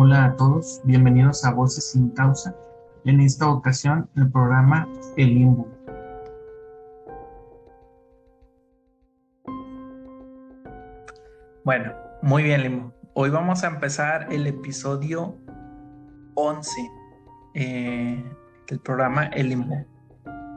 Hola 0.00 0.26
a 0.26 0.36
todos, 0.36 0.80
bienvenidos 0.84 1.44
a 1.44 1.50
Voces 1.50 1.90
sin 1.90 2.10
Causa. 2.10 2.54
En 3.04 3.20
esta 3.20 3.48
ocasión, 3.48 4.08
el 4.14 4.30
programa 4.30 4.88
El 5.16 5.34
Limbo. 5.34 5.66
Bueno, 11.64 11.92
muy 12.22 12.44
bien, 12.44 12.62
Limbo. 12.62 12.94
Hoy 13.14 13.30
vamos 13.30 13.64
a 13.64 13.66
empezar 13.66 14.32
el 14.32 14.46
episodio 14.46 15.36
11 16.34 16.90
eh, 17.54 18.24
del 18.68 18.78
programa 18.78 19.24
El 19.26 19.48
Limbo. 19.48 19.84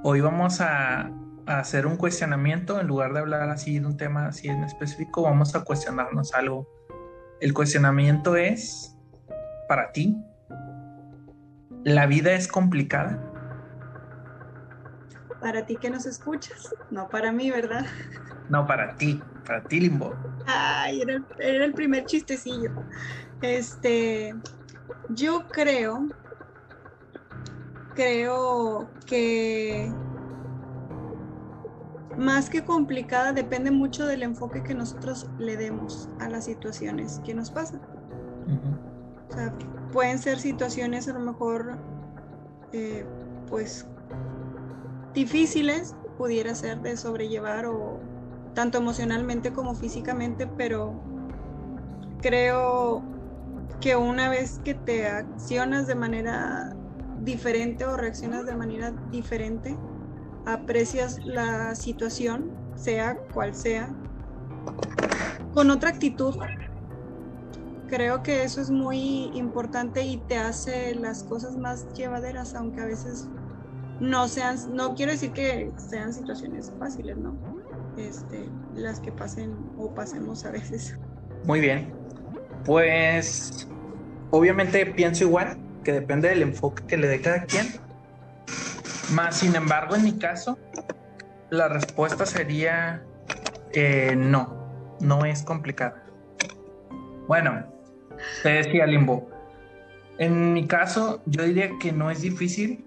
Hoy 0.04 0.22
vamos 0.22 0.62
a, 0.62 1.08
a 1.48 1.60
hacer 1.60 1.88
un 1.88 1.98
cuestionamiento 1.98 2.80
en 2.80 2.86
lugar 2.86 3.12
de 3.14 3.22
hablar 3.22 3.50
así 3.50 3.80
de 3.80 3.88
un 3.88 3.98
tema 3.98 4.28
así 4.28 4.50
en 4.50 4.64
específico, 4.64 5.24
vamos 5.24 5.56
a 5.56 5.64
cuestionarnos 5.64 6.32
algo. 6.36 6.68
El 7.40 7.56
cuestionamiento 7.56 8.36
es, 8.36 8.96
para 9.72 9.94
ti, 9.94 10.22
¿la 11.86 12.06
vida 12.06 12.34
es 12.34 12.46
complicada? 12.46 13.18
Para 15.40 15.66
ti 15.66 15.78
que 15.78 15.90
nos 15.90 16.06
escuchas, 16.06 16.76
no 16.90 17.08
para 17.08 17.32
mí, 17.32 17.50
¿verdad? 17.50 17.86
No, 18.50 18.68
para 18.68 18.98
ti, 18.98 19.22
para 19.48 19.64
ti, 19.64 19.80
Limbo. 19.80 20.14
Ay, 20.46 21.00
era 21.00 21.14
el, 21.14 21.26
era 21.40 21.64
el 21.64 21.74
primer 21.74 22.04
chistecillo. 22.04 22.70
Este, 23.42 24.36
yo 25.08 25.48
creo, 25.48 26.10
creo 27.96 28.90
que 29.06 29.90
más 32.18 32.50
que 32.50 32.66
complicada 32.66 33.32
depende 33.32 33.72
mucho 33.72 34.06
del 34.06 34.24
enfoque 34.24 34.64
que 34.64 34.76
nosotros 34.76 35.30
le 35.38 35.56
demos 35.56 36.10
a 36.20 36.28
las 36.28 36.44
situaciones 36.44 37.22
que 37.24 37.34
nos 37.34 37.50
pasan. 37.50 37.80
O 39.32 39.34
sea, 39.34 39.54
pueden 39.94 40.20
ser 40.20 40.40
situaciones 40.40 41.08
a 41.08 41.14
lo 41.14 41.20
mejor, 41.22 41.78
eh, 42.74 43.06
pues, 43.50 43.86
difíciles, 45.14 45.96
pudiera 46.18 46.54
ser 46.54 46.82
de 46.82 46.98
sobrellevar 46.98 47.66
o 47.66 48.00
tanto 48.54 48.78
emocionalmente 48.78 49.54
como 49.54 49.74
físicamente, 49.74 50.48
pero 50.48 50.94
creo 52.22 53.02
que 53.80 53.96
una 53.96 54.30
vez 54.30 54.60
que 54.64 54.74
te 54.74 55.08
accionas 55.08 55.88
de 55.88 55.96
manera 55.96 56.76
diferente 57.24 57.86
o 57.86 57.96
reaccionas 57.96 58.46
de 58.46 58.56
manera 58.56 58.92
diferente, 59.12 59.78
aprecias 60.46 61.26
la 61.26 61.74
situación, 61.76 62.52
sea 62.76 63.16
cual 63.34 63.56
sea, 63.56 63.90
con 65.54 65.70
otra 65.70 65.90
actitud. 65.90 66.36
Creo 67.92 68.24
que 68.24 68.44
eso 68.44 68.62
es 68.62 68.72
muy 68.72 69.30
importante 69.34 70.02
y 70.04 70.16
te 70.16 70.38
hace 70.38 70.96
las 70.96 71.24
cosas 71.24 71.58
más 71.58 71.86
llevaderas, 71.94 72.56
aunque 72.56 72.80
a 72.80 72.86
veces 72.86 73.28
no 74.00 74.30
sean, 74.30 74.56
no 74.74 74.96
quiero 74.96 75.12
decir 75.12 75.34
que 75.34 75.70
sean 75.76 76.14
situaciones 76.14 76.72
fáciles, 76.80 77.18
¿no? 77.18 77.36
Este, 77.98 78.48
las 78.76 79.02
que 79.02 79.12
pasen 79.12 79.54
o 79.78 79.94
pasemos 79.94 80.46
a 80.46 80.52
veces. 80.52 80.98
Muy 81.44 81.60
bien. 81.60 81.94
Pues 82.64 83.68
obviamente 84.30 84.86
pienso 84.86 85.26
igual, 85.26 85.58
que 85.84 85.92
depende 85.92 86.30
del 86.30 86.44
enfoque 86.44 86.86
que 86.88 86.96
le 86.96 87.10
dé 87.10 87.20
cada 87.20 87.44
quien. 87.44 87.68
Más 89.12 89.36
sin 89.36 89.54
embargo, 89.54 89.98
en 89.98 90.06
mi 90.06 90.18
caso, 90.18 90.58
la 91.50 91.68
respuesta 91.68 92.26
sería 92.26 93.04
eh, 93.74 94.16
no, 94.18 94.96
no 95.02 95.26
es 95.26 95.44
complicada. 95.44 96.06
Bueno, 97.28 97.81
te 98.44 98.50
decía 98.50 98.86
Limbo, 98.86 99.30
en 100.18 100.54
mi 100.54 100.68
caso 100.68 101.22
yo 101.26 101.44
diría 101.44 101.72
que 101.80 101.92
no 101.92 102.12
es 102.12 102.22
difícil. 102.22 102.86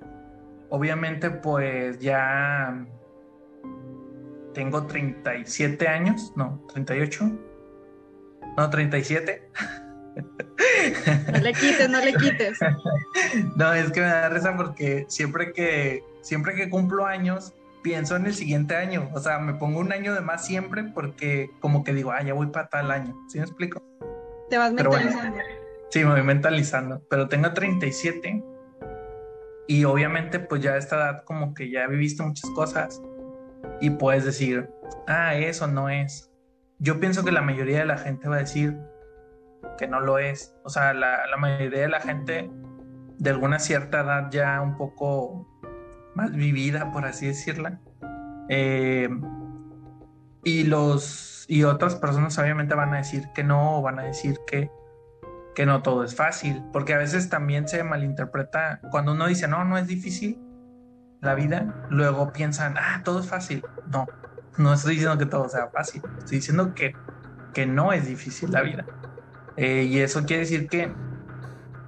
Obviamente 0.71 1.31
pues 1.31 1.99
ya 2.01 2.85
tengo 4.55 4.87
37 4.87 5.89
años, 5.89 6.33
no, 6.37 6.65
38, 6.73 7.31
no, 8.57 8.71
37. 8.71 9.51
No 11.33 11.39
le 11.41 11.53
quites, 11.53 11.91
no 11.91 12.01
le 12.01 12.15
quites. 12.15 12.59
No, 13.57 13.73
es 13.73 13.91
que 13.91 14.01
me 14.01 14.07
da 14.07 14.29
risa 14.29 14.57
porque 14.57 15.07
siempre 15.09 15.53
que, 15.53 16.05
siempre 16.23 16.55
que 16.55 16.71
cumplo 16.71 17.07
años, 17.07 17.53
pienso 17.83 18.17
en 18.17 18.27
el 18.27 18.35
siguiente 18.35 18.77
año. 18.77 19.11
O 19.13 19.21
sea, 19.21 19.39
me 19.39 19.55
pongo 19.55 19.81
un 19.81 19.93
año 19.93 20.15
de 20.15 20.21
más 20.21 20.45
siempre 20.45 20.85
porque 20.85 21.51
como 21.61 21.85
que 21.85 21.93
digo, 21.93 22.13
ah, 22.13 22.23
ya 22.23 22.35
voy 22.35 22.49
para 22.49 22.69
tal 22.69 22.91
año. 22.91 23.17
¿Sí 23.29 23.39
me 23.39 23.45
explico? 23.45 23.83
Te 24.51 24.59
vas 24.59 24.73
Pero 24.77 24.91
bueno. 24.91 25.07
mentalizando. 25.07 25.41
Sí, 25.91 26.05
me 26.05 26.11
voy 26.11 26.23
mentalizando. 26.23 27.03
Pero 27.09 27.29
tengo 27.29 27.53
37 27.53 28.43
y 29.67 29.85
obviamente 29.85 30.41
pues 30.41 30.63
ya 30.63 30.73
a 30.73 30.77
esta 30.77 30.97
edad 30.97 31.25
como 31.25 31.55
que 31.55 31.71
ya 31.71 31.85
he 31.85 31.89
visto 31.89 32.23
muchas 32.23 32.51
cosas 32.51 33.01
y 33.81 33.91
puedes 33.91 34.25
decir, 34.25 34.69
ah, 35.07 35.35
eso 35.35 35.67
no 35.67 35.89
es. 35.89 36.31
Yo 36.79 37.01
pienso 37.01 37.25
que 37.25 37.33
la 37.33 37.41
mayoría 37.43 37.79
de 37.79 37.87
la 37.87 37.97
gente 37.97 38.29
va 38.29 38.37
a 38.37 38.41
decir 38.41 38.77
que 39.79 39.87
no 39.87 40.01
lo 40.01 40.19
es. 40.19 40.55
O 40.65 40.69
sea, 40.69 40.93
la, 40.93 41.27
la 41.27 41.37
mayoría 41.37 41.83
de 41.83 41.89
la 41.89 42.01
gente 42.01 42.51
de 43.19 43.31
alguna 43.31 43.59
cierta 43.59 44.01
edad 44.01 44.31
ya 44.31 44.61
un 44.61 44.77
poco 44.77 45.49
más 46.15 46.33
vivida, 46.33 46.93
por 46.93 47.05
así 47.07 47.27
decirla. 47.27 47.81
Eh, 48.49 49.09
y 50.45 50.65
los 50.65 51.34
y 51.47 51.65
otras 51.65 51.97
personas 51.97 52.39
obviamente 52.39 52.75
van 52.75 52.95
a 52.95 52.99
decir 52.99 53.29
que 53.35 53.45
no, 53.45 53.79
o 53.79 53.83
van 53.83 53.99
a 53.99 54.03
decir 54.03 54.39
que, 54.47 54.71
que 55.55 55.67
no 55.67 55.83
todo 55.83 56.05
es 56.05 56.15
fácil, 56.15 56.63
porque 56.73 56.95
a 56.95 56.99
veces 56.99 57.29
también 57.29 57.69
se 57.69 57.83
malinterpreta 57.85 58.81
cuando 58.91 59.13
uno 59.13 59.27
dice 59.27 59.49
no, 59.49 59.65
no 59.65 59.79
es 59.79 59.87
difícil 59.87 60.41
la 61.21 61.35
vida, 61.35 61.87
luego 61.91 62.33
piensan, 62.33 62.77
ah, 62.79 63.01
todo 63.05 63.21
es 63.21 63.27
fácil. 63.27 63.65
No, 63.91 64.07
no 64.59 64.73
estoy 64.75 64.95
diciendo 64.95 65.19
que 65.19 65.27
todo 65.27 65.49
sea 65.49 65.69
fácil, 65.69 66.03
estoy 66.19 66.39
diciendo 66.39 66.75
que, 66.75 66.95
que 67.53 67.67
no 67.67 67.93
es 67.93 68.07
difícil 68.07 68.53
la 68.53 68.63
vida. 68.63 68.85
Eh, 69.57 69.85
y 69.85 70.01
eso 70.01 70.25
quiere 70.25 70.41
decir 70.41 70.69
que 70.69 70.93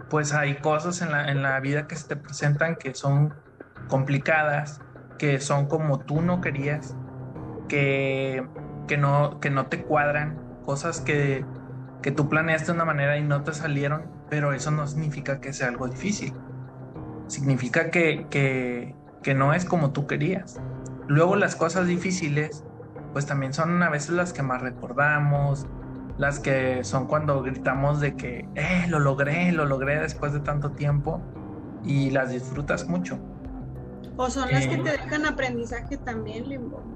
pues 0.09 0.33
hay 0.33 0.56
cosas 0.56 1.03
en 1.03 1.11
la, 1.11 1.31
en 1.31 1.43
la 1.43 1.59
vida 1.61 1.87
que 1.87 1.97
se 1.97 2.06
te 2.06 2.16
presentan 2.16 2.77
que 2.77 2.95
son 2.95 3.34
complicadas, 3.89 4.81
que 5.19 5.41
son 5.41 5.66
como 5.66 5.99
tú 5.99 6.22
no 6.22 6.41
querías, 6.41 6.95
que, 7.69 8.47
que, 8.86 8.97
no, 8.98 9.41
que 9.41 9.50
no 9.50 9.69
te 9.69 9.84
cuadran, 9.84 10.42
cosas 10.64 11.00
que, 11.00 11.44
que 12.02 12.12
tú 12.12 12.28
planeaste 12.28 12.66
de 12.66 12.72
una 12.72 12.84
manera 12.84 13.19
y 13.19 13.24
no 13.24 13.42
te 13.44 13.52
salieron, 13.54 14.12
pero 14.30 14.52
eso 14.52 14.70
no 14.70 14.86
significa 14.86 15.41
que 15.41 15.52
sea 15.52 15.69
algo 15.69 15.88
difícil. 15.88 16.34
Significa 17.26 17.91
que, 17.91 18.28
que, 18.30 18.97
que 19.22 19.34
no 19.34 19.52
es 19.54 19.64
como 19.64 19.92
tú 19.92 20.06
querías. 20.06 20.62
Luego 21.08 21.36
las 21.36 21.56
cosas 21.56 21.86
difíciles, 21.86 22.64
pues 23.12 23.26
también 23.26 23.52
son 23.52 23.82
a 23.82 23.91
veces 23.91 24.10
las 24.10 24.32
que 24.32 24.42
más 24.42 24.62
recordamos, 24.62 25.68
las 26.16 26.41
que 26.41 26.84
son 26.84 27.06
cuando 27.06 27.42
gritamos 27.42 28.00
de 28.00 28.16
que, 28.16 28.50
eh, 28.54 28.86
lo 28.88 29.00
logré, 29.00 29.53
lo 29.53 29.66
logré 29.66 30.00
después 30.00 30.32
de 30.32 30.41
tanto 30.41 30.72
tiempo 30.74 31.28
y 31.82 32.10
las 32.10 32.30
disfrutas 32.30 32.88
mucho. 32.88 33.24
O 34.16 34.30
son 34.30 34.53
las 34.53 34.66
que 34.66 34.76
Eh, 34.76 34.78
te 34.78 34.91
dejan 34.92 35.26
aprendizaje 35.26 35.98
también, 35.98 36.48
Limbo. 36.48 36.91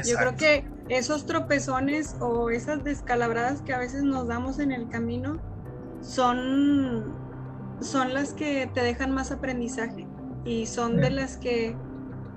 Exacto. 0.00 0.18
creo 0.18 0.36
que 0.36 0.75
esos 0.88 1.26
tropezones 1.26 2.16
o 2.20 2.50
esas 2.50 2.84
descalabradas 2.84 3.62
que 3.62 3.72
a 3.74 3.78
veces 3.78 4.04
nos 4.04 4.28
damos 4.28 4.58
en 4.58 4.72
el 4.72 4.88
camino 4.88 5.42
son, 6.00 7.20
son 7.80 8.14
las 8.14 8.34
que 8.34 8.66
te 8.68 8.82
dejan 8.82 9.12
más 9.12 9.32
aprendizaje 9.32 10.10
y 10.44 10.66
son 10.68 11.00
de 11.00 11.10
las 11.10 11.38
que 11.38 11.80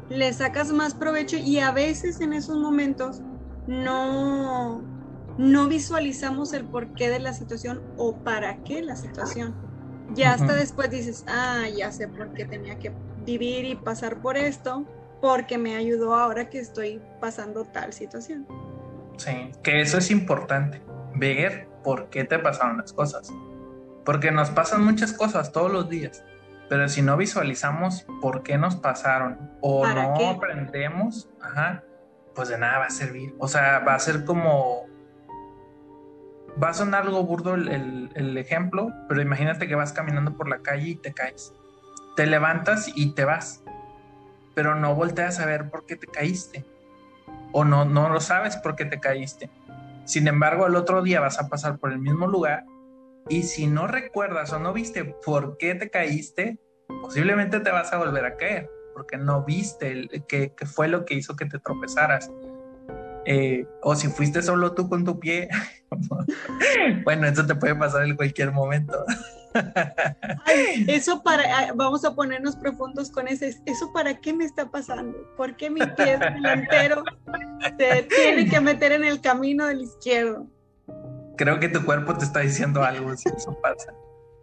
le 0.08 0.34
sacas 0.34 0.72
más 0.72 0.96
provecho 0.96 1.38
y 1.38 1.60
a 1.60 1.72
veces 1.72 2.22
en 2.22 2.34
esos 2.34 2.58
momentos 2.58 3.24
no, 3.66 4.90
no 5.38 5.68
visualizamos 5.68 6.54
el 6.54 6.70
porqué 6.70 7.10
de 7.10 7.20
la 7.20 7.34
situación 7.34 7.86
o 7.96 8.22
para 8.22 8.62
qué 8.64 8.82
la 8.82 8.96
situación. 8.96 9.60
Ya 10.08 10.34
hasta 10.34 10.56
Ujú. 10.56 10.56
después 10.56 10.90
dices, 10.90 11.24
ah, 11.28 11.68
ya 11.76 11.92
sé 11.92 12.08
por 12.10 12.34
qué 12.34 12.46
tenía 12.46 12.78
que 12.78 12.98
vivir 13.16 13.66
y 13.66 13.76
pasar 13.76 14.20
por 14.22 14.38
esto, 14.38 14.90
porque 15.22 15.58
me 15.58 15.76
ayudó 15.76 16.14
ahora 16.16 16.50
que 16.50 16.60
estoy 16.60 17.02
pasando 17.20 17.66
tal 17.66 17.94
situación. 17.94 18.48
Sí, 19.18 19.52
que 19.64 19.82
eso 19.82 19.98
es 19.98 20.12
importante, 20.12 20.82
ver 21.16 21.68
por 21.84 22.10
qué 22.10 22.24
te 22.24 22.40
pasaron 22.40 22.78
las 22.78 22.94
cosas. 22.94 23.32
Porque 24.06 24.32
nos 24.32 24.50
pasan 24.50 24.84
muchas 24.84 25.14
cosas 25.14 25.52
todos 25.52 25.72
los 25.72 25.90
días, 25.90 26.24
pero 26.70 26.88
si 26.88 27.02
no 27.02 27.18
visualizamos 27.18 28.06
por 28.22 28.44
qué 28.44 28.58
nos 28.58 28.76
pasaron 28.78 29.52
o 29.62 29.82
¿Para 29.84 30.08
no 30.08 30.14
qué? 30.18 30.28
aprendemos, 30.30 31.30
ajá, 31.42 31.84
pues 32.34 32.48
de 32.50 32.58
nada 32.58 32.80
va 32.80 32.86
a 32.86 32.90
servir. 32.90 33.36
O 33.40 33.48
sea, 33.48 33.80
va 33.80 33.96
a 33.96 34.00
ser 34.00 34.24
como... 34.26 34.86
Va 36.62 36.70
a 36.70 36.74
sonar 36.74 37.04
algo 37.04 37.24
burdo 37.24 37.54
el, 37.56 37.68
el- 37.70 38.10
el 38.16 38.38
ejemplo, 38.38 38.90
pero 39.08 39.22
imagínate 39.22 39.68
que 39.68 39.76
vas 39.76 39.94
caminando 39.94 40.36
por 40.36 40.50
la 40.50 40.60
calle 40.60 40.90
y 40.90 40.96
te 40.96 41.14
caes. 41.14 41.54
Te 42.16 42.26
levantas 42.26 42.92
y 42.96 43.14
te 43.14 43.24
vas, 43.24 43.64
pero 44.56 44.76
no 44.76 44.96
volteas 44.96 45.40
a 45.40 45.46
ver 45.46 45.70
por 45.70 45.86
qué 45.86 45.96
te 45.96 46.08
caíste 46.08 46.66
o 47.52 47.66
no, 47.66 47.86
no 47.86 48.10
lo 48.10 48.20
sabes 48.22 48.58
por 48.58 48.76
qué 48.76 48.86
te 48.86 49.00
caíste. 49.00 49.50
Sin 50.06 50.28
embargo, 50.28 50.68
el 50.68 50.76
otro 50.76 51.02
día 51.02 51.20
vas 51.20 51.40
a 51.40 51.50
pasar 51.50 51.78
por 51.78 51.92
el 51.92 52.00
mismo 52.00 52.26
lugar 52.26 52.66
Y 53.28 53.44
si 53.44 53.68
no 53.68 53.86
recuerdas 53.86 54.52
o 54.54 54.60
no 54.60 54.74
viste 54.74 55.06
por 55.24 55.58
qué 55.58 55.76
te 55.76 55.90
caíste, 55.90 56.58
posiblemente 57.02 57.60
te 57.60 57.72
vas 57.72 57.94
a 57.94 57.98
volver 57.98 58.26
a 58.26 58.36
caer, 58.38 58.70
porque 58.94 59.18
no 59.18 59.44
viste 59.44 60.08
qué 60.28 60.52
fue 60.66 60.88
lo 60.88 61.06
que 61.06 61.14
hizo 61.14 61.36
que 61.36 61.46
te 61.46 61.60
tropezaras. 61.60 62.32
Eh, 63.26 63.68
o 63.84 63.96
si 63.96 64.08
fuiste 64.08 64.42
solo 64.42 64.74
tú 64.74 64.90
con 64.90 65.06
tu 65.06 65.20
pie, 65.20 65.50
bueno, 67.04 67.28
eso 67.28 67.46
te 67.46 67.54
puede 67.54 67.76
pasar 67.76 68.06
en 68.06 68.16
cualquier 68.16 68.52
momento. 68.52 69.06
eso 70.88 71.22
para, 71.24 71.74
vamos 71.74 72.06
a 72.06 72.14
ponernos 72.14 72.56
profundos 72.56 73.10
con 73.10 73.28
ese, 73.28 73.56
¿eso 73.66 73.92
para 73.94 74.16
qué 74.20 74.34
me 74.34 74.46
está 74.46 74.70
pasando? 74.70 75.18
¿Por 75.36 75.56
qué 75.56 75.70
mi 75.70 75.82
pie 75.82 76.18
delantero 76.18 77.04
se 77.78 78.04
tiene 78.04 78.50
que 78.50 78.62
meter 78.62 78.92
en 78.92 79.04
el 79.04 79.22
camino 79.22 79.66
del 79.68 79.82
izquierdo? 79.82 80.48
Creo 81.38 81.60
que 81.60 81.70
tu 81.70 81.84
cuerpo 81.86 82.18
te 82.18 82.26
está 82.26 82.42
diciendo 82.42 82.84
algo 82.84 83.16
si 83.16 83.30
eso 83.30 83.58
pasa. 83.62 83.92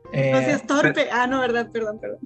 no 0.05 0.11
seas 0.13 0.63
eh, 0.63 0.65
torpe. 0.67 1.09
ah, 1.13 1.27
no, 1.27 1.41
verdad, 1.41 1.71
perdón, 1.71 1.99
perdón. 2.01 2.21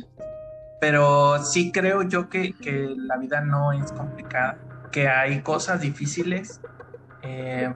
Pero 0.80 1.42
sí 1.42 1.72
creo 1.72 2.02
yo 2.02 2.28
que, 2.28 2.54
que 2.54 2.94
la 2.96 3.18
vida 3.18 3.40
no 3.40 3.72
es 3.72 3.92
complicada 3.92 4.58
que 4.90 5.08
hay 5.08 5.40
cosas 5.42 5.80
difíciles, 5.80 6.60
eh, 7.22 7.72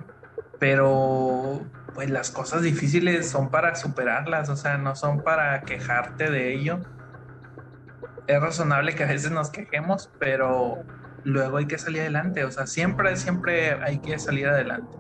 pero 0.58 1.62
pues 1.94 2.11
las 2.11 2.31
cosas 2.31 2.62
difíciles 2.62 3.29
son 3.29 3.50
para 3.50 3.75
superarlas, 3.76 4.49
o 4.49 4.56
sea, 4.56 4.76
no 4.79 4.96
son 4.96 5.23
para 5.23 5.62
quejarte 5.62 6.31
de 6.31 6.55
ello. 6.55 6.81
Es 8.26 8.41
razonable 8.41 8.94
que 8.94 9.05
a 9.05 9.06
veces 9.06 9.31
nos 9.31 9.50
quejemos, 9.50 10.11
pero 10.19 10.82
luego 11.23 11.58
hay 11.58 11.67
que 11.67 11.79
salir 11.79 12.00
adelante, 12.00 12.44
o 12.44 12.50
sea, 12.50 12.67
siempre, 12.67 13.17
siempre 13.17 13.73
hay 13.82 13.99
que 13.99 14.19
salir 14.19 14.49
adelante. 14.49 14.96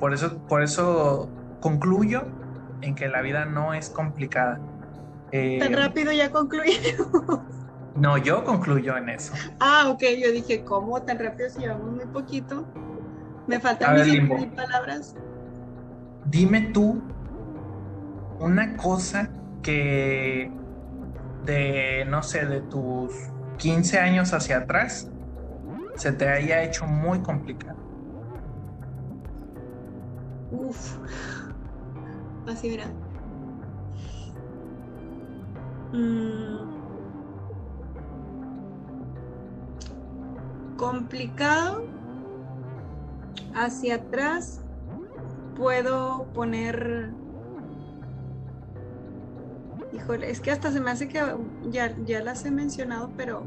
Por 0.00 0.12
eso, 0.12 0.38
por 0.46 0.62
eso 0.62 1.30
concluyo 1.60 2.26
en 2.82 2.94
que 2.94 3.08
la 3.08 3.22
vida 3.22 3.44
no 3.44 3.72
es 3.72 3.88
complicada. 3.88 4.60
Eh, 5.32 5.58
Tan 5.60 5.72
rápido 5.72 6.12
ya 6.12 6.30
concluimos. 6.30 7.40
No, 7.96 8.18
yo 8.18 8.44
concluyo 8.44 8.94
en 8.98 9.08
eso. 9.08 9.32
Ah, 9.58 9.88
ok, 9.88 10.02
yo 10.22 10.30
dije, 10.30 10.62
¿cómo 10.64 11.00
tan 11.02 11.18
rápido 11.18 11.48
si 11.48 11.60
llevamos 11.60 11.92
muy 11.92 12.04
poquito? 12.04 12.66
Me 13.46 13.58
faltan 13.58 13.94
mis 13.94 14.48
palabras. 14.48 15.14
Dime 16.30 16.70
tú 16.72 17.02
una 18.38 18.76
cosa 18.76 19.30
que 19.62 20.50
de, 21.44 22.04
no 22.08 22.22
sé, 22.22 22.46
de 22.46 22.62
tus 22.62 23.12
15 23.58 23.98
años 23.98 24.32
hacia 24.32 24.58
atrás 24.58 25.08
se 25.94 26.12
te 26.12 26.28
haya 26.28 26.62
hecho 26.62 26.86
muy 26.86 27.22
complicado. 27.22 27.78
Uf, 30.50 30.98
así 32.46 32.68
mira. 32.68 32.86
Mm. 35.92 36.76
complicado 40.76 41.82
hacia 43.54 43.96
atrás 43.96 44.65
puedo 45.56 46.26
poner 46.34 47.10
híjole 49.92 50.30
es 50.30 50.40
que 50.40 50.50
hasta 50.50 50.70
se 50.70 50.80
me 50.80 50.90
hace 50.90 51.08
que 51.08 51.20
ya, 51.70 51.94
ya 52.04 52.22
las 52.22 52.44
he 52.44 52.50
mencionado 52.50 53.10
pero 53.16 53.44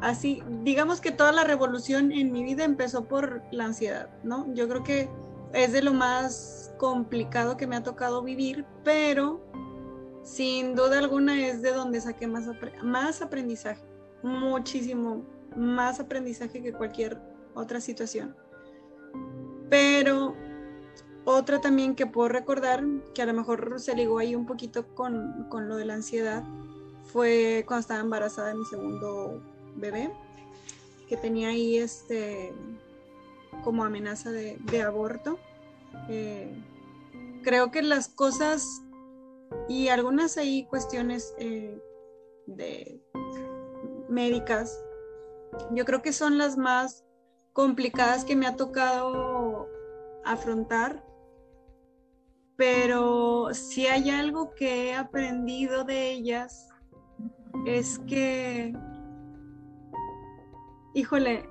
así 0.00 0.42
digamos 0.62 1.00
que 1.00 1.12
toda 1.12 1.32
la 1.32 1.44
revolución 1.44 2.12
en 2.12 2.32
mi 2.32 2.42
vida 2.42 2.64
empezó 2.64 3.04
por 3.04 3.42
la 3.52 3.66
ansiedad 3.66 4.10
no 4.22 4.52
yo 4.54 4.68
creo 4.68 4.82
que 4.82 5.08
es 5.52 5.72
de 5.72 5.82
lo 5.82 5.94
más 5.94 6.74
complicado 6.78 7.56
que 7.56 7.66
me 7.66 7.76
ha 7.76 7.82
tocado 7.82 8.22
vivir 8.22 8.64
pero 8.82 9.40
sin 10.22 10.74
duda 10.74 10.98
alguna 10.98 11.46
es 11.46 11.62
de 11.62 11.72
donde 11.72 12.00
saqué 12.00 12.26
más, 12.26 12.44
más 12.82 13.22
aprendizaje 13.22 13.84
muchísimo 14.22 15.22
más 15.56 16.00
aprendizaje 16.00 16.62
que 16.62 16.72
cualquier 16.72 17.20
otra 17.54 17.80
situación. 17.80 18.34
Pero 19.70 20.34
otra 21.24 21.60
también 21.60 21.94
que 21.94 22.06
puedo 22.06 22.28
recordar, 22.28 22.84
que 23.14 23.22
a 23.22 23.26
lo 23.26 23.34
mejor 23.34 23.80
se 23.80 23.94
ligó 23.94 24.18
ahí 24.18 24.34
un 24.34 24.46
poquito 24.46 24.86
con, 24.94 25.48
lo 25.50 25.76
de 25.76 25.84
la 25.84 25.94
ansiedad, 25.94 26.42
fue 27.12 27.64
cuando 27.66 27.80
estaba 27.80 28.00
embarazada 28.00 28.48
de 28.48 28.54
mi 28.54 28.64
segundo 28.66 29.42
bebé, 29.76 30.10
que 31.08 31.16
tenía 31.16 31.48
ahí 31.48 31.76
este 31.78 32.52
como 33.62 33.84
amenaza 33.84 34.30
de, 34.30 34.82
aborto. 34.82 35.38
Eh, 36.08 36.52
creo 37.42 37.70
que 37.70 37.82
las 37.82 38.08
cosas 38.08 38.82
y 39.68 39.88
algunas 39.88 40.36
ahí 40.36 40.66
cuestiones 40.66 41.34
eh, 41.38 41.78
de 42.46 43.00
médicas 44.08 44.76
yo 45.70 45.84
creo 45.84 46.02
que 46.02 46.12
son 46.12 46.38
las 46.38 46.56
más 46.56 47.04
complicadas 47.52 48.24
que 48.24 48.36
me 48.36 48.46
ha 48.46 48.56
tocado 48.56 49.68
afrontar, 50.24 51.04
pero 52.56 53.48
si 53.52 53.86
hay 53.86 54.10
algo 54.10 54.54
que 54.54 54.88
he 54.88 54.94
aprendido 54.94 55.84
de 55.84 56.10
ellas 56.10 56.68
es 57.66 57.98
que, 58.06 58.72
híjole, 60.94 61.48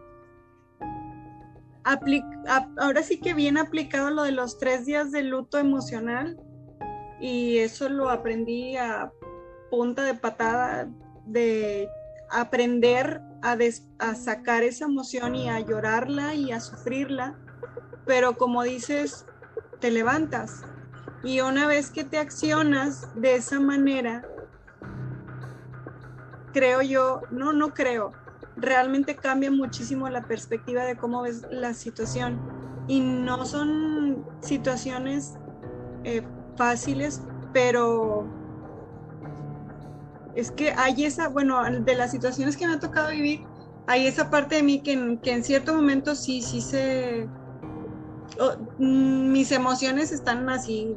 ahora 2.77 3.03
sí 3.03 3.19
que 3.19 3.33
bien 3.33 3.57
aplicado 3.57 4.09
lo 4.09 4.23
de 4.23 4.31
los 4.31 4.57
tres 4.57 4.85
días 4.85 5.11
de 5.11 5.23
luto 5.23 5.57
emocional 5.57 6.37
y 7.19 7.57
eso 7.57 7.89
lo 7.89 8.09
aprendí 8.09 8.77
a 8.77 9.11
punta 9.69 10.03
de 10.03 10.13
patada 10.13 10.87
de 11.25 11.89
aprender 12.29 13.21
a, 13.41 14.15
sacar 14.15 14.63
esa 14.63 14.85
emoción 14.85 15.35
y 15.35 15.49
a 15.49 15.59
llorarla 15.59 16.33
y 16.33 16.51
a 16.51 16.59
sufrirla, 16.59 17.37
pero 18.05 18.37
como 18.37 18.63
dices, 18.63 19.25
te 19.79 19.91
levantas. 19.91 20.63
Y 21.23 21.39
una 21.39 21.67
vez 21.67 21.89
que 21.89 22.03
te 22.03 22.17
accionas 22.17 23.07
de 23.15 23.35
esa 23.35 23.59
manera, 23.59 24.23
creo 26.51 26.81
yo, 26.81 27.21
no, 27.31 27.53
no 27.53 27.73
creo, 27.73 28.11
realmente 28.57 29.15
cambia 29.15 29.49
muchísimo 29.49 30.09
la 30.09 30.23
perspectiva 30.23 30.83
de 30.83 30.97
cómo 30.97 31.21
ves 31.21 31.45
la 31.49 31.73
situación. 31.73 32.39
Y 32.87 32.99
no 32.99 33.45
son 33.45 34.25
situaciones 34.41 35.35
eh, 36.03 36.21
fáciles, 36.57 37.21
pero 37.53 38.27
es 40.35 40.51
que 40.51 40.71
hay 40.71 41.05
esa, 41.05 41.29
bueno, 41.29 41.61
de 41.63 41.95
las 41.95 42.11
situaciones 42.11 42.57
que 42.57 42.67
me 42.67 42.73
ha 42.73 42.79
tocado 42.79 43.11
vivir, 43.11 43.45
hay 43.87 44.07
esa 44.07 44.29
parte 44.29 44.55
de 44.55 44.63
mí 44.63 44.81
que 44.81 44.93
en, 44.93 45.17
que 45.19 45.31
en 45.31 45.43
cierto 45.43 45.73
momento 45.73 46.15
sí, 46.15 46.41
sí 46.41 46.61
se... 46.61 47.27
Mm, 48.77 49.31
mis 49.31 49.51
emociones 49.51 50.11
están 50.11 50.49
así 50.49 50.95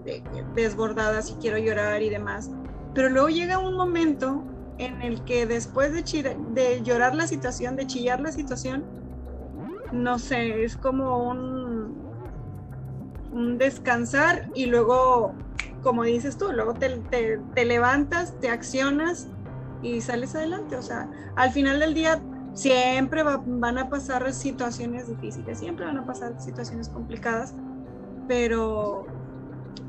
desbordadas 0.54 1.30
y 1.30 1.34
quiero 1.34 1.58
llorar 1.58 2.02
y 2.02 2.10
demás. 2.10 2.50
Pero 2.94 3.10
luego 3.10 3.28
llega 3.28 3.58
un 3.58 3.76
momento 3.76 4.42
en 4.78 5.02
el 5.02 5.24
que 5.24 5.46
después 5.46 5.92
de, 5.92 6.82
llorar 6.82 7.14
la 7.14 7.26
situación, 7.26 7.76
de 7.76 7.86
chillar 7.86 8.20
la 8.20 8.32
situación, 8.32 8.84
no 9.92 10.18
sé, 10.18 10.64
es 10.64 10.76
como 10.76 11.28
un, 11.28 12.06
descansar 13.58 14.48
y 14.54 14.66
luego 14.66 15.34
como 15.82 16.02
dices 16.04 16.36
tú, 16.36 16.50
luego 16.52 16.74
te, 16.74 17.64
levantas, 17.64 18.34
te 18.40 18.48
accionas 18.48 19.28
y 19.82 20.00
sales 20.00 20.34
adelante. 20.34 20.76
O 20.76 20.82
sea, 20.82 21.08
al 21.36 21.52
final 21.52 21.78
del 21.78 21.94
día 21.94 22.20
siempre 22.56 23.22
van 23.22 23.78
a 23.78 23.90
pasar 23.90 24.32
situaciones 24.32 25.08
difíciles, 25.08 25.58
siempre 25.58 25.84
van 25.84 25.98
a 25.98 26.06
pasar 26.06 26.40
situaciones 26.40 26.88
complicadas, 26.88 27.54
pero 28.26 29.06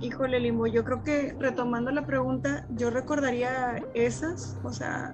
híjole, 0.01 0.39
Limbo, 0.39 0.67
yo 0.67 0.83
creo 0.83 1.01
que 1.01 1.33
retomando 1.39 1.91
la 1.91 2.05
pregunta, 2.05 2.67
yo 2.69 2.89
recordaría 2.89 3.83
esas, 3.93 4.57
o 4.63 4.71
sea, 4.71 5.13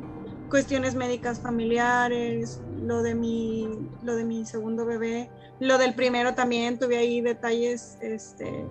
cuestiones 0.49 0.95
médicas 0.95 1.39
familiares, 1.39 2.59
lo 2.81 3.03
de 3.03 3.13
mi, 3.13 3.69
lo 4.01 4.15
de 4.15 4.23
mi 4.23 4.45
segundo 4.45 4.83
bebé, 4.85 5.29
lo 5.59 5.77
del 5.77 5.93
primero 5.93 6.33
también, 6.33 6.79
tuve 6.79 6.97
ahí 6.97 7.21
detalles, 7.21 7.99
este, 8.01 8.65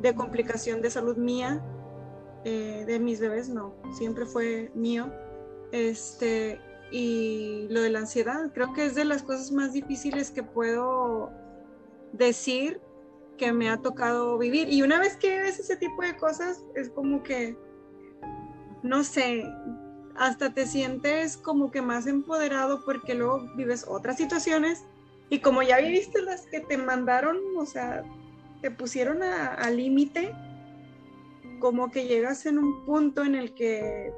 de 0.00 0.14
complicación 0.14 0.80
de 0.82 0.90
salud 0.90 1.16
mía, 1.16 1.60
eh, 2.44 2.84
de 2.86 3.00
mis 3.00 3.18
bebés, 3.20 3.48
no, 3.48 3.74
siempre 3.92 4.24
fue 4.24 4.70
mío. 4.74 5.10
Este, 5.72 6.60
y 6.90 7.66
lo 7.70 7.82
de 7.82 7.90
la 7.90 8.00
ansiedad, 8.00 8.52
creo 8.52 8.72
que 8.72 8.86
es 8.86 8.94
de 8.94 9.04
las 9.04 9.22
cosas 9.22 9.50
más 9.52 9.72
difíciles 9.72 10.30
que 10.30 10.42
puedo 10.42 11.30
decir 12.12 12.80
que 13.36 13.52
me 13.52 13.68
ha 13.68 13.78
tocado 13.78 14.38
vivir. 14.38 14.68
Y 14.68 14.82
una 14.82 14.98
vez 14.98 15.16
que 15.16 15.38
ves 15.40 15.58
ese 15.58 15.76
tipo 15.76 16.02
de 16.02 16.16
cosas, 16.16 16.62
es 16.74 16.90
como 16.90 17.22
que, 17.22 17.56
no 18.82 19.02
sé, 19.02 19.44
hasta 20.16 20.52
te 20.54 20.66
sientes 20.66 21.36
como 21.36 21.70
que 21.70 21.82
más 21.82 22.06
empoderado 22.06 22.84
porque 22.84 23.14
luego 23.14 23.48
vives 23.56 23.84
otras 23.88 24.16
situaciones 24.16 24.84
y 25.30 25.40
como 25.40 25.62
ya 25.62 25.78
viviste 25.78 26.22
las 26.22 26.42
que 26.46 26.60
te 26.60 26.76
mandaron, 26.76 27.38
o 27.58 27.66
sea, 27.66 28.04
te 28.60 28.70
pusieron 28.70 29.22
al 29.22 29.76
límite, 29.76 30.32
como 31.58 31.90
que 31.90 32.06
llegas 32.06 32.46
en 32.46 32.58
un 32.58 32.84
punto 32.84 33.24
en 33.24 33.34
el 33.34 33.54
que 33.54 34.12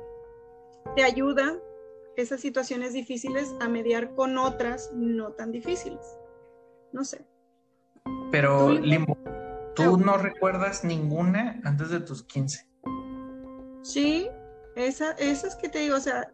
te 0.94 1.04
ayuda 1.04 1.56
esas 2.16 2.40
situaciones 2.40 2.92
difíciles 2.92 3.54
a 3.61 3.68
mediar 3.68 4.14
con 4.14 4.38
otras 4.38 4.90
no 4.94 5.32
tan 5.32 5.52
difíciles. 5.52 6.00
No 6.92 7.04
sé. 7.04 7.25
Pero, 8.30 8.70
Limbo, 8.73 9.16
¿tú 9.75 9.96
no 9.99 10.16
recuerdas 10.16 10.85
ninguna 10.85 11.61
antes 11.64 11.90
de 11.90 12.00
tus 12.00 12.23
15? 12.23 12.66
Sí, 13.82 14.28
esa, 14.75 15.12
esas 15.12 15.56
que 15.56 15.68
te 15.68 15.80
digo, 15.80 15.96
o 15.96 16.00
sea, 16.00 16.30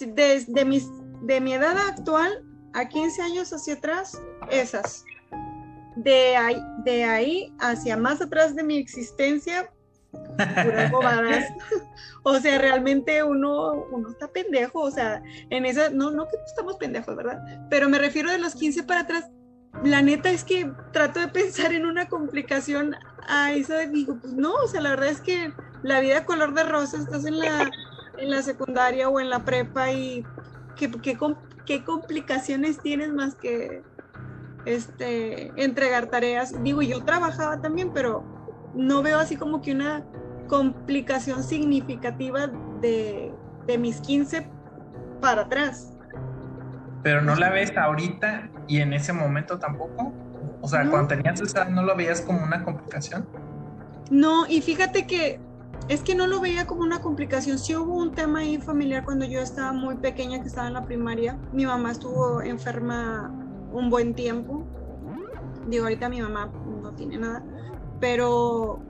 desde 0.00 0.64
mis, 0.64 0.88
de 1.22 1.40
mi 1.40 1.54
edad 1.54 1.76
actual 1.76 2.44
a 2.72 2.88
15 2.88 3.22
años 3.22 3.52
hacia 3.52 3.74
atrás, 3.74 4.20
esas. 4.50 5.04
De 5.96 6.36
ahí, 6.36 6.60
de 6.84 7.04
ahí 7.04 7.54
hacia 7.60 7.96
más 7.96 8.20
atrás 8.20 8.56
de 8.56 8.64
mi 8.64 8.78
existencia, 8.78 9.72
puras 10.36 10.90
bobadas. 10.90 11.44
o 12.22 12.38
sea, 12.38 12.58
realmente 12.58 13.22
uno, 13.22 13.86
uno 13.90 14.10
está 14.10 14.28
pendejo, 14.28 14.80
o 14.80 14.90
sea, 14.90 15.22
en 15.50 15.66
esa, 15.66 15.90
no, 15.90 16.10
no 16.10 16.26
que 16.28 16.36
estamos 16.46 16.76
pendejos, 16.76 17.14
¿verdad? 17.16 17.42
Pero 17.70 17.88
me 17.88 17.98
refiero 17.98 18.30
de 18.30 18.38
los 18.38 18.54
15 18.54 18.82
para 18.84 19.00
atrás, 19.00 19.30
la 19.82 20.02
neta 20.02 20.30
es 20.30 20.44
que 20.44 20.70
trato 20.92 21.20
de 21.20 21.28
pensar 21.28 21.72
en 21.72 21.86
una 21.86 22.08
complicación 22.08 22.94
a 23.26 23.52
eso 23.52 23.74
digo, 23.90 24.18
pues 24.20 24.32
no, 24.32 24.54
o 24.54 24.68
sea, 24.68 24.80
la 24.80 24.90
verdad 24.90 25.08
es 25.08 25.20
que 25.20 25.52
la 25.82 26.00
vida 26.00 26.24
color 26.24 26.54
de 26.54 26.64
rosa, 26.64 26.98
estás 26.98 27.24
en 27.24 27.38
la, 27.38 27.70
en 28.18 28.30
la 28.30 28.42
secundaria 28.42 29.08
o 29.08 29.20
en 29.20 29.30
la 29.30 29.44
prepa 29.44 29.92
y 29.92 30.24
qué, 30.76 30.90
qué, 30.90 31.18
qué 31.66 31.84
complicaciones 31.84 32.80
tienes 32.80 33.12
más 33.12 33.34
que 33.34 33.82
este, 34.64 35.52
entregar 35.62 36.06
tareas. 36.06 36.62
Digo, 36.62 36.82
yo 36.82 37.04
trabajaba 37.04 37.60
también, 37.60 37.92
pero 37.92 38.24
no 38.74 39.02
veo 39.02 39.18
así 39.18 39.36
como 39.36 39.62
que 39.62 39.72
una 39.72 40.04
complicación 40.48 41.42
significativa 41.42 42.48
de, 42.80 43.32
de 43.66 43.78
mis 43.78 44.00
15 44.00 44.46
para 45.20 45.42
atrás. 45.42 45.92
Pero 47.02 47.22
no 47.22 47.34
la 47.36 47.50
ves 47.50 47.76
ahorita 47.76 48.50
y 48.66 48.78
en 48.80 48.92
ese 48.92 49.12
momento 49.12 49.58
tampoco. 49.58 50.12
O 50.60 50.68
sea, 50.68 50.88
cuando 50.88 51.08
tenías 51.08 51.40
esa, 51.40 51.66
¿no 51.66 51.82
lo 51.82 51.94
veías 51.94 52.22
como 52.22 52.42
una 52.42 52.64
complicación? 52.64 53.26
No, 54.10 54.46
y 54.46 54.62
fíjate 54.62 55.06
que 55.06 55.38
es 55.88 56.02
que 56.02 56.14
no 56.14 56.26
lo 56.26 56.40
veía 56.40 56.66
como 56.66 56.82
una 56.82 57.00
complicación. 57.00 57.58
Sí 57.58 57.76
hubo 57.76 57.96
un 57.96 58.12
tema 58.12 58.40
ahí 58.40 58.58
familiar 58.58 59.04
cuando 59.04 59.26
yo 59.26 59.40
estaba 59.40 59.72
muy 59.72 59.96
pequeña, 59.96 60.40
que 60.40 60.48
estaba 60.48 60.68
en 60.68 60.74
la 60.74 60.84
primaria. 60.84 61.38
Mi 61.52 61.66
mamá 61.66 61.92
estuvo 61.92 62.40
enferma 62.40 63.30
un 63.72 63.90
buen 63.90 64.14
tiempo. 64.14 64.66
Digo, 65.68 65.84
ahorita 65.84 66.08
mi 66.08 66.22
mamá 66.22 66.50
no 66.82 66.92
tiene 66.92 67.18
nada, 67.18 67.42
pero 68.04 68.80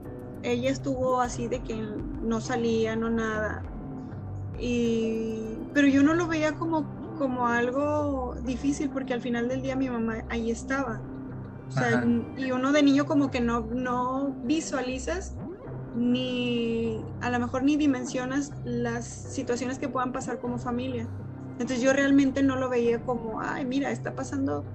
ella 0.43 0.69
estuvo 0.69 1.21
así 1.21 1.47
de 1.47 1.61
que 1.61 1.73
no 1.73 2.41
salía, 2.41 2.97
no 2.97 3.09
nada. 3.09 3.63
Y, 4.59 5.57
pero 5.73 5.87
yo 5.87 6.03
no 6.03 6.13
lo 6.13 6.27
veía 6.27 6.51
como, 6.55 6.85
como 7.17 7.47
algo 7.47 8.35
difícil 8.43 8.89
porque 8.89 9.13
al 9.13 9.21
final 9.21 9.47
del 9.47 9.61
día 9.61 9.77
mi 9.77 9.89
mamá 9.89 10.25
ahí 10.27 10.51
estaba. 10.51 10.99
O 11.69 11.71
sea, 11.71 12.05
y 12.35 12.51
uno 12.51 12.73
de 12.73 12.83
niño 12.83 13.05
como 13.05 13.31
que 13.31 13.39
no, 13.39 13.61
no 13.61 14.35
visualizas 14.43 15.33
ni 15.95 16.99
a 17.21 17.29
lo 17.29 17.39
mejor 17.39 17.63
ni 17.63 17.77
dimensionas 17.77 18.51
las 18.65 19.05
situaciones 19.05 19.79
que 19.79 19.87
puedan 19.87 20.11
pasar 20.11 20.39
como 20.39 20.57
familia. 20.57 21.07
Entonces 21.53 21.79
yo 21.79 21.93
realmente 21.93 22.43
no 22.43 22.57
lo 22.57 22.67
veía 22.67 22.99
como, 22.99 23.39
ay, 23.39 23.63
mira, 23.63 23.91
está 23.91 24.13
pasando 24.13 24.65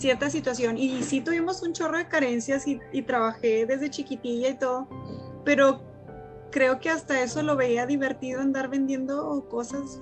cierta 0.00 0.30
situación. 0.30 0.78
Y 0.78 1.02
sí 1.02 1.20
tuvimos 1.20 1.62
un 1.62 1.72
chorro 1.72 1.98
de 1.98 2.08
carencias 2.08 2.66
y, 2.66 2.80
trabajé 3.02 3.66
desde 3.66 3.90
chiquitilla 3.90 4.48
y 4.48 4.58
todo, 4.58 4.88
pero 5.44 5.80
creo 6.50 6.80
que 6.80 6.90
hasta 6.90 7.22
eso 7.22 7.42
lo 7.42 7.56
veía 7.56 7.86
divertido 7.86 8.40
andar 8.40 8.68
vendiendo 8.68 9.46
cosas, 9.48 10.00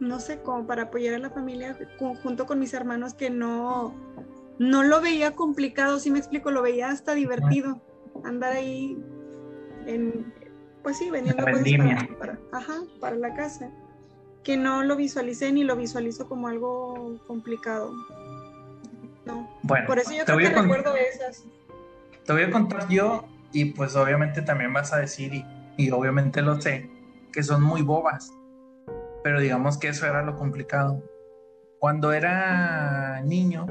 no 0.00 0.18
sé, 0.18 0.40
como 0.42 0.66
para 0.66 0.84
apoyar 0.84 1.14
a 1.14 1.18
la 1.18 1.30
familia 1.30 1.76
junto 2.22 2.46
con 2.46 2.58
mis 2.58 2.72
hermanos 2.72 3.14
que 3.14 3.30
no, 3.30 3.94
no 4.58 4.82
lo 4.82 5.00
veía 5.00 5.32
complicado, 5.32 5.98
si 5.98 6.10
me 6.10 6.18
explico, 6.18 6.50
lo 6.50 6.62
veía 6.62 6.88
hasta 6.88 7.14
divertido 7.14 7.80
andar 8.24 8.52
ahí 8.52 8.98
en, 9.86 10.32
pues 10.82 10.98
sí, 10.98 11.10
vendiendo 11.10 11.44
cosas 11.44 11.64
para, 12.18 12.38
ajá, 12.52 12.82
para 13.00 13.16
la 13.16 13.34
casa, 13.34 13.70
que 14.42 14.56
no 14.56 14.82
lo 14.82 14.96
visualicé 14.96 15.52
ni 15.52 15.64
lo 15.64 15.76
visualizo 15.76 16.28
como 16.28 16.48
algo 16.48 17.18
complicado. 17.26 17.92
No. 19.70 19.74
Bueno, 19.74 19.86
por 19.86 19.98
eso 19.98 20.12
yo 20.12 20.24
creo 20.24 20.38
que 20.38 20.48
recuerdo 20.48 20.94
esas. 20.96 21.44
Te 22.24 22.32
voy 22.32 22.42
a 22.42 22.50
contar 22.50 22.88
yo 22.88 23.24
y 23.52 23.66
pues 23.66 23.96
obviamente 23.96 24.42
también 24.42 24.72
vas 24.72 24.92
a 24.92 24.98
decir 24.98 25.34
y, 25.34 25.44
y 25.76 25.90
obviamente 25.90 26.42
lo 26.42 26.60
sé, 26.60 26.90
que 27.32 27.42
son 27.42 27.62
muy 27.62 27.82
bobas, 27.82 28.32
pero 29.24 29.40
digamos 29.40 29.78
que 29.78 29.88
eso 29.88 30.06
era 30.06 30.22
lo 30.22 30.36
complicado. 30.36 31.02
Cuando 31.78 32.12
era 32.12 33.22
niño, 33.22 33.66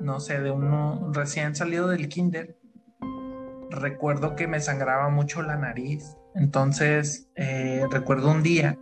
no 0.00 0.20
sé, 0.20 0.40
de 0.40 0.50
uno 0.50 1.10
recién 1.12 1.54
salido 1.54 1.88
del 1.88 2.08
kinder, 2.08 2.56
recuerdo 3.70 4.36
que 4.36 4.46
me 4.46 4.60
sangraba 4.60 5.08
mucho 5.10 5.42
la 5.42 5.56
nariz. 5.56 6.16
Entonces, 6.34 7.28
eh, 7.36 7.84
recuerdo 7.90 8.30
un 8.30 8.42
día 8.42 8.78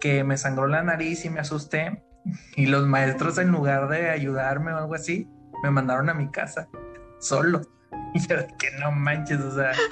que 0.00 0.22
me 0.24 0.36
sangró 0.36 0.66
la 0.66 0.82
nariz 0.82 1.24
y 1.24 1.30
me 1.30 1.40
asusté 1.40 2.04
y 2.56 2.66
los 2.66 2.86
maestros 2.86 3.38
en 3.38 3.50
lugar 3.50 3.88
de 3.88 4.10
ayudarme 4.10 4.72
o 4.72 4.76
algo 4.76 4.94
así, 4.94 5.28
me 5.64 5.70
mandaron 5.70 6.10
a 6.10 6.14
mi 6.14 6.30
casa 6.30 6.68
solo. 7.18 7.62
Y 8.16 8.20
yo 8.20 8.36
que 8.58 8.70
no 8.78 8.92
manches, 8.92 9.40
o 9.40 9.54
sea. 9.54 9.72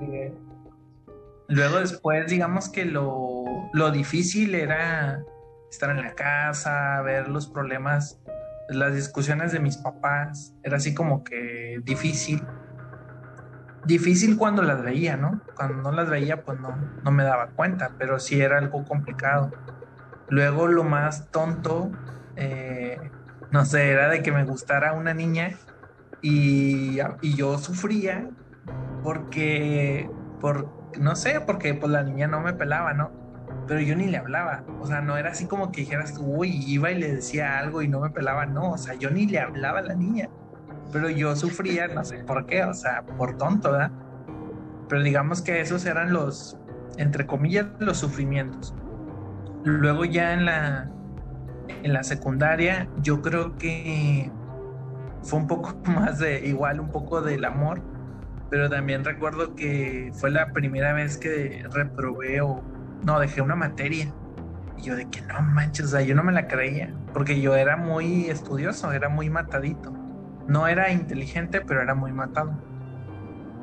Eh, 0.00 0.32
luego 1.48 1.80
después, 1.80 2.30
digamos 2.30 2.70
que 2.70 2.84
lo, 2.84 3.44
lo 3.72 3.90
difícil 3.90 4.54
era 4.54 5.22
estar 5.70 5.90
en 5.90 6.02
la 6.02 6.14
casa, 6.14 7.02
ver 7.02 7.28
los 7.28 7.48
problemas, 7.48 8.20
las 8.68 8.94
discusiones 8.94 9.52
de 9.52 9.60
mis 9.60 9.76
papás, 9.78 10.54
era 10.62 10.76
así 10.76 10.94
como 10.94 11.24
que 11.24 11.80
difícil 11.84 12.46
difícil 13.88 14.36
cuando 14.36 14.62
las 14.62 14.82
veía, 14.82 15.16
¿no? 15.16 15.40
Cuando 15.56 15.82
no 15.82 15.92
las 15.92 16.08
veía, 16.10 16.42
pues 16.44 16.60
no, 16.60 16.78
no 17.02 17.10
me 17.10 17.24
daba 17.24 17.50
cuenta, 17.50 17.94
pero 17.98 18.18
sí 18.18 18.40
era 18.40 18.58
algo 18.58 18.84
complicado. 18.84 19.50
Luego 20.28 20.68
lo 20.68 20.84
más 20.84 21.30
tonto, 21.30 21.90
eh, 22.36 23.10
no 23.50 23.64
sé, 23.64 23.90
era 23.90 24.08
de 24.08 24.22
que 24.22 24.32
me 24.32 24.44
gustara 24.44 24.92
una 24.92 25.14
niña 25.14 25.56
y, 26.20 26.98
y, 27.22 27.34
yo 27.34 27.58
sufría 27.58 28.28
porque, 29.02 30.10
por, 30.40 30.68
no 30.98 31.16
sé, 31.16 31.40
porque 31.40 31.74
pues 31.74 31.92
la 31.92 32.02
niña 32.02 32.26
no 32.26 32.40
me 32.40 32.52
pelaba, 32.52 32.92
¿no? 32.92 33.10
Pero 33.66 33.80
yo 33.80 33.94
ni 33.96 34.06
le 34.06 34.18
hablaba, 34.18 34.64
o 34.80 34.86
sea, 34.86 35.00
no 35.00 35.16
era 35.16 35.30
así 35.30 35.46
como 35.46 35.70
que 35.72 35.82
dijeras, 35.82 36.18
uy, 36.20 36.62
iba 36.66 36.90
y 36.90 36.98
le 36.98 37.14
decía 37.14 37.58
algo 37.58 37.82
y 37.82 37.88
no 37.88 38.00
me 38.00 38.10
pelaba, 38.10 38.46
no, 38.46 38.72
o 38.72 38.78
sea, 38.78 38.94
yo 38.94 39.10
ni 39.10 39.26
le 39.26 39.40
hablaba 39.40 39.78
a 39.80 39.82
la 39.82 39.94
niña 39.94 40.28
pero 40.92 41.10
yo 41.10 41.34
sufría, 41.36 41.88
no 41.88 42.04
sé 42.04 42.18
por 42.18 42.46
qué, 42.46 42.64
o 42.64 42.74
sea, 42.74 43.02
por 43.02 43.36
tonto, 43.36 43.72
¿verdad? 43.72 43.90
Pero 44.88 45.02
digamos 45.02 45.42
que 45.42 45.60
esos 45.60 45.84
eran 45.84 46.12
los, 46.12 46.56
entre 46.96 47.26
comillas, 47.26 47.66
los 47.78 47.98
sufrimientos. 47.98 48.74
Luego 49.64 50.04
ya 50.04 50.32
en 50.32 50.46
la, 50.46 50.90
en 51.82 51.92
la 51.92 52.02
secundaria, 52.02 52.88
yo 53.02 53.22
creo 53.22 53.56
que 53.56 54.30
fue 55.22 55.38
un 55.38 55.46
poco 55.46 55.80
más 55.84 56.18
de, 56.18 56.46
igual, 56.46 56.80
un 56.80 56.90
poco 56.90 57.22
del 57.22 57.44
amor, 57.44 57.82
pero 58.50 58.70
también 58.70 59.04
recuerdo 59.04 59.54
que 59.54 60.10
fue 60.14 60.30
la 60.30 60.52
primera 60.52 60.92
vez 60.92 61.18
que 61.18 61.64
reprobé 61.70 62.40
o, 62.40 62.62
no, 63.04 63.20
dejé 63.20 63.42
una 63.42 63.56
materia. 63.56 64.12
Y 64.76 64.82
yo 64.82 64.96
de 64.96 65.08
que 65.10 65.20
no 65.22 65.42
manches, 65.42 65.86
o 65.86 65.88
sea, 65.88 66.02
yo 66.02 66.14
no 66.14 66.22
me 66.22 66.32
la 66.32 66.46
creía, 66.46 66.94
porque 67.12 67.40
yo 67.40 67.56
era 67.56 67.76
muy 67.76 68.26
estudioso, 68.26 68.92
era 68.92 69.08
muy 69.08 69.28
matadito. 69.28 69.92
No 70.46 70.66
era 70.66 70.90
inteligente, 70.90 71.60
pero 71.60 71.82
era 71.82 71.94
muy 71.94 72.12
matado. 72.12 72.52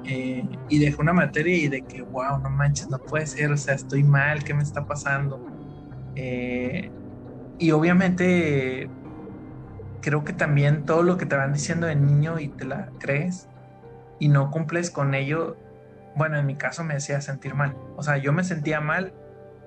Eh, 0.04 0.48
y 0.70 0.80
dejó 0.80 1.02
una 1.02 1.14
materia 1.14 1.58
y 1.58 1.68
de 1.68 1.82
que, 1.82 2.02
wow, 2.04 2.38
no 2.40 2.50
manches, 2.52 2.90
no 2.90 3.00
puede 3.00 3.26
ser, 3.26 3.52
o 3.52 3.58
sea, 3.58 3.74
estoy 3.74 4.04
mal, 4.04 4.44
¿qué 4.44 4.54
me 4.54 4.62
está 4.62 4.86
pasando? 4.86 5.44
Eh, 6.16 6.92
y 7.58 7.72
obviamente 7.72 8.90
creo 10.02 10.24
que 10.24 10.34
también 10.34 10.86
todo 10.86 11.04
lo 11.04 11.18
que 11.18 11.26
te 11.26 11.36
van 11.36 11.54
diciendo 11.54 11.88
de 11.88 11.96
niño 11.96 12.40
y 12.40 12.50
te 12.50 12.66
la 12.66 12.90
crees 13.00 13.50
y 14.20 14.28
no 14.28 14.52
cumples 14.52 14.92
con 14.92 15.16
ello, 15.16 15.58
bueno, 16.16 16.38
en 16.38 16.46
mi 16.46 16.56
caso 16.56 16.84
me 16.84 16.96
hacía 16.96 17.22
sentir 17.22 17.56
mal. 17.56 17.76
O 17.96 18.04
sea, 18.04 18.18
yo 18.18 18.32
me 18.32 18.44
sentía 18.44 18.80
mal 18.82 19.14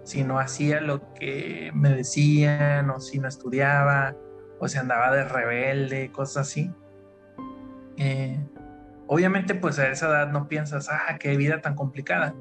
si 0.04 0.24
no 0.24 0.38
hacía 0.38 0.80
lo 0.80 1.12
que 1.14 1.70
me 1.74 1.90
decían 1.90 2.88
o 2.90 3.00
si 3.00 3.18
no 3.18 3.28
estudiaba 3.28 4.14
o 4.58 4.68
si 4.68 4.78
andaba 4.78 5.14
de 5.14 5.24
rebelde, 5.24 6.10
cosas 6.12 6.48
así. 6.48 6.72
Eh, 7.96 8.38
obviamente 9.08 9.54
pues 9.54 9.78
a 9.78 9.88
esa 9.88 10.08
edad 10.08 10.30
no 10.30 10.48
piensas, 10.48 10.88
ah, 10.88 11.18
qué 11.18 11.36
vida 11.36 11.60
tan 11.60 11.74
complicada, 11.74 12.34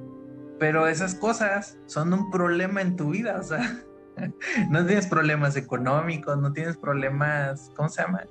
pero 0.60 0.88
esas 0.88 1.16
cosas 1.16 1.80
son 1.88 2.14
un 2.14 2.30
problema 2.30 2.82
en 2.82 2.96
tu 2.96 3.10
vida, 3.10 3.38
o 3.40 3.44
sea, 3.44 3.82
no 4.70 4.86
tienes 4.86 5.08
problemas 5.08 5.56
económicos, 5.56 6.38
no 6.38 6.54
tienes 6.54 6.78
problemas, 6.78 7.72
¿cómo 7.76 7.90
se 7.90 8.02
llama? 8.02 8.24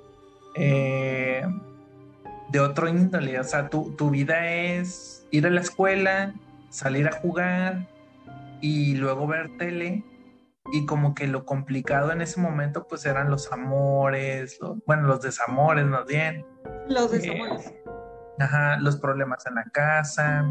Eh, 0.55 1.45
de 2.49 2.59
otro 2.59 2.87
índole, 2.87 3.39
o 3.39 3.43
sea, 3.43 3.69
tu, 3.69 3.95
tu 3.95 4.09
vida 4.09 4.49
es 4.49 5.25
ir 5.31 5.45
a 5.45 5.49
la 5.49 5.61
escuela, 5.61 6.33
salir 6.69 7.07
a 7.07 7.11
jugar 7.11 7.87
y 8.61 8.95
luego 8.95 9.27
ver 9.27 9.57
tele 9.57 10.03
y 10.71 10.85
como 10.85 11.13
que 11.15 11.27
lo 11.27 11.45
complicado 11.45 12.11
en 12.11 12.21
ese 12.21 12.39
momento 12.41 12.87
pues 12.87 13.05
eran 13.05 13.29
los 13.29 13.51
amores, 13.51 14.59
bueno, 14.85 15.07
los 15.07 15.21
desamores 15.21 15.85
más 15.85 16.05
bien. 16.05 16.45
Los 16.87 17.13
eh, 17.13 17.19
desamores. 17.19 17.73
ajá, 18.39 18.77
los 18.77 18.97
problemas 18.97 19.45
en 19.45 19.55
la 19.55 19.63
casa, 19.65 20.45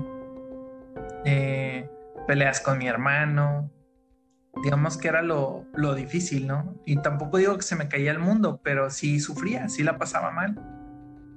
eh, 1.24 1.90
peleas 2.26 2.60
con 2.60 2.78
mi 2.78 2.88
hermano, 2.88 3.70
digamos 4.62 4.96
que 4.96 5.08
era 5.08 5.22
lo, 5.22 5.64
lo, 5.74 5.94
difícil, 5.94 6.46
¿no? 6.46 6.74
Y 6.84 6.96
tampoco 6.96 7.38
digo 7.38 7.56
que 7.56 7.62
se 7.62 7.76
me 7.76 7.88
caía 7.88 8.10
el 8.10 8.18
mundo, 8.18 8.60
pero 8.62 8.90
sí 8.90 9.20
sufría, 9.20 9.68
sí 9.68 9.82
la 9.82 9.98
pasaba 9.98 10.30
mal. 10.30 10.58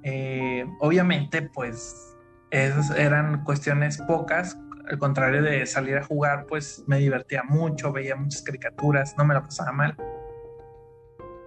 Eh, 0.02 0.66
obviamente, 0.80 1.42
pues, 1.42 2.16
eran 2.50 3.44
cuestiones 3.44 3.98
pocas, 3.98 4.58
al 4.90 4.98
contrario 4.98 5.42
de 5.42 5.66
salir 5.66 5.96
a 5.96 6.04
jugar, 6.04 6.46
pues 6.46 6.82
me 6.86 6.98
divertía 6.98 7.42
mucho, 7.44 7.92
veía 7.92 8.16
muchas 8.16 8.42
caricaturas, 8.42 9.14
no 9.16 9.24
me 9.24 9.34
la 9.34 9.42
pasaba 9.42 9.72
mal. 9.72 9.96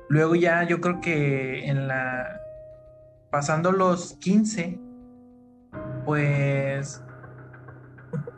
Luego 0.10 0.36
ya 0.36 0.64
yo 0.64 0.80
creo 0.80 1.02
que 1.02 1.66
en 1.66 1.88
la... 1.88 2.40
Pasando 3.32 3.72
los 3.72 4.14
15, 4.20 4.80
pues... 6.06 7.04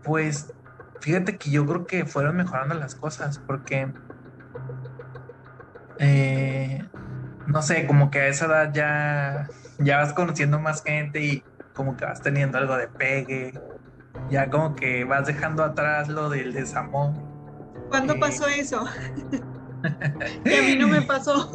Pues 0.03 0.53
fíjate 1.01 1.37
que 1.37 1.49
yo 1.49 1.65
creo 1.65 1.85
que 1.85 2.05
fueron 2.05 2.37
mejorando 2.37 2.75
las 2.75 2.95
cosas 2.95 3.39
porque... 3.39 3.91
Eh, 5.99 6.83
no 7.47 7.61
sé, 7.61 7.87
como 7.87 8.11
que 8.11 8.19
a 8.19 8.27
esa 8.27 8.45
edad 8.47 8.73
ya, 8.73 9.47
ya 9.79 9.97
vas 9.97 10.13
conociendo 10.13 10.59
más 10.59 10.83
gente 10.83 11.23
y 11.23 11.43
como 11.73 11.95
que 11.95 12.05
vas 12.05 12.21
teniendo 12.21 12.57
algo 12.57 12.75
de 12.75 12.87
pegue, 12.87 13.53
ya 14.29 14.49
como 14.49 14.75
que 14.75 15.03
vas 15.03 15.27
dejando 15.27 15.63
atrás 15.63 16.07
lo 16.07 16.29
del 16.29 16.53
desamor. 16.53 17.13
¿Cuándo 17.89 18.15
eh, 18.15 18.19
pasó 18.19 18.47
eso? 18.47 18.85
que 20.43 20.57
a 20.57 20.61
mí 20.63 20.75
no 20.75 20.87
me 20.87 21.01
pasó. 21.01 21.51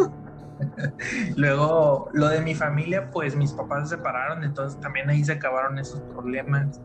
Luego, 1.36 2.10
lo 2.12 2.28
de 2.28 2.40
mi 2.40 2.54
familia, 2.54 3.10
pues 3.10 3.34
mis 3.34 3.52
papás 3.52 3.88
se 3.88 3.96
separaron, 3.96 4.44
entonces 4.44 4.78
también 4.80 5.08
ahí 5.10 5.24
se 5.24 5.32
acabaron 5.32 5.78
esos 5.78 6.00
problemas. 6.12 6.80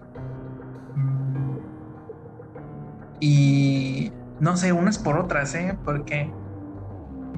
Y 3.19 4.11
no 4.39 4.57
sé, 4.57 4.73
unas 4.73 4.97
por 4.97 5.17
otras, 5.17 5.55
¿eh? 5.55 5.77
Porque 5.83 6.31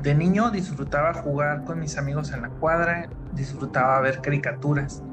de 0.01 0.15
niño 0.15 0.51
disfrutaba 0.51 1.13
jugar 1.13 1.63
con 1.63 1.79
mis 1.79 1.97
amigos 1.97 2.31
en 2.31 2.41
la 2.41 2.49
cuadra, 2.49 3.09
disfrutaba 3.33 3.99
ver 4.01 4.21
caricaturas, 4.21 5.03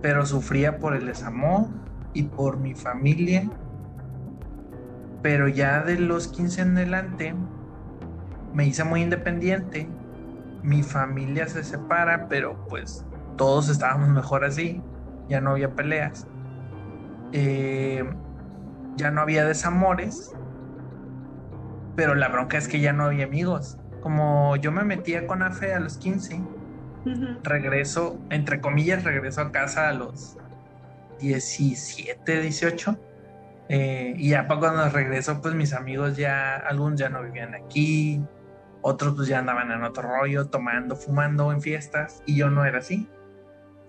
pero 0.00 0.26
sufría 0.26 0.78
por 0.78 0.94
el 0.94 1.06
desamor 1.06 1.68
y 2.12 2.24
por 2.24 2.58
mi 2.58 2.74
familia. 2.74 3.50
Pero 5.22 5.48
ya 5.48 5.82
de 5.82 5.98
los 5.98 6.28
15 6.28 6.62
en 6.62 6.76
adelante 6.76 7.34
me 8.52 8.66
hice 8.66 8.84
muy 8.84 9.02
independiente. 9.02 9.88
Mi 10.62 10.82
familia 10.82 11.46
se 11.48 11.64
separa, 11.64 12.28
pero 12.28 12.66
pues 12.68 13.04
todos 13.36 13.68
estábamos 13.68 14.08
mejor 14.10 14.44
así. 14.44 14.82
Ya 15.28 15.40
no 15.40 15.52
había 15.52 15.74
peleas. 15.74 16.26
Eh, 17.32 18.04
ya 18.96 19.10
no 19.10 19.20
había 19.20 19.44
desamores. 19.44 20.32
Pero 21.96 22.14
la 22.14 22.28
bronca 22.28 22.58
es 22.58 22.68
que 22.68 22.80
ya 22.80 22.92
no 22.92 23.04
había 23.04 23.24
amigos. 23.24 23.78
Como 24.00 24.56
yo 24.56 24.72
me 24.72 24.82
metía 24.82 25.26
con 25.26 25.42
Afe 25.42 25.74
a 25.74 25.80
los 25.80 25.98
15, 25.98 26.40
regreso, 27.42 28.18
entre 28.30 28.60
comillas, 28.60 29.04
regreso 29.04 29.42
a 29.42 29.52
casa 29.52 29.88
a 29.88 29.92
los 29.92 30.36
17, 31.20 32.40
18. 32.40 32.98
Eh, 33.68 34.14
y 34.16 34.30
ya 34.30 34.48
para 34.48 34.60
cuando 34.60 34.88
regreso, 34.90 35.40
pues 35.40 35.54
mis 35.54 35.72
amigos 35.72 36.16
ya, 36.16 36.56
algunos 36.56 36.98
ya 36.98 37.08
no 37.08 37.22
vivían 37.22 37.54
aquí, 37.54 38.20
otros 38.82 39.14
pues 39.14 39.28
ya 39.28 39.38
andaban 39.38 39.70
en 39.70 39.82
otro 39.84 40.02
rollo, 40.02 40.48
tomando, 40.48 40.96
fumando 40.96 41.52
en 41.52 41.62
fiestas, 41.62 42.22
y 42.26 42.36
yo 42.36 42.50
no 42.50 42.64
era 42.64 42.78
así. 42.78 43.08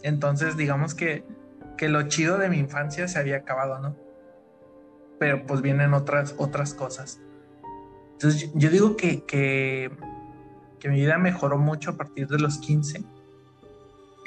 Entonces, 0.03 0.55
digamos 0.57 0.93
que, 0.93 1.25
que 1.75 1.89
lo 1.89 2.03
chido 2.03 2.37
de 2.37 2.49
mi 2.49 2.59
infancia 2.59 3.07
se 3.07 3.19
había 3.19 3.37
acabado, 3.37 3.79
¿no? 3.79 3.97
Pero 5.23 5.45
pues 5.45 5.61
vienen 5.61 5.93
otras, 5.93 6.35
otras 6.37 6.73
cosas. 6.73 7.21
Entonces, 8.11 8.51
yo 8.55 8.69
digo 8.69 8.97
que, 8.97 9.23
que, 9.23 9.89
mi 10.83 10.99
vida 10.99 11.17
mejoró 11.17 11.57
mucho 11.57 11.91
a 11.91 11.93
partir 11.95 12.27
de 12.27 12.39
los 12.39 12.57
15. 12.57 13.05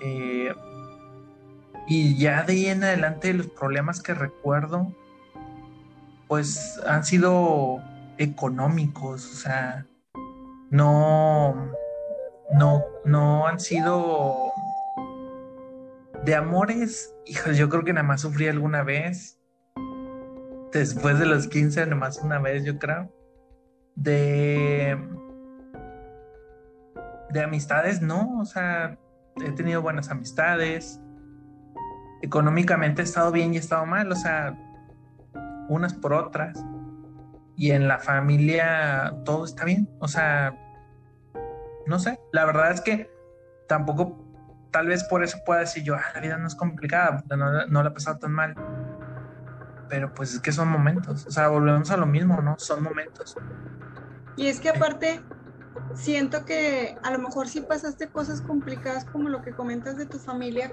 Eh, 0.03 0.55
y 1.87 2.17
ya 2.17 2.45
de 2.45 2.55
ahí 2.55 2.67
en 2.69 2.83
adelante 2.83 3.35
los 3.35 3.49
problemas 3.49 4.01
que 4.03 4.15
recuerdo, 4.15 4.91
pues 6.29 6.81
han 6.87 7.05
sido 7.05 7.83
económicos, 8.17 9.31
o 9.31 9.37
sea, 9.37 9.85
no, 10.71 11.73
no, 12.55 12.85
no 13.05 13.47
han 13.47 13.61
sido 13.61 14.51
de 16.25 16.35
amores, 16.35 17.15
hijos, 17.27 17.59
yo 17.59 17.69
creo 17.69 17.85
que 17.85 17.93
nada 17.93 18.07
más 18.07 18.23
sufrí 18.23 18.49
alguna 18.49 18.83
vez. 18.83 19.36
Después 20.79 21.19
de 21.19 21.27
los 21.27 21.49
15, 21.49 21.81
nada 21.87 21.97
más 21.97 22.19
una 22.19 22.39
vez, 22.39 22.65
yo 22.65 22.79
creo. 22.79 23.13
De. 23.95 24.99
De 27.31 27.43
amistades, 27.43 28.03
no. 28.03 28.39
O 28.41 28.45
sea, 28.45 28.99
he 29.45 29.53
tenido 29.53 29.83
buenas 29.83 30.11
amistades 30.11 31.01
económicamente 32.23 33.03
he 33.03 33.05
estado 33.05 33.31
bien 33.33 33.55
y 33.55 33.57
he 33.57 33.61
estado 33.61 33.87
mal, 33.87 34.11
o 34.11 34.17
sea, 34.17 34.57
unas 35.69 35.95
por 35.95 36.13
otras. 36.13 36.63
Y 37.57 37.71
en 37.71 37.89
la 37.89 37.99
familia 37.99 39.15
todo 39.25 39.45
está 39.45 39.65
bien, 39.65 39.89
o 39.99 40.09
sea, 40.09 40.55
no 41.87 41.99
sé, 41.99 42.21
la 42.33 42.45
verdad 42.45 42.71
es 42.73 42.83
que 42.83 43.11
tampoco, 43.67 44.23
tal 44.71 44.89
vez 44.89 45.05
por 45.05 45.25
eso 45.25 45.39
pueda 45.47 45.61
decir 45.61 45.83
yo, 45.83 45.95
ah, 45.95 46.03
la 46.15 46.21
vida 46.21 46.37
no 46.37 46.47
es 46.47 46.55
complicada, 46.55 47.25
no, 47.31 47.67
no 47.67 47.83
la 47.83 47.89
he 47.89 47.93
pasado 47.93 48.19
tan 48.19 48.33
mal. 48.33 48.55
Pero 49.89 50.13
pues 50.15 50.35
es 50.35 50.41
que 50.41 50.53
son 50.53 50.69
momentos, 50.69 51.27
o 51.27 51.31
sea, 51.31 51.49
volvemos 51.49 51.91
a 51.91 51.97
lo 51.97 52.07
mismo, 52.07 52.41
¿no? 52.41 52.57
Son 52.59 52.83
momentos. 52.83 53.35
Y 54.37 54.49
es 54.49 54.61
que 54.61 54.69
aparte, 54.69 55.23
siento 55.95 56.45
que 56.45 56.97
a 57.03 57.11
lo 57.11 57.19
mejor 57.19 57.49
sí 57.49 57.61
pasaste 57.61 58.09
cosas 58.09 58.41
complicadas 58.43 59.05
como 59.05 59.29
lo 59.29 59.43
que 59.43 59.53
comentas 59.53 59.97
de 59.97 60.07
tu 60.07 60.19
familia, 60.19 60.73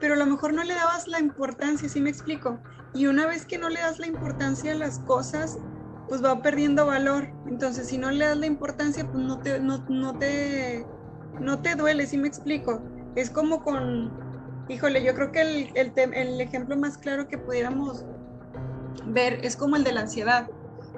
pero 0.00 0.14
a 0.14 0.16
lo 0.16 0.26
mejor 0.26 0.52
no 0.52 0.64
le 0.64 0.74
dabas 0.74 1.06
la 1.08 1.20
importancia, 1.20 1.88
¿sí 1.88 2.00
me 2.00 2.10
explico? 2.10 2.58
Y 2.92 3.06
una 3.06 3.26
vez 3.26 3.46
que 3.46 3.58
no 3.58 3.68
le 3.68 3.80
das 3.80 3.98
la 3.98 4.06
importancia 4.06 4.72
a 4.72 4.76
las 4.76 4.98
cosas, 5.00 5.58
pues 6.08 6.24
va 6.24 6.42
perdiendo 6.42 6.86
valor. 6.86 7.28
Entonces, 7.46 7.88
si 7.88 7.98
no 7.98 8.10
le 8.10 8.26
das 8.26 8.36
la 8.36 8.46
importancia, 8.46 9.04
pues 9.10 9.24
no 9.24 9.40
te, 9.40 9.60
no, 9.60 9.82
te, 10.18 10.86
no 11.40 11.60
te 11.60 11.74
duele, 11.74 12.06
¿sí 12.06 12.18
me 12.18 12.28
explico? 12.28 12.82
Es 13.16 13.30
como 13.30 13.62
con, 13.62 14.12
híjole, 14.68 15.02
yo 15.04 15.14
creo 15.14 15.32
que 15.32 15.40
el, 15.40 15.70
el, 15.74 15.92
el 16.14 16.40
ejemplo 16.40 16.76
más 16.76 16.98
claro 16.98 17.26
que 17.28 17.38
pudiéramos 17.38 18.04
ver 19.06 19.40
es 19.42 19.56
como 19.56 19.76
el 19.76 19.84
de 19.84 19.92
la 19.92 20.02
ansiedad 20.02 20.48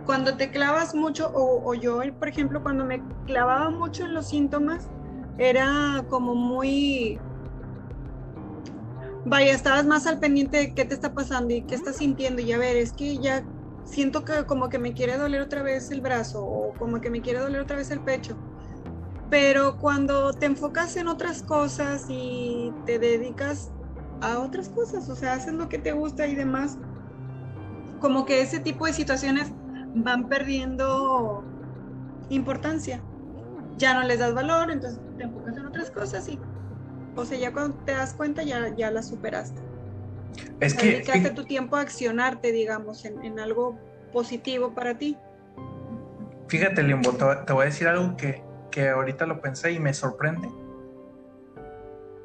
cuando 0.06 0.36
te 0.36 0.50
clavas 0.50 0.94
mucho, 0.94 1.30
o, 1.34 1.74
yo, 1.74 2.00
por 2.18 2.28
ejemplo, 2.28 2.62
cuando 2.62 2.84
me 2.84 3.02
clavaba 3.26 3.70
mucho 3.70 4.04
en 4.04 4.14
los 4.14 4.28
síntomas, 4.28 4.88
era 5.36 6.04
como 6.08 6.34
muy... 6.34 7.18
Vaya, 9.24 9.52
estabas 9.52 9.84
más 9.84 10.06
al 10.06 10.20
pendiente 10.20 10.58
de 10.58 10.74
qué 10.74 10.84
te 10.84 10.94
está 10.94 11.12
pasando 11.12 11.52
y 11.52 11.62
qué 11.62 11.74
estás 11.74 11.96
sintiendo. 11.96 12.40
Y 12.40 12.52
a 12.52 12.58
ver, 12.58 12.76
es 12.76 12.92
que 12.92 13.18
ya 13.18 13.44
siento 13.84 14.24
que 14.24 14.44
como 14.46 14.68
que 14.68 14.78
me 14.78 14.94
quiere 14.94 15.18
doler 15.18 15.42
otra 15.42 15.62
vez 15.64 15.90
el 15.90 16.00
brazo 16.00 16.44
o 16.44 16.72
como 16.74 17.00
que 17.00 17.10
me 17.10 17.20
quiere 17.20 17.40
doler 17.40 17.60
otra 17.60 17.76
vez 17.76 17.90
el 17.90 18.00
pecho. 18.00 18.36
Pero 19.28 19.78
cuando 19.78 20.32
te 20.32 20.46
enfocas 20.46 20.96
en 20.96 21.08
otras 21.08 21.42
cosas 21.42 22.06
y 22.08 22.72
te 22.84 23.00
dedicas 23.00 23.72
a 24.20 24.38
otras 24.38 24.68
cosas, 24.68 25.08
o 25.08 25.16
sea, 25.16 25.32
haces 25.32 25.54
lo 25.54 25.68
que 25.68 25.78
te 25.78 25.90
gusta 25.90 26.28
y 26.28 26.36
demás, 26.36 26.78
como 28.00 28.24
que 28.26 28.40
ese 28.40 28.60
tipo 28.60 28.86
de 28.86 28.92
situaciones 28.92 29.52
van 29.94 30.28
perdiendo 30.28 31.44
importancia. 32.30 33.00
Ya 33.78 33.94
no 33.94 34.02
les 34.02 34.18
das 34.18 34.34
valor, 34.34 34.70
entonces 34.70 35.00
te 35.16 35.24
enfocas 35.24 35.56
en 35.56 35.66
otras 35.66 35.90
cosas 35.90 36.28
y, 36.28 36.38
o 37.14 37.24
sea, 37.24 37.38
ya 37.38 37.52
cuando 37.52 37.76
te 37.84 37.92
das 37.92 38.14
cuenta 38.14 38.42
ya, 38.42 38.74
ya 38.76 38.90
la 38.90 39.02
superaste. 39.02 39.60
Es 40.60 40.74
que... 40.74 40.86
Dedicaste 40.86 41.30
tu 41.30 41.44
tiempo 41.44 41.76
a 41.76 41.80
accionarte, 41.80 42.52
digamos, 42.52 43.04
en, 43.04 43.38
algo 43.38 43.78
positivo 44.12 44.74
para 44.74 44.96
ti. 44.96 45.16
Fíjate, 46.48 46.82
Limbo, 46.82 47.12
te, 47.12 47.52
voy 47.52 47.62
a 47.62 47.66
decir 47.66 47.88
algo 47.88 48.16
que, 48.16 48.42
que 48.70 48.88
ahorita 48.88 49.26
lo 49.26 49.40
pensé 49.40 49.72
y 49.72 49.80
me 49.80 49.92
sorprende. 49.92 50.48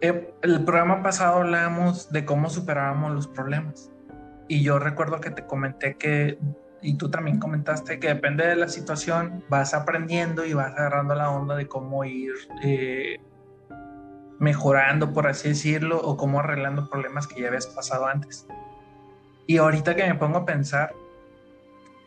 Eh, 0.02 0.34
el 0.42 0.64
programa 0.64 1.04
pasado 1.04 1.40
hablábamos 1.40 2.12
de 2.12 2.26
cómo 2.26 2.50
superábamos 2.50 3.14
los 3.14 3.28
problemas. 3.28 3.92
Y 4.52 4.64
yo 4.64 4.80
recuerdo 4.80 5.22
que 5.22 5.30
te 5.32 5.46
comenté 5.46 5.96
que 5.96 6.38
y 6.82 6.98
tú 6.98 7.10
también 7.10 7.40
comentaste 7.40 8.02
que 8.02 8.10
depende 8.10 8.46
de 8.46 8.58
la 8.58 8.68
situación, 8.68 9.46
vas 9.48 9.74
aprendiendo 9.74 10.44
y 10.44 10.52
vas 10.54 10.74
agarrando 10.74 11.16
la 11.16 11.32
onda 11.32 11.56
de 11.56 11.70
cómo 11.70 12.04
ir 12.04 12.34
eh, 12.62 13.18
mejorando, 14.40 15.14
por 15.14 15.28
así 15.28 15.48
decirlo, 15.48 16.02
o 16.02 16.18
cómo 16.18 16.42
arreglando 16.42 16.90
problemas 16.90 17.28
que 17.28 17.40
ya 17.40 17.48
habías 17.48 17.68
pasado 17.68 18.08
antes. 18.08 18.46
Y 19.48 19.56
ahorita 19.56 19.96
que 19.96 20.06
me 20.06 20.16
pongo 20.16 20.40
a 20.40 20.46
pensar 20.46 20.94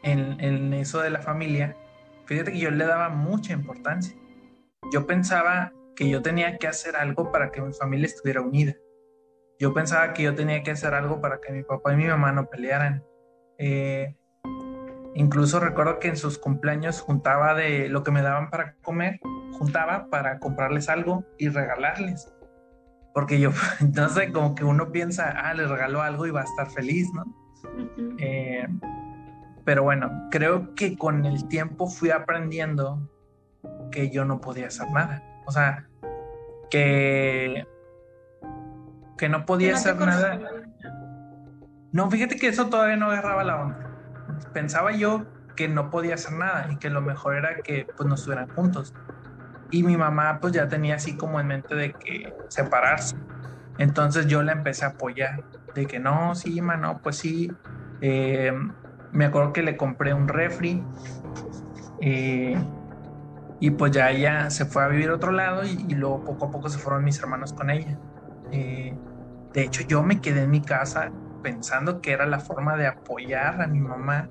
en, 0.03 0.39
en 0.39 0.75
eso 0.75 1.01
de 1.01 1.09
la 1.09 1.23
familia, 1.23 1.75
fíjate 2.27 2.53
que 2.53 2.59
yo 2.59 2.71
le 2.71 2.85
daba 2.85 3.09
mucha 3.09 3.55
importancia. 3.55 4.15
Yo 4.93 5.07
pensaba 5.07 5.73
que 5.97 6.11
yo 6.11 6.21
tenía 6.21 6.59
que 6.59 6.69
hacer 6.69 6.95
algo 6.95 7.33
para 7.33 7.51
que 7.51 7.63
mi 7.63 7.73
familia 7.73 8.05
estuviera 8.05 8.43
unida. 8.43 8.75
Yo 9.59 9.73
pensaba 9.73 10.13
que 10.13 10.25
yo 10.25 10.35
tenía 10.35 10.63
que 10.63 10.73
hacer 10.73 10.95
algo 10.95 11.21
para 11.21 11.41
que 11.41 11.53
mi 11.53 11.63
papá 11.63 11.93
y 11.93 11.97
mi 11.97 12.07
mamá 12.07 12.33
no 12.33 12.47
pelearan. 12.47 13.05
Eh, 13.59 14.17
incluso 15.15 15.61
recuerdo 15.61 15.99
que 15.99 16.09
en 16.09 16.17
sus 16.17 16.39
cumpleaños 16.39 17.01
juntaba 17.01 17.55
de 17.55 17.89
lo 17.89 18.03
que 18.03 18.11
me 18.11 18.23
daban 18.23 18.51
para 18.51 18.75
comer, 18.83 19.21
juntaba 19.53 20.09
para 20.11 20.39
comprarles 20.39 20.89
algo 20.89 21.25
y 21.39 21.49
regalarles. 21.49 22.33
Porque 23.13 23.39
yo, 23.39 23.51
no 23.95 24.09
sé, 24.09 24.33
como 24.33 24.55
que 24.55 24.65
uno 24.65 24.91
piensa, 24.91 25.31
ah, 25.31 25.55
le 25.55 25.67
regaló 25.67 26.03
algo 26.03 26.27
y 26.27 26.31
va 26.31 26.41
a 26.41 26.45
estar 26.45 26.71
feliz, 26.71 27.09
¿no? 27.15 27.25
Eh, 28.19 28.67
pero 29.65 29.83
bueno, 29.83 30.29
creo 30.31 30.75
que 30.75 30.97
con 30.99 31.25
el 31.25 31.49
tiempo 31.49 31.89
fui 31.89 32.11
aprendiendo 32.11 33.09
que 33.91 34.11
yo 34.11 34.25
no 34.25 34.41
podía 34.41 34.67
hacer 34.67 34.91
nada. 34.91 35.23
O 35.47 35.53
sea, 35.53 35.89
que, 36.71 37.67
que 39.17 39.29
no 39.29 39.45
podía 39.45 39.75
hacer 39.75 39.97
nada. 39.97 40.41
No, 41.93 42.11
fíjate 42.11 42.37
que 42.37 42.49
eso 42.49 42.69
todavía 42.69 42.97
no 42.97 43.07
agarraba 43.07 43.45
la 43.45 43.63
onda. 43.63 43.79
Pensaba 44.53 44.93
yo 44.93 45.27
que 45.55 45.69
no 45.69 45.91
podía 45.91 46.15
hacer 46.15 46.33
nada 46.33 46.69
y 46.73 46.77
que 46.77 46.91
lo 46.91 47.01
mejor 47.01 47.37
era 47.37 47.57
que 47.63 47.87
pues 47.97 48.09
no 48.09 48.17
estuvieran 48.17 48.49
juntos. 48.49 48.93
Y 49.71 49.83
mi 49.83 49.97
mamá 49.97 50.39
pues 50.41 50.53
ya 50.53 50.69
tenía 50.69 50.97
así 50.97 51.17
como 51.17 51.41
en 51.41 51.47
mente 51.47 51.75
de 51.75 51.93
que 51.93 52.35
separarse. 52.49 53.17
Entonces 53.79 54.27
yo 54.27 54.43
la 54.43 54.53
empecé 54.53 54.85
a 54.85 54.89
apoyar, 54.89 55.45
de 55.75 55.87
que 55.87 55.99
no, 55.99 56.35
sí, 56.35 56.61
mano, 56.61 57.01
pues 57.03 57.17
sí. 57.17 57.53
Eh, 58.01 58.53
me 59.13 59.27
acuerdo 59.27 59.53
que 59.53 59.63
le 59.63 59.77
compré 59.77 60.15
un 60.15 60.29
refri. 60.29 60.83
Eh, 62.01 62.57
y 63.61 63.71
pues 63.71 63.93
ya 63.93 64.11
ella 64.11 64.51
se 64.51 64.67
fue 64.67 64.85
a 64.85 64.89
vivir 64.89 65.11
a 65.11 65.15
otro 65.15 65.33
lado 65.33 65.65
y, 65.65 65.95
luego 65.95 66.25
poco 66.25 66.47
a 66.47 66.51
poco 66.51 66.69
se 66.69 66.79
fueron 66.79 67.05
mis 67.05 67.19
hermanos 67.19 67.53
con 67.53 67.71
ella. 67.71 67.99
Eh, 68.53 68.97
de 69.53 69.63
hecho, 69.63 69.83
yo 69.85 70.03
me 70.03 70.21
quedé 70.21 70.43
en 70.43 70.51
mi 70.51 70.63
casa 70.63 71.11
pensando 71.43 72.01
que 72.01 72.13
era 72.13 72.27
la 72.27 72.41
forma 72.41 72.77
de 72.77 72.87
apoyar 72.87 73.61
a 73.61 73.67
mi 73.67 73.81
mamá 73.81 74.29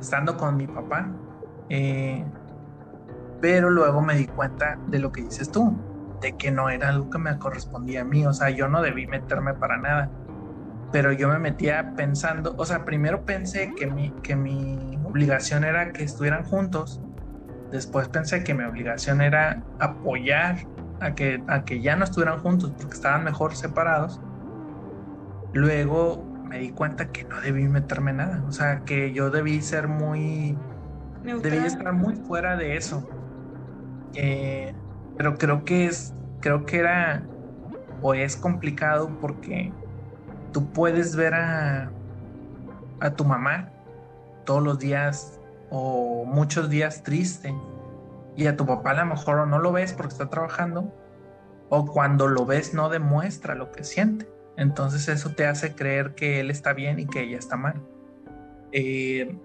estando 0.00 0.36
con 0.36 0.56
mi 0.56 0.66
papá. 0.66 1.08
Eh, 1.68 2.24
pero 3.40 3.70
luego 3.70 4.00
me 4.02 4.16
di 4.16 4.26
cuenta 4.26 4.78
de 4.86 4.98
lo 4.98 5.12
que 5.12 5.22
dices 5.22 5.50
tú, 5.50 5.76
de 6.20 6.36
que 6.36 6.50
no 6.50 6.70
era 6.70 6.88
algo 6.88 7.08
que 7.10 7.18
me 7.18 7.38
correspondía 7.38 8.00
a 8.00 8.04
mí, 8.04 8.26
o 8.26 8.32
sea, 8.32 8.50
yo 8.50 8.68
no 8.68 8.82
debí 8.82 9.06
meterme 9.06 9.54
para 9.54 9.76
nada. 9.76 10.10
Pero 10.90 11.12
yo 11.12 11.28
me 11.28 11.38
metía 11.38 11.94
pensando, 11.94 12.54
o 12.56 12.64
sea, 12.64 12.84
primero 12.84 13.24
pensé 13.24 13.74
que 13.76 13.86
mi, 13.86 14.10
que 14.22 14.34
mi 14.34 14.98
obligación 15.04 15.64
era 15.64 15.92
que 15.92 16.02
estuvieran 16.02 16.44
juntos 16.44 17.00
Después 17.70 18.08
pensé 18.08 18.44
que 18.44 18.54
mi 18.54 18.64
obligación 18.64 19.20
era 19.20 19.62
apoyar 19.78 20.56
a 21.00 21.14
que, 21.14 21.42
a 21.46 21.64
que 21.64 21.80
ya 21.80 21.96
no 21.96 22.04
estuvieran 22.04 22.40
juntos 22.40 22.72
porque 22.76 22.94
estaban 22.94 23.24
mejor 23.24 23.54
separados. 23.54 24.20
Luego 25.52 26.24
me 26.44 26.58
di 26.58 26.70
cuenta 26.70 27.10
que 27.10 27.24
no 27.24 27.40
debí 27.40 27.68
meterme 27.68 28.12
nada. 28.12 28.44
O 28.48 28.52
sea, 28.52 28.84
que 28.84 29.12
yo 29.12 29.30
debí 29.30 29.60
ser 29.62 29.88
muy... 29.88 30.56
Debí 31.22 31.58
estar 31.58 31.92
muy 31.92 32.16
fuera 32.16 32.56
de 32.56 32.76
eso. 32.76 33.08
Eh, 34.14 34.74
pero 35.16 35.36
creo 35.36 35.64
que 35.64 35.86
es... 35.86 36.14
Creo 36.40 36.64
que 36.64 36.78
era... 36.78 37.26
O 38.00 38.14
es 38.14 38.36
complicado 38.36 39.18
porque 39.20 39.72
tú 40.52 40.72
puedes 40.72 41.16
ver 41.16 41.34
a, 41.34 41.90
a 43.00 43.10
tu 43.10 43.24
mamá 43.24 43.70
todos 44.44 44.62
los 44.62 44.78
días 44.78 45.40
o 45.70 46.24
muchos 46.24 46.70
días 46.70 47.02
triste 47.02 47.52
y 48.38 48.46
a 48.46 48.56
tu 48.56 48.66
papá 48.66 48.92
a 48.92 49.04
lo 49.04 49.06
mejor 49.06 49.48
no 49.48 49.58
lo 49.58 49.72
ves 49.72 49.92
porque 49.92 50.12
está 50.12 50.30
trabajando 50.30 50.94
o 51.70 51.84
cuando 51.86 52.28
lo 52.28 52.46
ves 52.46 52.72
no 52.72 52.88
demuestra 52.88 53.56
lo 53.56 53.72
que 53.72 53.82
siente. 53.82 54.30
Entonces 54.56 55.08
eso 55.08 55.30
te 55.34 55.44
hace 55.44 55.74
creer 55.74 56.14
que 56.14 56.38
él 56.38 56.48
está 56.48 56.72
bien 56.72 57.00
y 57.00 57.06
que 57.06 57.22
ella 57.22 57.36
está 57.36 57.56
mal. 57.56 57.82
Eh, 58.70 59.36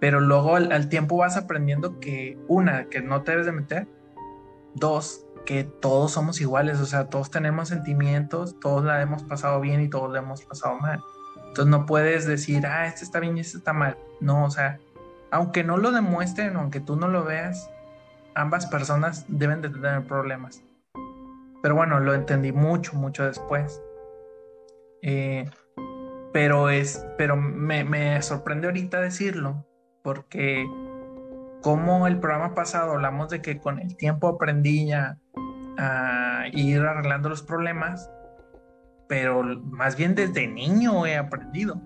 pero 0.00 0.18
luego 0.18 0.56
al, 0.56 0.88
tiempo 0.88 1.18
vas 1.18 1.36
aprendiendo 1.36 2.00
que 2.00 2.36
una, 2.48 2.86
que 2.86 3.00
no 3.00 3.22
te 3.22 3.30
debes 3.30 3.46
de 3.46 3.52
meter. 3.52 3.86
Dos, 4.74 5.24
que 5.44 5.62
todos 5.62 6.10
somos 6.10 6.40
iguales, 6.40 6.80
o 6.80 6.84
sea, 6.84 7.08
todos 7.08 7.30
tenemos 7.30 7.68
sentimientos, 7.68 8.58
todos 8.58 8.84
la 8.84 9.00
hemos 9.02 9.22
pasado 9.22 9.60
bien 9.60 9.80
y 9.82 9.88
todos 9.88 10.12
la 10.12 10.18
hemos 10.18 10.44
pasado 10.44 10.76
mal. 10.80 11.00
Entonces 11.46 11.66
no 11.66 11.86
puedes 11.86 12.26
decir, 12.26 12.66
ah, 12.66 12.88
este 12.88 13.04
está 13.04 13.20
bien 13.20 13.36
y 13.38 13.42
este 13.42 13.58
está 13.58 13.72
mal. 13.72 13.96
No, 14.20 14.46
o 14.46 14.50
sea, 14.50 14.80
aunque 15.30 15.62
no 15.62 15.76
lo 15.76 15.92
demuestren, 15.92 16.56
aunque 16.56 16.80
tú 16.80 16.96
no 16.96 17.06
lo 17.06 17.22
veas, 17.24 17.70
ambas 18.36 18.66
personas 18.66 19.24
deben 19.28 19.62
de 19.62 19.70
tener 19.70 20.06
problemas. 20.06 20.62
Pero 21.62 21.74
bueno, 21.74 21.98
lo 21.98 22.14
entendí 22.14 22.52
mucho, 22.52 22.94
mucho 22.94 23.24
después. 23.24 23.82
Eh, 25.02 25.48
pero 26.32 26.68
es, 26.70 27.04
pero 27.18 27.36
me, 27.36 27.82
me, 27.82 28.20
sorprende 28.22 28.68
ahorita 28.68 29.00
decirlo, 29.00 29.66
porque 30.02 30.66
como 31.62 32.06
el 32.06 32.20
programa 32.20 32.54
pasado 32.54 32.92
hablamos 32.92 33.30
de 33.30 33.40
que 33.40 33.58
con 33.58 33.78
el 33.78 33.96
tiempo 33.96 34.28
aprendí 34.28 34.92
a 34.92 35.18
ir 36.52 36.80
arreglando 36.80 37.28
los 37.28 37.42
problemas, 37.42 38.10
pero 39.08 39.42
más 39.42 39.96
bien 39.96 40.14
desde 40.14 40.46
niño 40.46 41.06
he 41.06 41.16
aprendido. 41.16 41.80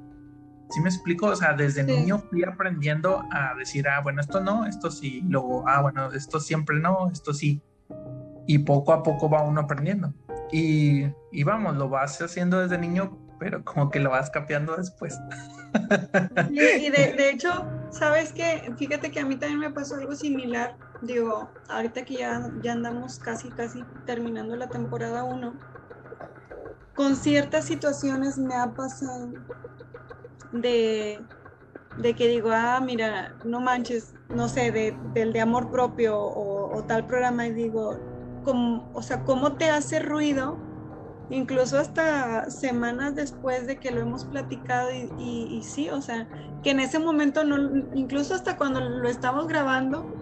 ¿Sí 0.71 0.81
me 0.81 0.89
explico? 0.89 1.27
O 1.27 1.37
sea, 1.37 1.53
desde 1.53 1.83
niño 1.83 2.19
fui 2.31 2.45
aprendiendo 2.45 3.25
a 3.33 3.55
decir, 3.59 3.89
ah, 3.89 4.01
bueno, 4.03 4.21
esto 4.21 4.41
no, 4.41 4.67
esto 4.67 4.91
sí, 4.91 5.23
luego, 5.29 5.65
ah, 5.69 5.83
bueno, 5.83 6.13
esto 6.13 6.39
siempre 6.39 6.79
no, 6.79 7.11
esto 7.11 7.35
sí. 7.35 7.61
Y 8.47 8.61
poco 8.61 8.93
a 8.93 9.03
poco 9.03 9.29
va 9.29 9.43
uno 9.43 9.63
aprendiendo. 9.63 10.15
Y, 10.53 11.07
y 11.33 11.45
vamos, 11.45 11.77
lo 11.77 11.89
vas 11.89 12.21
haciendo 12.23 12.61
desde 12.61 12.79
niño, 12.79 13.19
pero 13.39 13.65
como 13.65 13.91
que 13.91 13.99
lo 13.99 14.11
vas 14.11 14.31
capeando 14.31 14.77
después. 14.77 15.19
Y, 16.51 16.91
de, 16.91 17.15
de, 17.17 17.31
hecho, 17.31 17.67
¿sabes 17.91 18.33
qué? 18.33 18.73
Fíjate 18.77 19.11
que 19.11 19.21
a 19.21 19.25
mí 19.25 19.37
también 19.37 19.61
me 19.61 19.71
pasó 19.71 19.97
algo 19.97 20.15
similar. 20.15 20.77
Digo, 21.03 21.51
ahorita 21.69 22.05
que 22.05 22.15
ya, 22.15 22.51
ya 22.63 22.73
andamos 22.73 23.19
casi, 23.19 23.51
casi 23.51 23.83
terminando 24.05 24.57
la 24.57 24.69
temporada 24.69 25.25
1, 25.25 25.55
con 26.95 27.17
ciertas 27.17 27.65
situaciones 27.65 28.37
me 28.37 28.55
ha 28.55 28.73
pasado 28.75 29.31
de, 30.53 31.21
que 32.17 32.29
digo, 32.29 32.51
ah, 32.53 32.81
mira, 32.81 33.35
no 33.45 33.61
manches, 33.61 34.15
no 34.29 34.49
sé, 34.49 34.73
de, 34.73 34.97
del 35.15 35.33
de 35.33 35.41
amor 35.41 35.71
propio 35.71 36.19
o, 36.19 36.83
tal 36.85 37.07
programa 37.07 37.47
y 37.47 37.53
digo, 37.53 37.99
como, 38.45 38.91
o 38.95 39.03
sea, 39.03 39.25
¿cómo 39.25 39.53
te 39.53 39.71
hace 39.71 40.01
ruido? 40.01 40.59
Incluso 41.31 41.79
hasta 41.79 42.51
semanas 42.51 43.15
después 43.15 43.67
de 43.67 43.79
que 43.79 43.91
lo 43.91 44.01
hemos 44.01 44.25
platicado 44.25 44.89
y, 45.19 45.63
sí, 45.63 45.89
o 45.91 46.01
sea, 46.01 46.29
que 46.63 46.71
en 46.71 46.81
ese 46.81 46.99
momento 46.99 47.45
no, 47.45 47.85
incluso 47.95 48.35
hasta 48.35 48.57
cuando 48.57 48.81
lo 48.81 49.09
estamos 49.09 49.47
grabando, 49.47 50.13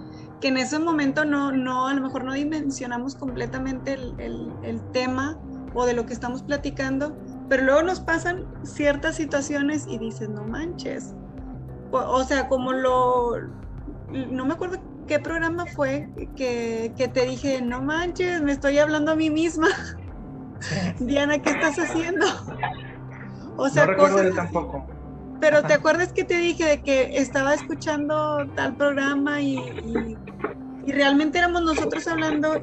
que 0.41 0.49
en 0.49 0.59
ese 0.59 0.79
momento 0.79 1.25
no, 1.25 1.53
no, 1.53 1.89
a 1.89 1.95
lo 1.95 2.03
mejor 2.03 2.25
no 2.25 2.33
dimensionamos 2.33 3.15
completamente 3.15 3.95
el, 3.95 4.53
el 4.63 4.81
tema 4.93 5.39
o 5.75 5.87
de 5.87 5.95
lo 5.95 6.07
que 6.07 6.13
estamos 6.13 6.43
platicando, 6.43 7.17
pero 7.49 7.65
luego 7.65 7.83
nos 7.83 8.01
pasan 8.01 8.47
ciertas 8.63 9.17
situaciones 9.17 9.87
y 9.89 9.99
dices, 9.99 10.29
no 10.29 10.45
manches. 10.45 11.15
O, 11.91 12.23
sea, 12.25 12.49
como 12.49 12.73
lo... 12.73 13.39
No 14.11 14.45
me 14.45 14.55
acuerdo 14.55 14.79
qué 15.07 15.19
programa 15.19 15.65
fue 15.67 16.09
que, 16.37 16.93
te 17.13 17.25
dije, 17.25 17.63
no 17.63 17.83
manches, 17.83 18.43
me 18.43 18.53
estoy 18.53 18.79
hablando 18.79 19.13
a 19.13 19.17
mí 19.17 19.31
misma. 19.31 19.69
Diana, 20.99 21.39
¿qué 21.39 21.51
estás 21.51 21.79
haciendo? 21.79 22.27
O 23.57 23.69
sea, 23.69 23.87
no 23.87 23.93
recuerdo 23.93 24.35
tampoco. 24.35 24.87
Pero 25.41 25.63
te 25.63 25.73
acuerdas 25.73 26.13
que 26.13 26.25
te 26.25 26.37
dije 26.37 26.65
de 26.65 26.83
que 26.83 27.19
estaba 27.19 27.55
escuchando 27.55 28.47
tal 28.57 28.77
programa 28.77 29.41
y, 29.41 29.57
y 30.85 30.93
realmente 30.93 31.39
éramos 31.39 31.63
nosotros 31.63 32.07
hablando 32.09 32.61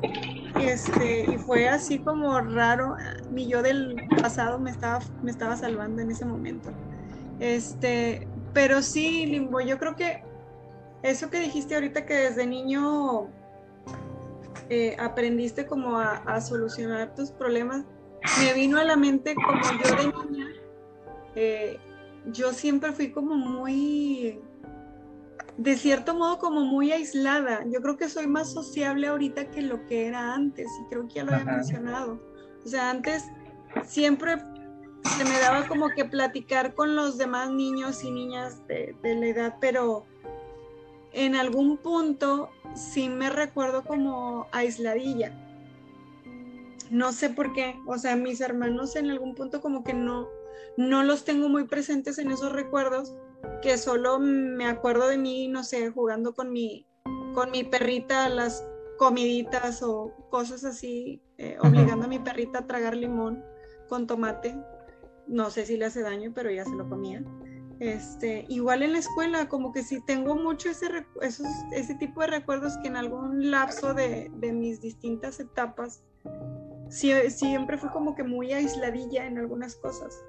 este, 0.60 1.32
y 1.32 1.38
fue 1.38 1.68
así 1.68 2.00
como 2.00 2.39
raro. 2.39 2.96
Mi 3.32 3.48
yo 3.48 3.62
del 3.62 3.96
pasado 4.22 4.60
me 4.60 4.72
estaba, 4.72 5.00
me 5.22 5.32
estaba 5.32 5.56
salvando 5.56 6.02
en 6.02 6.12
ese 6.12 6.26
momento. 6.26 6.72
Este, 7.39 8.28
pero 8.54 8.82
sí, 8.82 9.26
Limbo, 9.26 9.60
yo 9.60 9.78
creo 9.78 9.96
que 9.96 10.24
eso 11.04 11.30
que 11.30 11.39
dijiste 11.39 11.76
ahorita 11.76 12.06
que 12.06 12.13
desde 12.13 12.48
niño 12.48 13.28
eh, 14.70 14.96
aprendiste 15.00 15.65
como 15.65 16.00
a, 16.00 16.41
solucionar 16.41 17.13
tus 17.13 17.32
problemas, 17.32 17.84
me 18.39 18.54
vino 18.54 18.80
a 18.80 18.84
la 18.84 18.96
mente 18.96 19.36
como 19.36 19.62
yo 19.62 19.96
de 19.96 20.30
niña, 20.32 20.48
eh, 21.36 21.78
yo 22.32 22.54
siempre 22.54 22.91
fui 22.91 23.12
como 23.12 23.36
muy 23.36 24.41
de 25.58 25.78
cierto 25.78 26.13
modo 26.15 26.38
como 26.38 26.62
muy 26.62 26.91
aislada. 26.91 27.63
Yo 27.65 27.82
creo 27.82 27.98
que 27.98 28.10
soy 28.10 28.28
más 28.28 28.52
sociable 28.52 29.08
ahorita 29.08 29.52
que 29.52 29.62
lo 29.62 29.86
que 29.86 30.08
era 30.08 30.34
antes 30.34 30.68
y 30.82 30.89
creo 30.89 31.08
que 31.08 31.15
ya 31.15 31.24
lo 31.24 31.34
había 31.34 31.46
mencionado. 31.46 32.20
O 32.63 32.68
sea, 32.68 32.89
antes 32.89 33.26
siempre 33.86 34.38
se 35.18 35.24
me 35.24 35.39
daba 35.39 35.68
como 35.68 35.89
que 35.89 36.06
platicar 36.06 36.74
con 36.74 36.96
los 36.96 37.18
demás 37.18 37.52
niños 37.52 38.04
y 38.04 38.12
niñas 38.12 38.68
de, 38.68 38.96
de 39.02 39.15
la 39.15 39.28
edad, 39.28 39.58
pero 39.62 40.06
en 41.13 41.36
algún 41.36 41.78
punto 41.78 42.50
sí 42.74 43.08
me 43.08 43.30
recuerdo 43.30 43.84
como 43.84 44.48
aisladilla. 44.52 45.32
No 46.91 47.13
sé 47.13 47.30
por 47.30 47.54
qué, 47.54 47.76
o 47.88 47.98
sea, 47.98 48.15
mis 48.15 48.41
hermanos 48.41 48.96
en 48.96 49.10
algún 49.10 49.34
punto 49.34 49.62
como 49.62 49.84
que 49.84 49.94
no, 49.94 50.28
no 50.78 51.04
los 51.04 51.24
tengo 51.24 51.50
muy 51.50 51.65
presentes 51.65 52.18
en 52.18 52.32
esos 52.32 52.52
recuerdos, 52.52 53.13
que 53.62 53.78
solo 53.78 54.19
me 54.19 54.67
acuerdo 54.67 55.08
de 55.08 55.17
mí, 55.17 55.48
no 55.48 55.63
sé, 55.63 55.89
jugando 55.89 56.34
con 56.34 56.52
mi, 56.52 56.86
con 57.34 57.52
mi 57.52 57.63
perrita 57.63 58.30
las 58.30 58.63
comiditas 58.98 59.84
o 59.84 60.13
cosas 60.30 60.63
así, 60.63 61.21
eh, 61.38 61.58
obligando 61.60 62.06
a 62.06 62.08
mi 62.08 62.19
perrita 62.19 62.60
a 62.60 62.67
tragar 62.67 62.95
limón 62.95 63.43
con 63.89 64.08
tomate. 64.08 64.56
No 65.28 65.50
sé 65.50 65.65
si 65.65 65.78
le 65.78 65.86
hace 65.86 66.02
daño, 66.02 66.32
pero 66.34 66.52
ya 66.52 66.63
se 66.63 66.76
lo 66.76 66.88
comía. 66.88 67.24
Este, 67.80 68.45
igual 68.48 68.84
en 68.84 68.93
la 68.93 69.00
escuela, 69.00 69.50
como 69.50 69.74
que 69.74 69.84
sí 69.84 70.02
tengo 70.06 70.36
mucho 70.36 70.69
ese, 70.69 70.88
esos, 71.21 71.48
ese 71.74 71.95
tipo 71.95 72.21
de 72.21 72.28
recuerdos 72.28 72.78
que 72.78 72.88
en 72.88 72.95
algún 72.95 73.52
lapso 73.52 73.93
de, 73.93 74.32
de 74.36 74.54
mis 74.54 74.80
distintas 74.80 75.39
etapas, 75.39 76.04
sí, 76.89 77.12
siempre 77.30 77.78
fue 77.78 77.91
como 77.91 78.15
que 78.15 78.24
muy 78.24 78.54
aisladilla 78.54 79.26
en 79.26 79.38
algunas 79.38 79.76
cosas. 79.76 80.24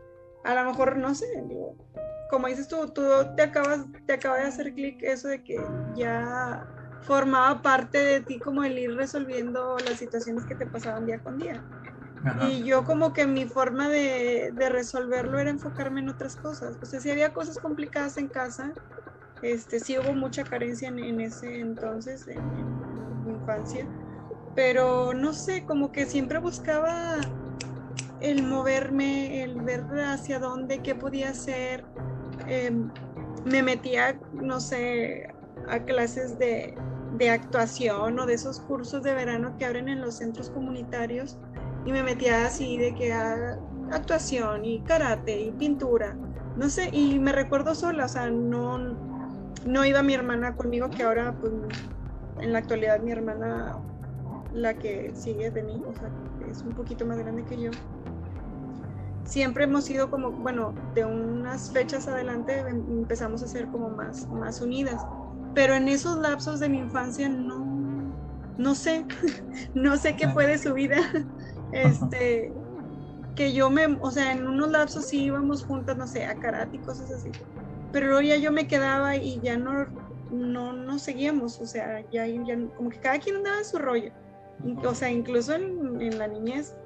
A 0.47 0.55
lo 0.55 0.65
mejor, 0.65 0.97
no 0.97 1.15
sé, 1.15 1.27
como 2.31 2.47
dices 2.47 2.69
tú, 2.69 2.89
tú 2.89 3.03
te 3.37 3.43
acabas, 3.43 3.81
te 4.07 4.13
acaba 4.13 4.37
de 4.37 4.45
hacer 4.45 4.73
clic 4.75 5.03
eso 5.03 5.29
de 5.29 5.43
que 5.43 5.61
ya 5.97 6.65
formaba 7.03 7.63
parte 7.63 7.99
de 7.99 8.21
ti 8.21 8.39
como 8.39 8.65
el 8.65 8.79
ir 8.79 8.95
resolviendo 8.95 9.77
las 9.79 9.99
situaciones 9.99 10.45
que 10.45 10.55
te 10.55 10.67
pasaban 10.67 11.07
día 11.07 11.19
con 11.21 11.39
día. 11.39 11.63
Y 12.49 12.65
yo 12.65 12.85
como 12.85 13.13
que 13.13 13.27
mi 13.27 13.47
forma 13.47 13.89
de, 13.89 14.53
de, 14.53 14.69
resolverlo 14.69 15.39
era 15.39 15.51
enfocarme 15.51 16.01
en 16.01 16.09
otras 16.09 16.35
cosas. 16.35 16.77
O 16.83 16.87
sea, 16.87 16.99
si 16.99 17.11
había 17.11 17.33
cosas 17.33 17.59
complicadas 17.59 18.17
en 18.19 18.29
casa, 18.29 18.73
este, 19.43 19.79
sí 19.81 19.97
hubo 19.99 20.13
mucha 20.13 20.43
carencia 20.43 20.89
en, 20.89 21.21
ese 21.21 21.61
entonces, 21.61 22.27
en, 22.27 22.41
mi 23.25 23.33
infancia. 23.33 23.87
Pero 24.57 25.15
no 25.15 25.33
sé, 25.33 25.65
como 25.67 25.93
que 25.93 26.07
siempre 26.07 26.39
buscaba 26.39 27.21
el 28.31 28.43
moverme, 28.43 29.43
el 29.43 29.61
ver 29.61 29.85
hacia 30.07 30.39
dónde, 30.39 30.81
qué 30.81 30.95
podía 30.95 31.31
hacer. 31.31 31.85
Em, 32.47 32.91
me 33.45 33.62
metía, 33.62 34.19
no 34.33 34.61
sé, 34.61 35.29
a 35.69 35.79
clases 35.85 36.39
de, 36.39 36.77
de 37.17 37.31
actuación 37.31 38.19
o 38.19 38.27
de 38.27 38.35
esos 38.35 38.61
cursos 38.61 39.03
de 39.03 39.15
verano 39.15 39.57
que 39.59 39.65
abren 39.65 39.89
en 39.89 40.01
los 40.01 40.17
centros 40.17 40.51
comunitarios 40.51 41.39
y 41.85 41.93
me 41.93 42.03
metía 42.03 42.47
así 42.47 42.77
de 42.79 42.95
que 42.95 43.12
a 43.12 43.59
actuación 43.93 44.65
y 44.65 44.81
karate 44.81 45.41
y 45.41 45.53
pintura, 45.53 46.17
no 46.57 46.69
sé, 46.69 46.89
y 46.93 47.19
me 47.21 47.33
recuerdo 47.33 47.75
sola, 47.75 48.07
o 48.07 48.09
sea, 48.09 48.31
no, 48.31 48.79
no 49.65 49.85
iba 49.85 50.03
mi 50.03 50.15
hermana 50.15 50.57
conmigo, 50.57 50.91
que 50.91 51.05
ahora 51.05 51.33
pues 51.41 51.53
en 52.41 52.53
la 52.53 52.59
actualidad 52.59 53.01
mi 53.01 53.12
hermana, 53.12 53.79
la 54.53 54.75
que 54.75 55.12
sigue 55.15 55.51
de 55.51 55.62
mí, 55.62 55.83
o 55.87 55.93
sea, 55.95 56.11
es 56.51 56.62
un 56.62 56.73
poquito 56.73 57.07
más 57.07 57.19
grande 57.19 57.45
que 57.45 57.61
yo. 57.61 57.71
Siempre 59.27 59.65
hemos 59.65 59.85
sido 59.85 60.11
como, 60.11 60.31
bueno, 60.31 60.73
de 60.95 61.05
unas 61.05 61.71
fechas 61.73 62.09
adelante 62.09 62.61
em, 62.61 62.85
empezamos 63.01 63.43
a 63.43 63.49
ser 63.49 63.67
como 63.67 63.91
más, 63.91 64.27
más 64.29 64.61
unidas 64.61 65.03
pero 65.57 65.75
en 65.75 65.89
esos 65.89 66.19
lapsos 66.19 66.61
de 66.61 66.69
mi 66.69 66.81
infancia 66.81 67.31
no, 67.31 67.65
no 68.59 68.75
sé, 68.75 69.07
no 69.75 69.97
sé 69.97 70.15
qué 70.15 70.29
fue 70.29 70.47
de 70.47 70.59
su 70.59 70.75
vida. 70.75 70.99
Este, 71.73 72.53
que 73.35 73.55
yo 73.55 73.71
me, 73.71 73.87
o 73.87 74.11
sea, 74.11 74.33
en 74.33 74.47
unos 74.47 74.71
lapsos 74.71 75.07
sí 75.07 75.25
íbamos 75.25 75.65
juntas, 75.65 75.97
no 75.97 76.07
sé, 76.07 76.27
a 76.27 76.39
karate 76.39 76.77
y 76.77 76.81
cosas 76.81 77.11
así. 77.11 77.31
Pero 77.91 78.09
luego 78.09 78.21
ya 78.21 78.37
yo 78.37 78.53
me 78.53 78.69
quedaba 78.69 79.17
y 79.17 79.41
ya 79.41 79.57
no, 79.57 79.87
no, 80.31 80.75
no 80.75 80.99
seguíamos, 80.99 81.59
o 81.59 81.67
sea, 81.67 82.05
ya, 82.11 82.27
ya 82.27 82.59
como 82.77 82.91
que 82.91 83.01
cada 83.01 83.19
quien 83.19 83.37
andaba 83.37 83.57
en 83.57 83.65
su 83.65 83.79
rollo. 83.79 84.12
O 84.85 84.95
sea, 84.95 85.11
incluso 85.11 85.55
en, 85.55 86.03
en 86.03 86.19
la 86.19 86.29
niñez. 86.29 86.77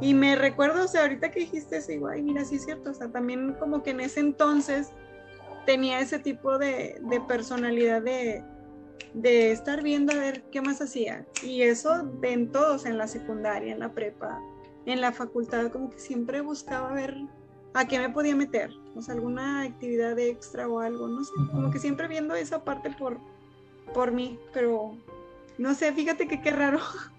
Y 0.00 0.14
me 0.14 0.36
recuerdo, 0.36 0.84
o 0.84 0.88
sea, 0.88 1.02
ahorita 1.02 1.30
que 1.30 1.40
dijiste 1.40 1.78
eso, 1.78 1.92
igual, 1.92 2.22
mira, 2.22 2.44
sí 2.44 2.56
es 2.56 2.64
cierto, 2.64 2.90
o 2.90 2.94
sea, 2.94 3.10
también 3.10 3.54
como 3.54 3.82
que 3.82 3.90
en 3.90 4.00
ese 4.00 4.20
entonces 4.20 4.92
tenía 5.66 6.00
ese 6.00 6.18
tipo 6.18 6.56
de, 6.56 7.00
personalidad 7.26 8.00
de, 8.02 8.42
estar 9.52 9.82
viendo 9.82 10.12
a 10.12 10.16
ver 10.16 10.44
qué 10.50 10.62
más 10.62 10.80
hacía. 10.80 11.26
Y 11.42 11.62
eso 11.62 12.08
en 12.22 12.52
todos, 12.52 12.86
en 12.86 12.96
la 12.96 13.08
secundaria, 13.08 13.72
en 13.72 13.80
la 13.80 13.92
prepa, 13.92 14.40
en 14.86 15.00
la 15.00 15.12
facultad, 15.12 15.70
como 15.70 15.90
que 15.90 15.98
siempre 15.98 16.40
buscaba 16.40 16.92
ver 16.92 17.16
a 17.74 17.86
qué 17.86 17.98
me 17.98 18.08
podía 18.08 18.34
meter, 18.34 18.70
o 18.94 19.02
sea, 19.02 19.14
alguna 19.14 19.62
actividad 19.62 20.18
extra 20.18 20.68
o 20.68 20.80
algo, 20.80 21.06
no 21.06 21.22
sé, 21.22 21.32
como 21.52 21.70
que 21.70 21.78
siempre 21.78 22.08
viendo 22.08 22.34
esa 22.34 22.64
parte 22.64 22.90
por, 22.90 23.18
por 23.92 24.12
mí, 24.12 24.38
pero 24.52 24.96
no 25.58 25.74
sé, 25.74 25.92
fíjate 25.92 26.28
que 26.28 26.40
qué 26.40 26.50
raro. 26.50 26.78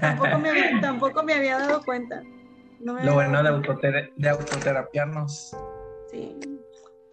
tampoco, 0.00 0.38
me 0.38 0.50
había, 0.50 0.70
tampoco 0.80 1.22
me 1.22 1.34
había 1.34 1.58
dado 1.58 1.82
cuenta. 1.82 2.22
Lo 2.80 3.14
bueno 3.14 3.42
de, 3.42 4.12
de 4.16 4.28
autoterapiarnos. 4.28 5.56
Sí. 6.10 6.38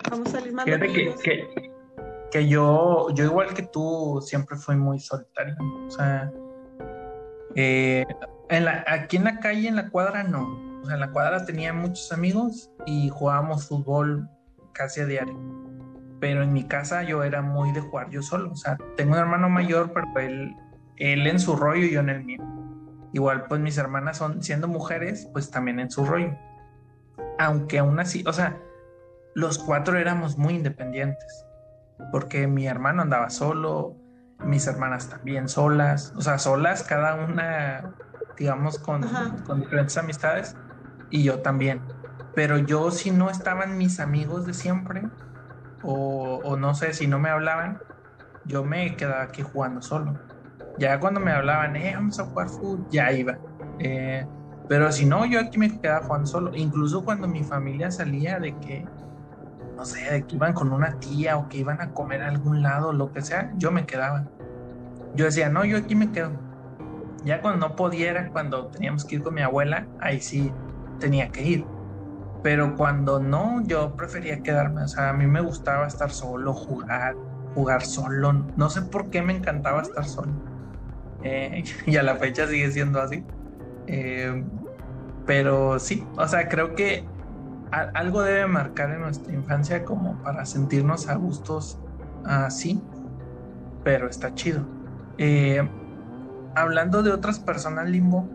Vamos 0.09 0.27
a 0.29 0.39
salir 0.39 0.53
más 0.53 0.65
que, 0.65 1.47
que, 2.31 2.47
yo, 2.47 3.09
yo 3.13 3.23
igual 3.25 3.53
que 3.53 3.63
tú, 3.63 4.19
siempre 4.21 4.57
fui 4.57 4.75
muy 4.75 4.99
solitario. 4.99 5.55
O 5.87 5.91
sea, 5.91 6.31
eh, 7.55 8.05
en 8.49 8.65
la, 8.65 8.83
aquí 8.87 9.17
en 9.17 9.25
la 9.25 9.39
calle, 9.39 9.67
en 9.67 9.75
la 9.75 9.89
cuadra, 9.89 10.23
no. 10.23 10.79
O 10.81 10.85
sea, 10.85 10.95
en 10.95 11.01
la 11.01 11.11
cuadra 11.11 11.45
tenía 11.45 11.73
muchos 11.73 12.11
amigos 12.11 12.71
y 12.85 13.09
jugábamos 13.09 13.67
fútbol 13.67 14.27
casi 14.73 15.01
a 15.01 15.05
diario. 15.05 15.37
Pero 16.19 16.41
en 16.41 16.51
mi 16.51 16.63
casa 16.63 17.03
yo 17.03 17.23
era 17.23 17.41
muy 17.41 17.71
de 17.73 17.81
jugar 17.81 18.09
yo 18.09 18.21
solo. 18.21 18.51
O 18.51 18.55
sea, 18.55 18.77
tengo 18.95 19.13
un 19.13 19.19
hermano 19.19 19.49
mayor, 19.49 19.91
pero 19.93 20.07
él, 20.17 20.55
él 20.99 21.25
en 21.27 21.39
su 21.39 21.55
rollo 21.55 21.85
y 21.85 21.91
yo 21.91 22.01
en 22.01 22.09
el 22.09 22.23
mío. 22.23 22.43
Igual, 23.13 23.45
pues 23.47 23.59
mis 23.59 23.77
hermanas 23.77 24.17
son, 24.17 24.43
siendo 24.43 24.67
mujeres, 24.67 25.27
pues 25.33 25.49
también 25.49 25.79
en 25.79 25.89
su 25.89 26.05
rollo. 26.05 26.37
Aunque 27.39 27.79
aún 27.79 27.99
así, 27.99 28.23
o 28.27 28.33
sea, 28.33 28.61
los 29.33 29.57
cuatro 29.57 29.97
éramos 29.97 30.37
muy 30.37 30.55
independientes, 30.55 31.45
porque 32.11 32.47
mi 32.47 32.67
hermano 32.67 33.01
andaba 33.01 33.29
solo, 33.29 33.95
mis 34.39 34.67
hermanas 34.67 35.09
también 35.09 35.49
solas, 35.49 36.13
o 36.15 36.21
sea, 36.21 36.37
solas 36.37 36.83
cada 36.83 37.15
una, 37.15 37.95
digamos, 38.37 38.77
con, 38.79 39.03
con 39.45 39.61
diferentes 39.61 39.97
amistades, 39.97 40.55
y 41.09 41.23
yo 41.23 41.39
también. 41.39 41.81
Pero 42.35 42.57
yo 42.57 42.91
si 42.91 43.11
no 43.11 43.29
estaban 43.29 43.77
mis 43.77 43.99
amigos 43.99 44.45
de 44.45 44.53
siempre, 44.53 45.03
o, 45.81 46.41
o 46.43 46.57
no 46.57 46.75
sé, 46.75 46.93
si 46.93 47.07
no 47.07 47.19
me 47.19 47.29
hablaban, 47.29 47.79
yo 48.45 48.63
me 48.63 48.95
quedaba 48.95 49.23
aquí 49.23 49.41
jugando 49.41 49.81
solo. 49.81 50.28
Ya 50.77 50.99
cuando 50.99 51.19
me 51.19 51.31
hablaban, 51.31 51.75
eh, 51.75 51.93
vamos 51.95 52.19
a 52.19 52.25
jugar 52.25 52.49
fútbol, 52.49 52.85
ya 52.89 53.11
iba. 53.11 53.37
Eh, 53.79 54.25
pero 54.67 54.91
si 54.91 55.05
no, 55.05 55.25
yo 55.25 55.39
aquí 55.39 55.57
me 55.57 55.79
quedaba 55.79 56.05
jugando 56.05 56.27
solo. 56.27 56.55
Incluso 56.55 57.03
cuando 57.03 57.27
mi 57.27 57.43
familia 57.43 57.91
salía 57.91 58.39
de 58.39 58.55
que 58.59 58.85
no 59.79 59.85
sé, 59.85 60.11
de 60.11 60.23
que 60.25 60.35
iban 60.35 60.51
con 60.51 60.73
una 60.73 60.99
tía 60.99 61.37
o 61.37 61.47
que 61.47 61.59
iban 61.59 61.79
a 61.81 61.93
comer 61.93 62.21
a 62.21 62.27
algún 62.27 62.61
lado, 62.61 62.91
lo 62.91 63.13
que 63.13 63.21
sea, 63.21 63.49
yo 63.55 63.71
me 63.71 63.85
quedaba. 63.85 64.25
Yo 65.15 65.23
decía, 65.23 65.47
no, 65.47 65.63
yo 65.63 65.77
aquí 65.77 65.95
me 65.95 66.11
quedo. 66.11 66.31
Ya 67.23 67.41
cuando 67.41 67.65
no 67.65 67.77
pudiera, 67.77 68.29
cuando 68.29 68.67
teníamos 68.67 69.05
que 69.05 69.15
ir 69.15 69.23
con 69.23 69.35
mi 69.35 69.41
abuela, 69.41 69.87
ahí 70.01 70.19
sí 70.19 70.51
tenía 70.99 71.29
que 71.29 71.43
ir. 71.43 71.65
Pero 72.43 72.75
cuando 72.75 73.21
no, 73.21 73.63
yo 73.63 73.95
prefería 73.95 74.41
quedarme. 74.41 74.83
O 74.83 74.87
sea, 74.89 75.11
a 75.11 75.13
mí 75.13 75.27
me 75.27 75.39
gustaba 75.39 75.87
estar 75.87 76.11
solo, 76.11 76.53
jugar, 76.53 77.15
jugar 77.55 77.85
solo. 77.85 78.33
No 78.57 78.69
sé 78.69 78.81
por 78.81 79.09
qué 79.09 79.21
me 79.21 79.33
encantaba 79.33 79.81
estar 79.81 80.03
solo. 80.03 80.48
Eh, 81.23 81.63
y 81.85 81.97
a 81.97 82.03
la 82.03 82.15
fecha 82.15 82.47
sigue 82.47 82.71
siendo 82.71 83.01
así. 83.01 83.23
Eh, 83.87 84.43
pero 85.25 85.79
sí, 85.79 86.03
o 86.17 86.27
sea, 86.27 86.49
creo 86.49 86.75
que 86.75 87.05
algo 87.71 88.23
debe 88.23 88.47
marcar 88.47 88.91
en 88.91 89.01
nuestra 89.01 89.33
infancia 89.33 89.85
como 89.85 90.21
para 90.23 90.45
sentirnos 90.45 91.07
a 91.07 91.15
gustos 91.15 91.77
así, 92.25 92.81
pero 93.83 94.09
está 94.09 94.33
chido. 94.33 94.65
Eh, 95.17 95.61
hablando 96.55 97.03
de 97.03 97.11
otras 97.11 97.39
personas 97.39 97.89
limbo, 97.89 98.27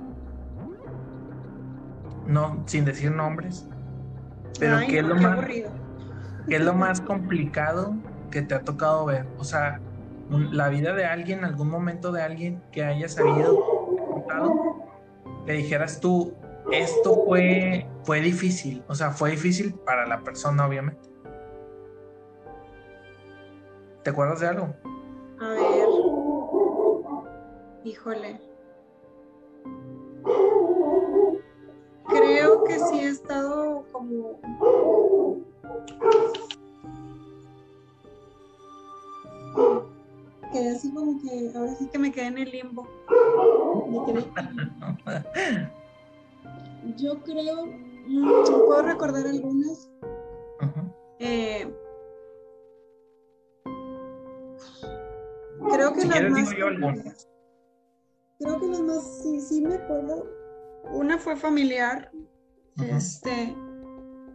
no, 2.26 2.64
sin 2.66 2.84
decir 2.84 3.10
nombres, 3.10 3.68
pero 4.60 4.78
¿qué, 4.88 5.00
es 5.00 5.04
lo 5.04 5.16
más, 5.16 5.44
¿qué 5.46 6.56
es 6.56 6.64
lo 6.64 6.74
más 6.74 7.00
complicado 7.00 7.96
que 8.30 8.42
te 8.42 8.54
ha 8.54 8.62
tocado 8.62 9.06
ver? 9.06 9.26
O 9.38 9.44
sea, 9.44 9.80
la 10.30 10.68
vida 10.68 10.94
de 10.94 11.04
alguien, 11.04 11.44
algún 11.44 11.68
momento 11.68 12.12
de 12.12 12.22
alguien 12.22 12.62
que 12.72 12.84
haya 12.84 13.08
sabido, 13.08 13.58
que 15.46 15.52
dijeras 15.52 16.00
tú, 16.00 16.34
esto 16.72 17.24
fue, 17.26 17.86
fue 18.04 18.20
difícil, 18.20 18.82
o 18.88 18.94
sea, 18.94 19.10
fue 19.10 19.32
difícil 19.32 19.74
para 19.74 20.06
la 20.06 20.22
persona, 20.22 20.66
obviamente. 20.66 21.08
¿Te 24.02 24.10
acuerdas 24.10 24.40
de 24.40 24.48
algo? 24.48 24.74
A 25.40 25.48
ver. 25.48 25.88
Híjole. 27.84 28.40
Creo 32.08 32.44
creo 32.44 32.64
que 32.64 32.78
sí 32.78 33.00
he 33.00 33.08
estado 33.08 33.84
como 33.92 34.40
quedé 40.54 40.70
así 40.70 40.90
como 40.94 41.20
que 41.20 41.50
ahora 41.56 41.74
sí 41.74 41.88
que 41.88 41.98
me 41.98 42.12
quedé 42.12 42.26
en 42.26 42.38
el 42.38 42.50
limbo. 42.50 42.88
Yo 46.96 47.20
creo, 47.22 47.66
puedo 48.66 48.82
recordar 48.82 49.26
algunas. 49.26 49.90
Eh, 51.18 51.70
creo 55.70 55.92
que 55.92 56.06
las 56.06 56.30
más. 56.30 56.54
Creo 58.38 58.60
que 58.60 58.66
las 58.66 58.80
más, 58.80 59.22
sí, 59.22 59.40
sí 59.40 59.60
me 59.60 59.74
acuerdo. 59.74 60.24
Una 60.92 61.18
fue 61.18 61.36
familiar. 61.36 62.10
Este, 62.76 63.54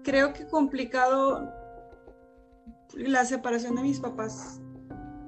creo 0.03 0.34
que 0.34 0.47
complicado 0.47 1.49
la 2.95 3.23
separación 3.23 3.75
de 3.75 3.84
mis 3.84 3.99
papás. 3.99 4.60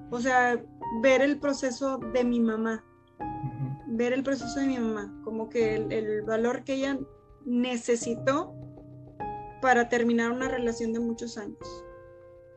O 0.10 0.19
sea, 0.19 0.60
ver 0.99 1.21
el 1.21 1.39
proceso 1.39 1.97
de 1.97 2.23
mi 2.23 2.39
mamá. 2.39 2.84
Ver 3.88 4.13
el 4.13 4.23
proceso 4.23 4.60
de 4.60 4.67
mi 4.67 4.80
mamá. 4.80 5.13
Como 5.23 5.49
que 5.49 5.75
el, 5.75 6.21
valor 6.23 6.63
que 6.63 6.73
ella 6.73 6.99
necesitó 7.45 8.54
para 9.62 9.89
terminar 9.89 10.32
una 10.32 10.47
relación 10.47 10.93
de 10.93 10.99
muchos 10.99 11.38
años. 11.38 11.86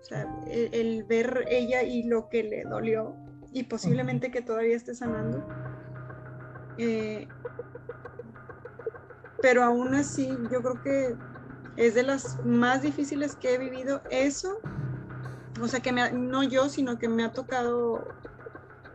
O 0.00 0.04
sea, 0.04 0.26
el, 0.46 1.04
ver 1.04 1.44
ella 1.48 1.82
y 1.82 2.02
lo 2.02 2.28
que 2.28 2.42
le 2.42 2.64
dolió 2.64 3.14
y 3.52 3.64
posiblemente 3.64 4.30
que 4.30 4.42
todavía 4.42 4.76
esté 4.76 4.94
sanando. 4.94 5.46
Eh, 6.76 7.28
pero 9.40 9.62
aún 9.62 9.94
así, 9.94 10.28
yo 10.50 10.62
creo 10.62 10.82
que 10.82 11.16
es 11.76 11.94
de 11.94 12.02
las 12.02 12.44
más 12.44 12.82
difíciles 12.82 13.36
que 13.36 13.54
he 13.54 13.58
vivido 13.58 14.02
eso 14.10 14.58
o 15.60 15.68
sea, 15.68 15.80
que 15.80 15.92
me 15.92 16.10
no 16.12 16.42
yo, 16.42 16.68
sino 16.68 16.98
que 16.98 17.08
me 17.08 17.24
ha 17.24 17.32
tocado 17.32 18.08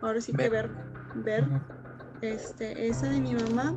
ahora 0.01 0.21
sí 0.21 0.33
que 0.33 0.49
ver, 0.49 0.69
ver 1.15 1.45
este, 2.21 2.87
esa 2.87 3.09
de 3.09 3.19
mi 3.19 3.33
mamá. 3.33 3.75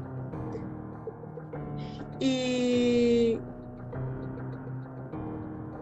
Y 2.20 3.38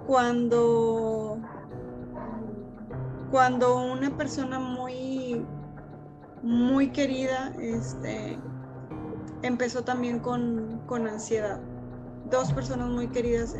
cuando, 0.06 1.38
cuando 3.30 3.92
una 3.92 4.16
persona 4.16 4.58
muy, 4.58 5.44
muy 6.42 6.88
querida, 6.90 7.52
este, 7.60 8.38
empezó 9.42 9.84
también 9.84 10.20
con, 10.20 10.80
con 10.86 11.06
ansiedad. 11.06 11.60
Dos 12.30 12.52
personas 12.52 12.88
muy 12.88 13.08
queridas, 13.08 13.56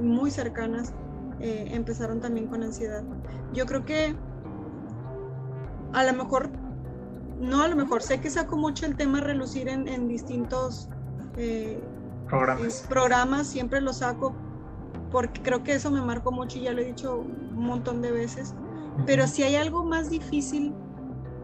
muy 0.00 0.30
cercanas, 0.30 0.92
eh, 1.40 1.68
empezaron 1.70 2.20
también 2.20 2.48
con 2.48 2.62
ansiedad. 2.62 3.04
Yo 3.52 3.66
creo 3.66 3.84
que 3.84 4.16
a 5.94 6.04
lo 6.04 6.12
mejor, 6.12 6.50
no 7.40 7.62
a 7.62 7.68
lo 7.68 7.76
mejor, 7.76 8.02
sé 8.02 8.20
que 8.20 8.30
saco 8.30 8.56
mucho 8.56 8.86
el 8.86 8.96
tema 8.96 9.20
relucir 9.20 9.68
en, 9.68 10.08
distintos 10.08 10.88
eh, 11.36 11.80
programas. 12.28 12.86
programas, 12.88 13.46
siempre 13.46 13.80
lo 13.80 13.92
saco 13.92 14.34
porque 15.14 15.42
creo 15.42 15.62
que 15.62 15.74
eso 15.74 15.92
me 15.92 16.00
marcó 16.00 16.32
mucho 16.32 16.58
y 16.58 16.62
ya 16.62 16.72
lo 16.72 16.80
he 16.80 16.86
dicho 16.86 17.18
un 17.18 17.54
montón 17.54 18.02
de 18.02 18.10
veces. 18.10 18.52
Pero 19.06 19.28
si 19.28 19.44
hay 19.44 19.54
algo 19.54 19.84
más 19.84 20.10
difícil 20.10 20.74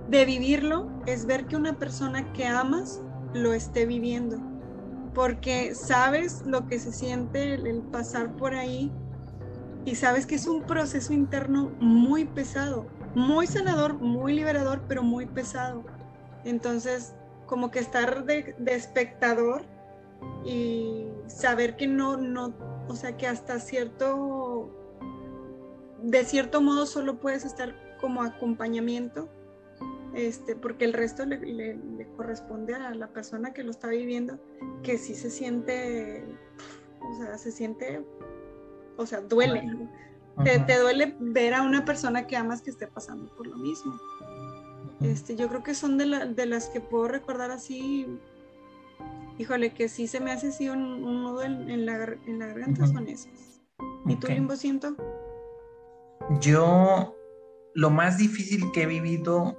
de 0.08 0.24
vivirlo, 0.24 0.90
es 1.06 1.24
ver 1.24 1.46
que 1.46 1.54
una 1.54 1.74
persona 1.74 2.32
que 2.32 2.46
amas 2.46 3.00
lo 3.32 3.52
esté 3.52 3.86
viviendo. 3.86 4.38
Porque 5.14 5.76
sabes 5.76 6.42
lo 6.44 6.66
que 6.66 6.80
se 6.80 6.92
siente 6.92 7.54
el 7.54 7.82
pasar 7.82 8.34
por 8.34 8.54
ahí 8.54 8.90
y 9.84 9.94
sabes 9.94 10.26
que 10.26 10.34
es 10.34 10.48
un 10.48 10.62
proceso 10.62 11.12
interno 11.12 11.70
muy 11.78 12.24
pesado, 12.24 12.86
muy 13.14 13.46
sanador, 13.46 13.94
muy 13.94 14.34
liberador, 14.34 14.82
pero 14.88 15.02
muy 15.02 15.26
pesado. 15.26 15.84
Entonces, 16.44 17.14
como 17.46 17.70
que 17.70 17.80
estar 17.80 18.24
de, 18.24 18.54
espectador 18.66 19.62
y 20.44 21.08
saber 21.26 21.76
que 21.76 21.86
no, 21.86 22.16
no, 22.16 22.54
o 22.88 22.94
sea, 22.94 23.16
que 23.16 23.26
hasta 23.26 23.58
cierto, 23.58 24.70
de 26.02 26.24
cierto 26.24 26.60
modo 26.60 26.86
solo 26.86 27.18
puedes 27.18 27.44
estar 27.44 27.74
como 28.00 28.22
acompañamiento, 28.22 29.28
este, 30.14 30.56
porque 30.56 30.84
el 30.84 30.92
resto 30.92 31.24
le, 31.24 31.38
le 31.38 32.06
corresponde 32.16 32.74
a 32.74 32.94
la 32.94 33.08
persona 33.08 33.52
que 33.52 33.62
lo 33.62 33.70
está 33.70 33.88
viviendo, 33.88 34.38
que 34.82 34.98
sí 34.98 35.14
se 35.14 35.30
siente, 35.30 36.24
o 37.00 37.14
sea, 37.16 37.38
se 37.38 37.52
siente 37.52 38.04
o 39.00 39.06
sea, 39.06 39.20
duele. 39.22 39.66
Te, 40.44 40.78
duele 40.78 41.16
ver 41.18 41.54
a 41.54 41.62
una 41.62 41.84
persona 41.84 42.26
que 42.26 42.36
amas 42.36 42.62
que 42.62 42.70
esté 42.70 42.86
pasando 42.86 43.34
por 43.36 43.46
lo 43.46 43.56
mismo. 43.56 43.98
Este, 45.00 45.34
yo 45.34 45.48
creo 45.48 45.62
que 45.62 45.74
son 45.74 45.96
de, 45.98 46.46
las 46.46 46.68
que 46.68 46.80
puedo 46.80 47.08
recordar 47.08 47.50
así, 47.50 48.06
híjole, 49.38 49.72
que 49.72 49.88
sí 49.88 50.06
se 50.06 50.20
me 50.20 50.30
hace 50.30 50.48
así 50.48 50.68
un, 50.68 51.02
nudo 51.02 51.42
en, 51.42 51.86
la, 51.86 51.96
garganta 51.96 52.86
son 52.86 53.08
esas. 53.08 53.62
¿Y 54.06 54.16
tú, 54.16 54.26
Limbo, 54.28 54.56
siento? 54.56 54.94
Yo, 56.40 57.16
lo 57.74 57.90
más 57.90 58.18
difícil 58.18 58.70
que 58.72 58.82
he 58.82 58.86
vivido, 58.86 59.56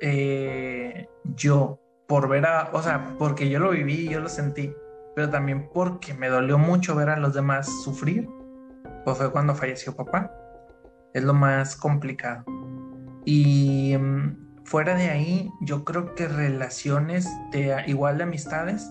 eh, 0.00 1.08
yo, 1.34 1.80
por 2.06 2.28
ver 2.28 2.46
a, 2.46 2.70
o 2.72 2.82
sea, 2.82 3.16
porque 3.18 3.48
yo 3.48 3.58
lo 3.58 3.70
viví, 3.70 4.08
yo 4.08 4.20
lo 4.20 4.28
sentí, 4.28 4.72
pero 5.16 5.28
también 5.30 5.68
porque 5.72 6.14
me 6.14 6.28
dolió 6.28 6.56
mucho 6.56 6.94
ver 6.94 7.08
a 7.08 7.18
los 7.18 7.34
demás 7.34 7.82
sufrir, 7.82 8.28
pues 9.06 9.18
fue 9.18 9.30
cuando 9.30 9.54
falleció 9.54 9.94
papá. 9.94 10.32
Es 11.14 11.22
lo 11.22 11.32
más 11.32 11.76
complicado. 11.76 12.44
Y 13.24 13.96
mm, 13.96 14.64
fuera 14.64 14.96
de 14.96 15.10
ahí, 15.10 15.52
yo 15.60 15.84
creo 15.84 16.16
que 16.16 16.26
relaciones 16.26 17.30
de 17.52 17.84
igual 17.86 18.18
de 18.18 18.24
amistades 18.24 18.90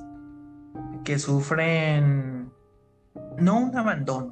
que 1.04 1.20
sufren 1.20 2.50
no 3.38 3.60
un 3.60 3.78
abandono, 3.78 4.32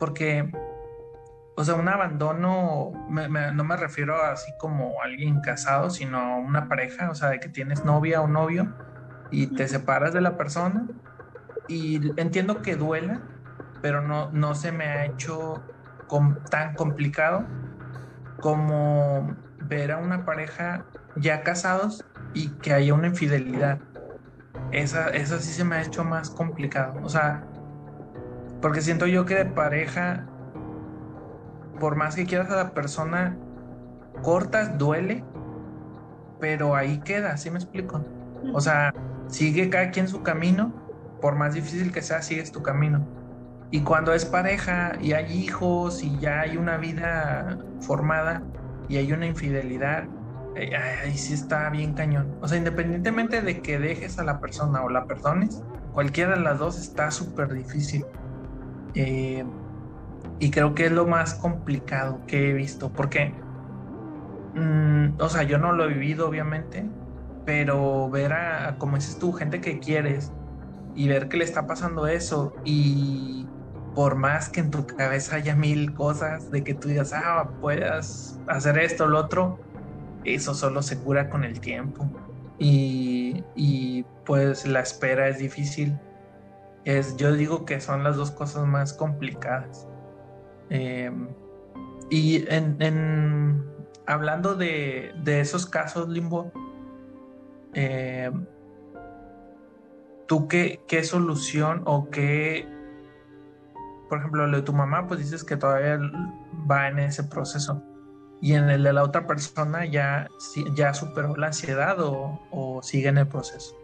porque, 0.00 0.50
o 1.56 1.62
sea, 1.62 1.76
un 1.76 1.88
abandono, 1.88 2.90
no 3.08 3.64
me 3.64 3.76
refiero 3.76 4.16
a 4.16 4.32
así 4.32 4.50
como 4.58 5.00
alguien 5.00 5.40
casado, 5.42 5.90
sino 5.90 6.38
una 6.38 6.68
pareja, 6.68 7.08
o 7.10 7.14
sea, 7.14 7.28
de 7.28 7.38
que 7.38 7.48
tienes 7.48 7.84
novia 7.84 8.20
o 8.20 8.26
novio 8.26 8.74
y 9.30 9.46
te 9.46 9.68
separas 9.68 10.12
de 10.12 10.22
la 10.22 10.36
persona 10.36 10.88
y 11.68 12.00
entiendo 12.20 12.62
que 12.62 12.74
duela, 12.74 13.22
pero 13.84 14.00
no, 14.00 14.30
no 14.32 14.54
se 14.54 14.72
me 14.72 14.86
ha 14.86 15.04
hecho 15.04 15.62
tan 16.48 16.74
complicado 16.74 17.44
como 18.40 19.36
ver 19.58 19.92
a 19.92 19.98
una 19.98 20.24
pareja 20.24 20.86
ya 21.16 21.42
casados 21.42 22.02
y 22.32 22.48
que 22.60 22.72
haya 22.72 22.94
una 22.94 23.08
infidelidad. 23.08 23.80
Esa, 24.72 25.10
eso 25.10 25.38
sí 25.38 25.52
se 25.52 25.64
me 25.64 25.76
ha 25.76 25.82
hecho 25.82 26.02
más 26.02 26.30
complicado. 26.30 26.98
O 27.02 27.10
sea, 27.10 27.44
porque 28.62 28.80
siento 28.80 29.06
yo 29.06 29.26
que 29.26 29.34
de 29.34 29.44
pareja, 29.44 30.28
por 31.78 31.94
más 31.94 32.16
que 32.16 32.24
quieras 32.24 32.50
a 32.50 32.56
la 32.56 32.70
persona, 32.70 33.36
cortas, 34.22 34.78
duele, 34.78 35.22
pero 36.40 36.74
ahí 36.74 37.00
queda, 37.00 37.36
¿sí 37.36 37.50
me 37.50 37.58
explico? 37.58 38.02
O 38.54 38.62
sea, 38.62 38.94
sigue 39.26 39.68
cada 39.68 39.90
quien 39.90 40.08
su 40.08 40.22
camino 40.22 40.72
por 41.20 41.34
más 41.34 41.52
difícil 41.52 41.92
que 41.92 42.00
sea, 42.00 42.22
sigues 42.22 42.50
tu 42.50 42.62
camino. 42.62 43.23
Y 43.74 43.82
cuando 43.82 44.12
es 44.14 44.24
pareja 44.24 44.96
y 45.00 45.14
hay 45.14 45.32
hijos 45.36 46.04
y 46.04 46.16
ya 46.20 46.42
hay 46.42 46.56
una 46.56 46.76
vida 46.76 47.58
formada 47.80 48.46
y 48.86 48.98
hay 48.98 49.12
una 49.12 49.26
infidelidad, 49.26 50.12
eh, 50.54 50.76
ahí 50.76 51.18
sí 51.18 51.34
está 51.34 51.70
bien 51.70 51.92
cañón. 51.92 52.36
O 52.40 52.46
sea, 52.46 52.56
independientemente 52.56 53.42
de 53.42 53.62
que 53.62 53.80
dejes 53.80 54.20
a 54.20 54.24
la 54.24 54.38
persona 54.38 54.84
o 54.84 54.90
la 54.90 55.08
perdones, 55.08 55.64
cualquiera 55.90 56.36
de 56.36 56.42
las 56.42 56.60
dos 56.60 56.78
está 56.78 57.10
súper 57.10 57.52
difícil. 57.52 58.06
Eh, 58.94 59.44
y 60.38 60.50
creo 60.52 60.74
que 60.76 60.86
es 60.86 60.92
lo 60.92 61.08
más 61.08 61.34
complicado 61.34 62.24
que 62.28 62.50
he 62.50 62.54
visto, 62.54 62.94
porque, 62.94 63.44
mm, 64.54 65.16
o 65.20 65.28
sea, 65.28 65.42
yo 65.42 65.58
no 65.58 65.72
lo 65.72 65.84
he 65.86 65.88
vivido, 65.94 66.28
obviamente, 66.28 66.92
pero 67.44 68.08
ver 68.08 68.34
a, 68.34 68.78
como 68.78 68.96
dices 68.96 69.18
tú, 69.18 69.32
gente 69.32 69.60
que 69.60 69.80
quieres, 69.80 70.32
y 70.94 71.08
ver 71.08 71.28
que 71.28 71.36
le 71.36 71.44
está 71.44 71.66
pasando 71.66 72.06
eso 72.06 72.60
y 72.64 73.53
por 73.94 74.16
más 74.16 74.48
que 74.48 74.60
en 74.60 74.70
tu 74.70 74.86
cabeza 74.86 75.36
haya 75.36 75.54
mil 75.54 75.94
cosas 75.94 76.50
de 76.50 76.64
que 76.64 76.74
tú 76.74 76.88
digas, 76.88 77.12
ah, 77.12 77.48
puedas 77.60 78.40
hacer 78.48 78.78
esto 78.78 79.04
o 79.04 79.06
lo 79.06 79.18
otro, 79.20 79.58
eso 80.24 80.54
solo 80.54 80.82
se 80.82 80.98
cura 80.98 81.30
con 81.30 81.44
el 81.44 81.60
tiempo. 81.60 82.08
Y, 82.58 83.44
y, 83.54 84.04
pues 84.24 84.66
la 84.66 84.80
espera 84.80 85.28
es 85.28 85.38
difícil. 85.38 85.98
Es, 86.84 87.16
yo 87.16 87.32
digo 87.32 87.64
que 87.64 87.80
son 87.80 88.02
las 88.04 88.16
dos 88.16 88.30
cosas 88.30 88.66
más 88.66 88.92
complicadas. 88.92 89.86
Em, 90.70 91.28
y 92.10 92.44
en, 92.48 92.76
en, 92.80 93.64
hablando 94.06 94.54
de, 94.54 95.12
de, 95.22 95.40
esos 95.40 95.66
casos, 95.66 96.08
Limbo, 96.08 96.52
eh, 97.74 98.30
¿tú 100.26 100.48
qué, 100.48 100.80
qué 100.86 101.04
solución 101.04 101.82
o 101.84 102.08
qué, 102.10 102.68
por 104.08 104.18
ejemplo, 104.18 104.46
lo 104.46 104.56
de 104.56 104.62
tu 104.62 104.72
mamá, 104.72 105.06
pues 105.06 105.20
dices 105.20 105.44
que 105.44 105.56
todavía 105.56 105.98
va 106.70 106.88
en 106.88 106.98
ese 106.98 107.24
proceso? 107.24 107.82
Y 108.40 108.52
en 108.52 108.68
el 108.68 108.82
de 108.82 108.92
la 108.92 109.02
otra 109.02 109.26
persona 109.26 109.86
ya, 109.86 110.28
ya 110.74 110.92
superó 110.92 111.36
la 111.36 111.48
ansiedad 111.48 111.98
o, 112.00 112.40
o 112.50 112.82
sigue 112.82 113.08
en 113.08 113.18
el 113.18 113.28
proceso. 113.28 113.74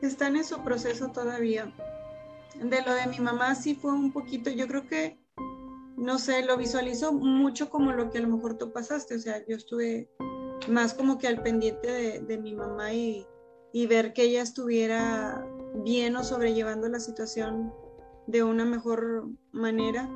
Están 0.00 0.36
en 0.36 0.44
su 0.44 0.62
proceso 0.62 1.08
todavía. 1.08 1.72
De 2.54 2.82
lo 2.82 2.94
de 2.94 3.06
mi 3.06 3.18
mamá 3.18 3.54
sí 3.54 3.74
fue 3.74 3.92
un 3.92 4.12
poquito, 4.12 4.50
yo 4.50 4.66
creo 4.66 4.86
que, 4.86 5.20
no 5.96 6.18
sé, 6.18 6.44
lo 6.44 6.56
visualizo 6.56 7.12
mucho 7.12 7.68
como 7.68 7.92
lo 7.92 8.10
que 8.10 8.18
a 8.18 8.22
lo 8.22 8.28
mejor 8.28 8.56
tú 8.56 8.72
pasaste. 8.72 9.16
O 9.16 9.18
sea, 9.18 9.44
yo 9.46 9.56
estuve 9.56 10.08
más 10.68 10.94
como 10.94 11.18
que 11.18 11.28
al 11.28 11.42
pendiente 11.42 11.90
de, 11.90 12.20
de 12.20 12.38
mi 12.38 12.54
mamá 12.54 12.92
y, 12.92 13.26
y 13.72 13.86
ver 13.86 14.12
que 14.12 14.22
ella 14.22 14.42
estuviera 14.42 15.44
bien 15.84 16.16
o 16.16 16.24
sobrellevando 16.24 16.88
la 16.88 17.00
situación 17.00 17.72
de 18.28 18.44
una 18.44 18.64
mejor 18.64 19.26
manera. 19.52 20.08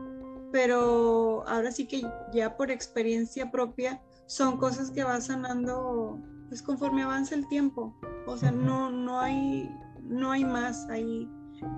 Pero 0.52 1.44
ahora 1.48 1.72
sí 1.72 1.88
que 1.88 2.02
ya 2.32 2.56
por 2.56 2.70
experiencia 2.70 3.50
propia 3.50 4.00
son 4.26 4.58
cosas 4.58 4.90
que 4.90 5.02
va 5.02 5.20
sanando 5.20 6.20
pues 6.48 6.62
conforme 6.62 7.02
avanza 7.02 7.34
el 7.34 7.48
tiempo. 7.48 7.98
O 8.26 8.36
sea, 8.36 8.52
no, 8.52 8.90
no 8.90 9.18
hay, 9.18 9.74
no 10.02 10.30
hay 10.30 10.44
más 10.44 10.86
ahí 10.90 11.28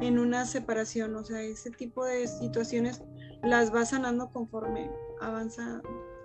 en 0.00 0.18
una 0.18 0.44
separación. 0.44 1.14
O 1.14 1.24
sea, 1.24 1.40
ese 1.40 1.70
tipo 1.70 2.04
de 2.04 2.26
situaciones 2.26 3.00
las 3.44 3.72
va 3.72 3.84
sanando 3.84 4.30
conforme 4.32 4.90
avanza 5.20 5.80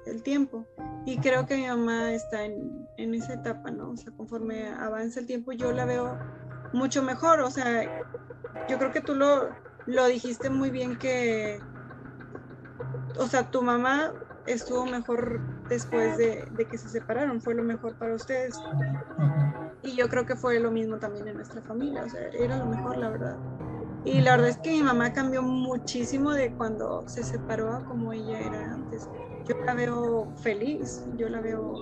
el 0.08 0.24
tiempo. 0.24 0.66
Y 1.06 1.20
creo 1.20 1.46
que 1.46 1.56
mi 1.56 1.68
mamá 1.68 2.12
está 2.12 2.46
en, 2.46 2.88
en, 2.98 3.14
esa 3.14 3.36
etapa, 3.36 3.70
¿no? 3.70 3.92
O 3.92 3.98
sea, 3.98 4.12
conforme 4.14 4.70
avanza 4.70 5.20
el 5.20 5.28
tiempo, 5.28 5.52
yo 5.52 5.72
la 5.72 5.86
veo 5.86 6.18
mucho 6.74 7.04
mejor. 7.04 7.42
O 7.42 7.52
sea, 7.52 8.02
yo 8.68 8.80
creo 8.80 8.92
que 8.92 9.02
tú 9.02 9.14
lo, 9.14 9.50
lo 9.90 10.06
dijiste 10.08 10.50
muy 10.50 10.70
bien 10.70 10.98
que, 10.98 11.60
o 13.18 13.28
sea, 13.28 13.50
tu 13.50 13.62
mamá 13.62 14.14
estuvo 14.46 14.86
mejor 14.86 15.40
después 15.68 16.18
de, 16.18 16.48
de, 16.52 16.66
que 16.66 16.78
se 16.78 16.90
separaron, 16.90 17.42
fue 17.42 17.56
lo 17.56 17.64
mejor 17.64 17.96
para 17.96 18.16
ustedes. 18.16 18.56
Y 19.82 19.96
yo 19.96 20.08
creo 20.10 20.26
que 20.26 20.36
fue 20.36 20.60
lo 20.60 20.72
mismo 20.72 20.98
también 20.98 21.28
en 21.28 21.36
nuestra 21.36 21.62
familia, 21.62 22.04
o 22.04 22.10
sea, 22.10 22.28
era 22.30 22.58
lo 22.58 22.66
mejor, 22.66 22.98
la 22.98 23.10
verdad. 23.10 23.38
Y 24.06 24.22
la 24.22 24.32
verdad 24.32 24.50
es 24.50 24.58
que 24.58 24.72
mi 24.72 24.84
mamá 24.84 25.12
cambió 25.12 25.42
muchísimo 25.42 26.32
de 26.32 26.52
cuando 26.54 27.08
se 27.08 27.24
separó 27.24 27.72
a 27.72 27.84
como 27.84 28.14
ella 28.14 28.40
era 28.40 28.74
antes. 28.74 29.10
Yo 29.48 29.56
la 29.66 29.74
veo 29.74 30.32
feliz, 30.38 31.04
yo 31.16 31.30
la 31.30 31.42
veo 31.42 31.74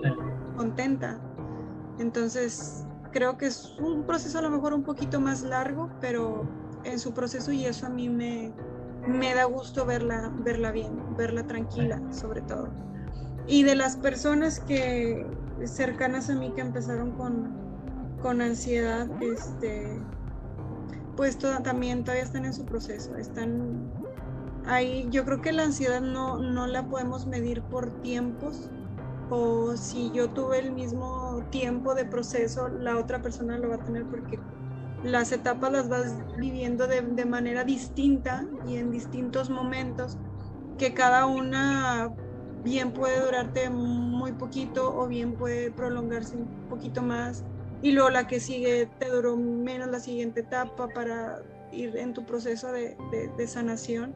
contenta. 0.55 1.19
Entonces, 1.99 2.85
creo 3.11 3.37
que 3.37 3.47
es 3.47 3.75
un 3.79 4.05
proceso 4.05 4.39
a 4.39 4.41
lo 4.41 4.49
mejor 4.49 4.73
un 4.73 4.83
poquito 4.83 5.19
más 5.19 5.41
largo, 5.43 5.89
pero 5.99 6.47
en 6.91 6.99
su 6.99 7.13
proceso 7.13 7.51
y 7.51 7.65
eso 7.65 7.85
a 7.85 7.89
mí 7.89 8.09
me, 8.09 8.53
me 9.07 9.33
da 9.33 9.45
gusto 9.45 9.85
verla, 9.85 10.31
verla 10.43 10.71
bien, 10.71 11.15
verla 11.15 11.45
tranquila, 11.45 12.01
sobre 12.11 12.41
todo. 12.41 12.69
Y 13.47 13.63
de 13.63 13.75
las 13.75 13.95
personas 13.95 14.59
que 14.59 15.25
cercanas 15.65 16.29
a 16.29 16.35
mí 16.35 16.51
que 16.53 16.61
empezaron 16.61 17.11
con, 17.11 17.49
con 18.21 18.41
ansiedad, 18.41 19.07
este, 19.21 19.99
pues 21.15 21.37
también 21.37 22.03
todavía 22.03 22.23
están 22.23 22.45
en 22.45 22.53
su 22.53 22.65
proceso, 22.65 23.15
están 23.15 23.91
ahí, 24.65 25.07
yo 25.09 25.25
creo 25.25 25.41
que 25.41 25.51
la 25.51 25.63
ansiedad 25.63 26.01
no, 26.01 26.37
no 26.37 26.67
la 26.67 26.87
podemos 26.87 27.25
medir 27.25 27.63
por 27.63 28.01
tiempos, 28.01 28.69
o 29.29 29.75
si 29.75 30.11
yo 30.11 30.29
tuve 30.29 30.59
el 30.59 30.71
mismo 30.71 31.43
tiempo 31.49 31.95
de 31.95 32.05
proceso, 32.05 32.69
la 32.69 32.97
otra 32.97 33.21
persona 33.21 33.57
lo 33.57 33.69
va 33.69 33.75
a 33.75 33.83
tener 33.83 34.05
porque 34.05 34.39
las 35.03 35.31
etapas 35.31 35.71
las 35.71 35.89
vas 35.89 36.15
viviendo 36.37 36.87
de, 36.87 37.01
de, 37.01 37.25
manera 37.25 37.63
distinta 37.63 38.45
y 38.67 38.77
en 38.77 38.91
distintos 38.91 39.49
momentos, 39.49 40.17
que 40.77 40.93
cada 40.93 41.25
una 41.25 42.11
bien 42.63 42.91
puede 42.91 43.19
durarte 43.23 43.69
muy 43.69 44.33
poquito 44.33 44.97
o 44.97 45.07
bien 45.07 45.33
puede 45.33 45.71
prolongarse 45.71 46.35
un 46.35 46.47
poquito 46.69 47.01
más. 47.01 47.43
Y 47.81 47.91
luego 47.91 48.09
la 48.09 48.27
que 48.27 48.39
sigue 48.39 48.89
te 48.99 49.09
duró 49.09 49.37
menos 49.37 49.89
la 49.89 49.99
siguiente 49.99 50.41
etapa 50.41 50.87
para 50.89 51.43
ir 51.71 51.95
en 51.95 52.13
tu 52.13 52.25
proceso 52.25 52.71
de, 52.71 52.97
de, 53.37 53.47
sanación. 53.47 54.13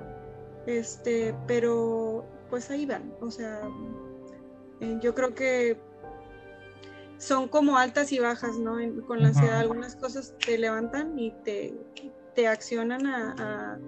Este, 0.66 1.36
pero 1.48 2.26
pues 2.50 2.70
ahí 2.72 2.86
van. 2.86 3.14
O 3.22 3.30
sea, 3.30 3.62
eh, 4.80 4.98
yo 5.02 5.14
creo 5.14 5.34
que 5.36 5.78
son 7.22 7.48
como 7.48 7.78
altas 7.78 8.12
y 8.12 8.20
bajas, 8.20 8.58
¿no? 8.58 8.78
con 9.06 9.22
la 9.22 9.28
ansiedad, 9.28 9.60
algunas 9.60 9.96
cosas 9.96 10.34
te 10.44 10.58
levantan 10.58 11.20
y 11.20 11.32
te, 11.44 11.72
te 12.34 12.48
accionan 12.48 13.06
a, 13.06 13.80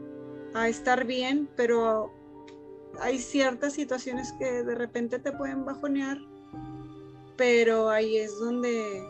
a, 0.53 0.69
estar 0.69 1.05
bien, 1.05 1.49
pero 1.55 2.13
hay 3.01 3.17
ciertas 3.17 3.73
situaciones 3.73 4.31
que 4.33 4.61
de 4.61 4.75
repente 4.75 5.17
te 5.17 5.31
pueden 5.31 5.65
bajonear, 5.65 6.19
pero 7.35 7.89
ahí 7.89 8.17
es 8.17 8.37
donde, 8.37 9.03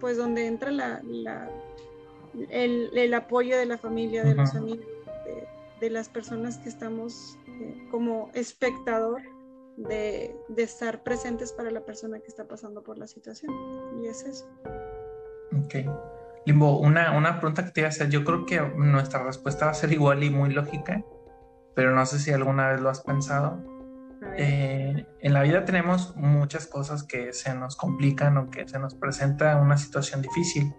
pues 0.00 0.16
donde 0.16 0.48
entra 0.48 0.72
la, 0.72 1.00
la 1.04 1.48
el, 2.50 2.90
el, 2.98 3.14
apoyo 3.14 3.56
de 3.56 3.66
la 3.66 3.78
familia, 3.78 4.24
de 4.24 4.34
los 4.34 4.56
amigos, 4.56 4.84
de, 5.24 5.46
de, 5.80 5.90
las 5.90 6.08
personas 6.08 6.58
que 6.58 6.68
estamos 6.68 7.38
eh, 7.46 7.86
como 7.92 8.28
espectador 8.34 9.22
de, 9.76 10.36
de, 10.48 10.62
estar 10.62 11.02
presentes 11.02 11.52
para 11.52 11.70
la 11.70 11.84
persona 11.84 12.18
que 12.20 12.26
está 12.26 12.46
pasando 12.46 12.82
por 12.82 12.98
la 12.98 13.06
situación. 13.06 13.52
Y 14.02 14.06
es 14.06 14.22
eso. 14.24 14.48
Ok. 15.64 15.74
Limbo, 16.46 16.78
una, 16.78 17.16
una 17.16 17.40
pregunta 17.40 17.64
que 17.64 17.72
te 17.72 17.80
iba 17.80 17.88
a 17.88 17.90
hacer. 17.90 18.08
Yo 18.08 18.24
creo 18.24 18.46
que 18.46 18.60
nuestra 18.60 19.22
respuesta 19.24 19.66
va 19.66 19.72
a 19.72 19.74
ser 19.74 19.92
igual 19.92 20.22
y 20.22 20.30
muy 20.30 20.50
lógica, 20.52 21.04
pero 21.74 21.94
no 21.94 22.06
sé 22.06 22.20
si 22.20 22.32
alguna 22.32 22.68
vez 22.68 22.80
lo 22.80 22.88
has 22.88 23.00
pensado. 23.00 23.62
Eh, 24.36 25.06
en 25.20 25.32
la 25.32 25.42
vida 25.42 25.64
tenemos 25.64 26.14
muchas 26.16 26.66
cosas 26.66 27.02
que 27.02 27.32
se 27.32 27.54
nos 27.54 27.76
complican 27.76 28.36
o 28.36 28.50
que 28.50 28.66
se 28.68 28.78
nos 28.78 28.94
presenta 28.94 29.56
una 29.56 29.76
situación 29.76 30.22
difícil. 30.22 30.72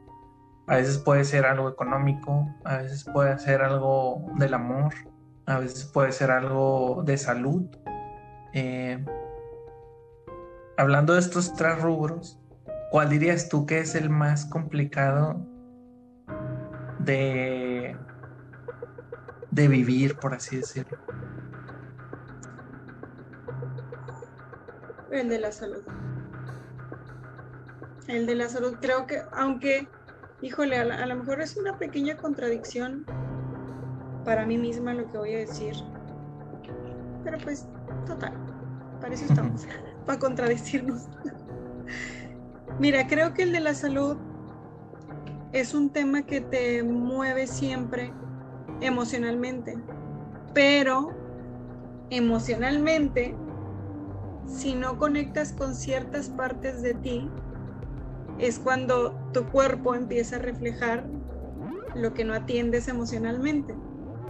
A 0.67 0.77
veces 0.77 0.97
puede 0.97 1.23
ser 1.23 1.45
algo 1.45 1.69
económico, 1.69 2.47
a 2.63 2.77
veces 2.77 3.03
puede 3.03 3.37
ser 3.39 3.61
algo 3.61 4.25
del 4.37 4.53
amor, 4.53 4.93
a 5.45 5.59
veces 5.59 5.85
puede 5.85 6.11
ser 6.11 6.31
algo 6.31 7.03
de 7.05 7.17
salud, 7.17 7.67
eh, 8.59 9.05
hablando 10.77 11.13
de 11.13 11.19
estos 11.19 11.53
tres 11.53 11.79
rubros, 11.79 12.39
¿cuál 12.89 13.09
dirías 13.09 13.49
tú 13.49 13.67
que 13.67 13.79
es 13.79 13.93
el 13.93 14.09
más 14.09 14.45
complicado 14.45 15.45
de, 16.97 17.95
de 19.51 19.67
vivir, 19.67 20.17
por 20.17 20.33
así 20.33 20.57
decirlo? 20.57 20.97
El 25.11 25.29
de 25.29 25.39
la 25.39 25.51
salud. 25.51 25.83
El 28.07 28.25
de 28.25 28.33
la 28.33 28.49
salud, 28.49 28.77
creo 28.81 29.05
que, 29.05 29.21
aunque, 29.33 29.87
híjole, 30.41 30.79
a, 30.79 30.81
a 30.81 31.05
lo 31.05 31.15
mejor 31.15 31.41
es 31.41 31.57
una 31.57 31.77
pequeña 31.77 32.17
contradicción 32.17 33.05
para 34.25 34.47
mí 34.47 34.57
misma 34.57 34.95
lo 34.95 35.11
que 35.11 35.17
voy 35.19 35.35
a 35.35 35.37
decir. 35.39 35.75
Pero 37.23 37.37
pues, 37.37 37.67
total. 38.07 38.46
Para 39.01 39.13
eso 39.13 39.25
estamos, 39.25 39.67
para 40.05 40.19
contradecirnos. 40.19 41.07
Mira, 42.79 43.07
creo 43.07 43.33
que 43.33 43.43
el 43.43 43.51
de 43.51 43.59
la 43.59 43.73
salud 43.73 44.17
es 45.51 45.73
un 45.73 45.89
tema 45.89 46.23
que 46.23 46.41
te 46.41 46.83
mueve 46.83 47.47
siempre 47.47 48.11
emocionalmente, 48.81 49.77
pero 50.53 51.11
emocionalmente, 52.09 53.35
si 54.47 54.75
no 54.75 54.97
conectas 54.97 55.53
con 55.53 55.75
ciertas 55.75 56.29
partes 56.29 56.81
de 56.81 56.93
ti, 56.93 57.29
es 58.39 58.59
cuando 58.59 59.13
tu 59.33 59.45
cuerpo 59.45 59.95
empieza 59.95 60.35
a 60.35 60.39
reflejar 60.39 61.07
lo 61.95 62.13
que 62.13 62.23
no 62.23 62.33
atiendes 62.33 62.87
emocionalmente. 62.87 63.73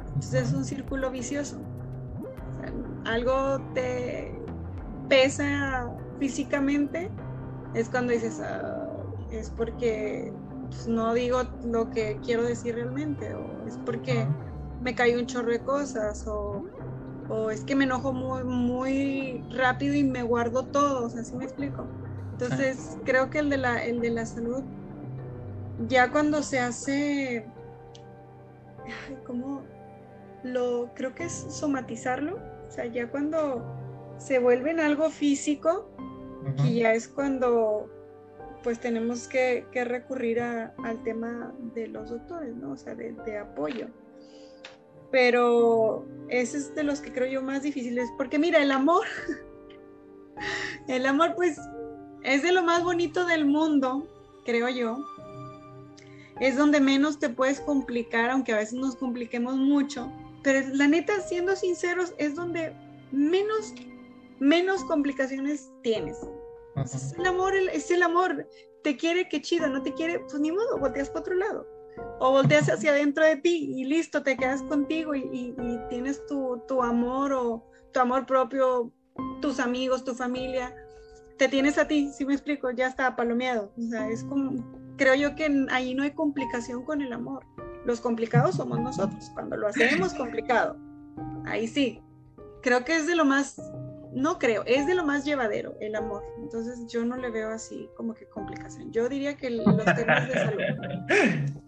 Entonces 0.08 0.48
es 0.50 0.54
un 0.54 0.66
círculo 0.66 1.12
vicioso. 1.12 1.60
algo 3.06 3.60
te 3.74 4.37
pesa 5.08 5.90
físicamente, 6.20 7.10
es 7.74 7.90
cuando 7.90 8.14
dices, 8.14 8.40
ah, 8.42 8.88
es 9.32 9.50
porque 9.50 10.34
pues, 10.70 10.88
no 10.88 11.14
digo 11.14 11.44
lo 11.64 11.90
que 11.90 12.20
quiero 12.24 12.44
decir 12.44 12.76
realmente, 12.76 13.34
o 13.34 13.68
es 13.68 13.78
porque 13.86 14.28
me 14.82 14.96
cae 14.96 15.18
un 15.18 15.26
chorro 15.26 15.52
de 15.52 15.60
cosas, 15.60 16.28
o, 16.28 16.66
o, 17.30 17.50
es 17.50 17.64
que 17.64 17.76
me 17.76 17.86
enojo 17.86 18.14
muy, 18.14 18.44
muy 18.44 19.44
rápido 19.56 19.96
y 19.96 20.04
me 20.04 20.24
guardo 20.24 20.66
todo, 20.66 21.06
o 21.06 21.10
sea, 21.10 21.24
¿sí 21.24 21.36
me 21.36 21.46
explico? 21.46 21.86
Entonces, 22.34 22.98
creo 23.04 23.30
que 23.30 23.40
el 23.40 23.50
de, 23.50 23.58
la, 23.58 23.84
el 23.84 24.00
de 24.00 24.12
la 24.12 24.26
salud, 24.26 24.64
ya 25.88 26.12
cuando 26.12 26.44
se 26.44 26.60
hace, 26.60 27.46
¿cómo? 29.26 29.64
Lo, 30.44 30.92
creo 30.94 31.16
que 31.16 31.26
es 31.26 31.48
somatizarlo, 31.50 32.36
o 32.68 32.72
sea, 32.72 32.86
ya 32.86 33.10
cuando 33.10 33.77
se 34.18 34.40
vuelven 34.40 34.80
algo 34.80 35.10
físico 35.10 35.90
y 36.64 36.80
ya 36.80 36.94
es 36.94 37.08
cuando 37.08 37.90
pues 38.64 38.80
tenemos 38.80 39.28
que, 39.28 39.66
recurrir 39.74 40.42
al 40.42 41.04
tema 41.04 41.54
de 41.74 41.88
los 41.88 42.10
doctores, 42.10 42.56
¿no? 42.56 42.72
O 42.72 42.78
sea, 42.78 42.96
de, 42.96 43.14
de, 43.26 43.38
apoyo. 43.38 43.88
Pero 45.10 46.06
ese 46.28 46.58
es 46.58 46.76
de 46.76 46.84
los 46.84 47.00
que 47.00 47.14
creo 47.14 47.32
yo 47.32 47.42
más 47.42 47.64
difíciles, 47.64 48.10
porque 48.18 48.40
mira, 48.40 48.62
el 48.62 48.72
amor, 48.72 49.06
el 50.88 51.06
amor 51.06 51.34
pues 51.36 51.58
es 52.24 52.44
de 52.44 52.52
lo 52.52 52.62
más 52.62 52.84
bonito 52.84 53.26
del 53.26 53.46
mundo, 53.46 54.06
creo 54.46 54.68
yo. 54.68 54.98
Es 56.40 56.58
donde 56.58 56.82
menos 56.82 57.20
te 57.20 57.30
puedes 57.30 57.62
complicar, 57.62 58.30
aunque 58.30 58.54
a 58.54 58.58
veces 58.58 58.74
nos 58.74 58.96
compliquemos 58.96 59.56
mucho. 59.56 60.12
Pero 60.44 60.68
la 60.74 60.88
neta, 60.88 61.22
siendo 61.22 61.56
sinceros, 61.56 62.14
es 62.18 62.36
donde 62.36 62.74
menos, 63.12 63.74
menos 64.40 64.84
complicaciones 64.86 65.72
tienes. 65.82 66.18
Es 66.84 67.14
el 67.18 67.26
amor, 67.26 67.56
es 67.56 67.90
el 67.92 68.04
amor. 68.04 68.48
Te 68.84 68.96
quiere, 68.96 69.28
qué 69.28 69.42
chido, 69.42 69.68
no 69.68 69.82
te 69.82 69.94
quiere, 69.94 70.20
pues 70.20 70.40
ni 70.40 70.52
modo, 70.52 70.78
volteas 70.78 71.10
para 71.10 71.22
otro 71.22 71.36
lado. 71.36 71.68
O 72.20 72.32
volteas 72.32 72.70
hacia 72.70 72.92
adentro 72.92 73.24
de 73.24 73.38
ti 73.38 73.74
y 73.76 73.86
listo, 73.86 74.22
te 74.22 74.38
quedas 74.38 74.62
contigo 74.64 75.16
y, 75.16 75.56
tienes 75.90 76.24
tu, 76.28 76.62
tu, 76.68 76.82
amor 76.84 77.34
o 77.34 77.66
tu 77.92 78.00
amor 78.00 78.26
propio, 78.26 78.92
tus 79.42 79.60
amigos, 79.60 80.04
tu 80.04 80.14
familia. 80.14 80.76
Te 81.38 81.48
tienes 81.48 81.78
a 81.78 81.88
ti, 81.88 82.12
si 82.14 82.26
me 82.26 82.34
explico, 82.34 82.70
ya 82.72 82.88
está 82.88 83.16
palomeado. 83.16 83.72
O 83.78 83.82
sea, 83.90 84.10
es 84.10 84.24
como, 84.24 84.64
creo 84.98 85.16
yo 85.16 85.36
que 85.36 85.66
ahí 85.72 85.96
no 85.96 86.04
hay 86.04 86.12
complicación 86.12 86.84
con 86.84 87.02
el 87.02 87.14
amor. 87.14 87.44
Los 87.86 88.02
complicados 88.02 88.56
somos 88.56 88.80
nosotros, 88.80 89.32
cuando 89.34 89.58
lo 89.58 89.68
hacemos 89.68 90.14
complicado. 90.14 90.78
Ahí 91.46 91.68
sí. 91.68 92.02
Creo 92.62 92.84
que 92.84 92.98
es 92.98 93.08
de 93.08 93.16
lo 93.16 93.24
más 93.24 93.56
no 94.14 94.40
creo, 94.40 94.64
es 94.66 94.88
de 94.88 94.96
lo 94.96 95.04
más 95.04 95.26
llevadero 95.26 95.76
el 95.80 95.96
amor. 95.96 96.24
Entonces 96.42 96.88
yo 96.88 97.06
no 97.06 97.18
le 97.18 97.30
veo 97.30 97.50
así 97.50 97.90
como 97.96 98.14
que 98.14 98.28
complicación. 98.28 98.92
Yo 98.92 99.10
diría 99.10 99.36
que 99.36 99.50
los 99.50 99.66
temas 99.86 100.28
de 100.28 100.34
salud. 100.34 100.62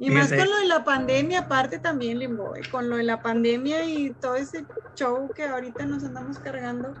Y 0.00 0.10
más 0.10 0.28
con 0.28 0.50
lo 0.50 0.58
de 0.58 0.66
la 0.66 0.84
pandemia, 0.84 1.40
aparte 1.40 1.78
también, 1.78 2.18
Limbo, 2.18 2.56
eh, 2.56 2.62
con 2.70 2.90
lo 2.90 2.96
de 2.96 3.04
la 3.04 3.22
pandemia 3.22 3.84
y 3.84 4.10
todo 4.10 4.34
ese 4.34 4.66
show 4.94 5.30
que 5.34 5.44
ahorita 5.44 5.86
nos 5.86 6.04
andamos 6.04 6.38
cargando, 6.38 6.94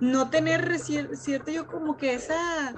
no 0.00 0.30
tener 0.30 0.78
cierto 0.78 1.50
yo 1.50 1.66
como 1.66 1.96
que 1.96 2.14
esa 2.14 2.74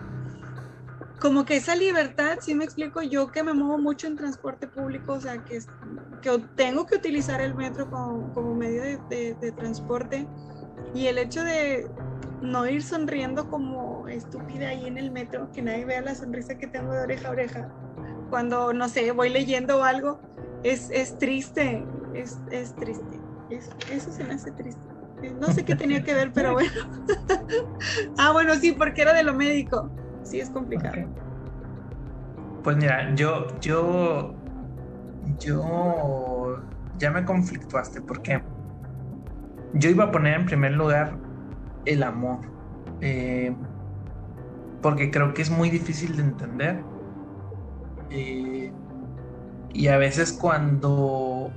como 1.21 1.45
que 1.47 1.57
esa 1.57 1.75
libertad, 1.75 2.39
si 2.41 2.55
me 2.55 2.65
explico, 2.65 3.01
yo 3.03 3.31
que 3.31 3.43
me 3.43 3.55
muevo 3.55 3.79
mucho 3.79 4.07
en 4.07 4.17
transporte 4.17 4.67
público, 4.67 5.15
o 5.15 5.21
sea, 5.21 5.43
que, 5.45 5.61
que 6.21 6.39
tengo 6.57 6.85
que 6.85 6.97
utilizar 6.97 7.41
el 7.41 7.55
metro 7.55 7.91
como, 7.91 8.33
como 8.35 8.55
medio 8.55 8.83
de, 8.83 9.35
de 9.41 9.53
transporte, 9.53 10.27
y 10.95 11.07
el 11.07 11.19
hecho 11.19 11.43
de 11.45 11.89
no 12.43 12.67
ir 12.67 12.83
sonriendo 12.83 13.49
como 13.49 14.07
estúpida 14.09 14.69
ahí 14.69 14.87
en 14.87 14.99
el 14.99 15.11
metro, 15.11 15.51
que 15.53 15.63
nadie 15.63 15.85
vea 15.85 16.01
la 16.01 16.15
sonrisa 16.15 16.57
que 16.57 16.67
tengo 16.67 16.93
de 16.93 17.01
oreja 17.01 17.29
a 17.29 17.33
oreja, 17.33 17.69
cuando, 18.31 18.73
no 18.73 18.89
sé, 18.89 19.11
voy 19.13 19.31
leyendo 19.31 19.83
algo, 19.85 20.21
es, 20.63 20.91
es 20.91 21.19
triste, 21.19 21.85
es, 22.15 22.39
es 22.51 22.75
triste. 22.75 23.21
eso 23.91 24.13
se 24.13 24.25
me 24.25 24.35
hace 24.35 24.53
triste. 24.53 24.83
No 25.41 25.51
sé 25.53 25.65
qué 25.65 25.75
tenía 25.75 26.03
que 26.03 26.15
ver, 26.15 26.31
pero 26.33 26.53
bueno. 26.53 26.71
ah, 28.19 28.33
bueno, 28.33 28.55
sí, 28.57 28.73
porque 28.73 29.03
era 29.03 29.15
de 29.15 29.23
lo 29.23 29.35
médico. 29.35 29.91
Sí, 30.25 30.41
es 30.41 30.51
complicado. 30.51 30.95
Pues 32.63 32.77
mira, 32.77 33.15
yo, 33.15 33.47
yo, 33.61 34.35
yo 35.39 36.63
ya 36.99 37.11
me 37.11 37.25
conflictuaste 37.25 38.01
porque 38.03 38.43
yo 39.79 39.91
iba 39.91 40.05
a 40.05 40.11
poner 40.11 40.35
en 40.35 40.47
primer 40.47 40.73
lugar 40.73 41.17
el 41.85 42.03
amor, 42.03 42.41
eh, 43.01 43.55
porque 44.83 45.11
creo 45.11 45.35
que 45.35 45.43
es 45.43 45.51
muy 45.51 45.71
difícil 45.71 46.17
de 46.17 46.23
entender. 46.23 46.83
Eh, 48.11 48.73
y 49.73 49.89
a 49.89 49.99
veces 49.99 50.33
cuando, 50.33 51.51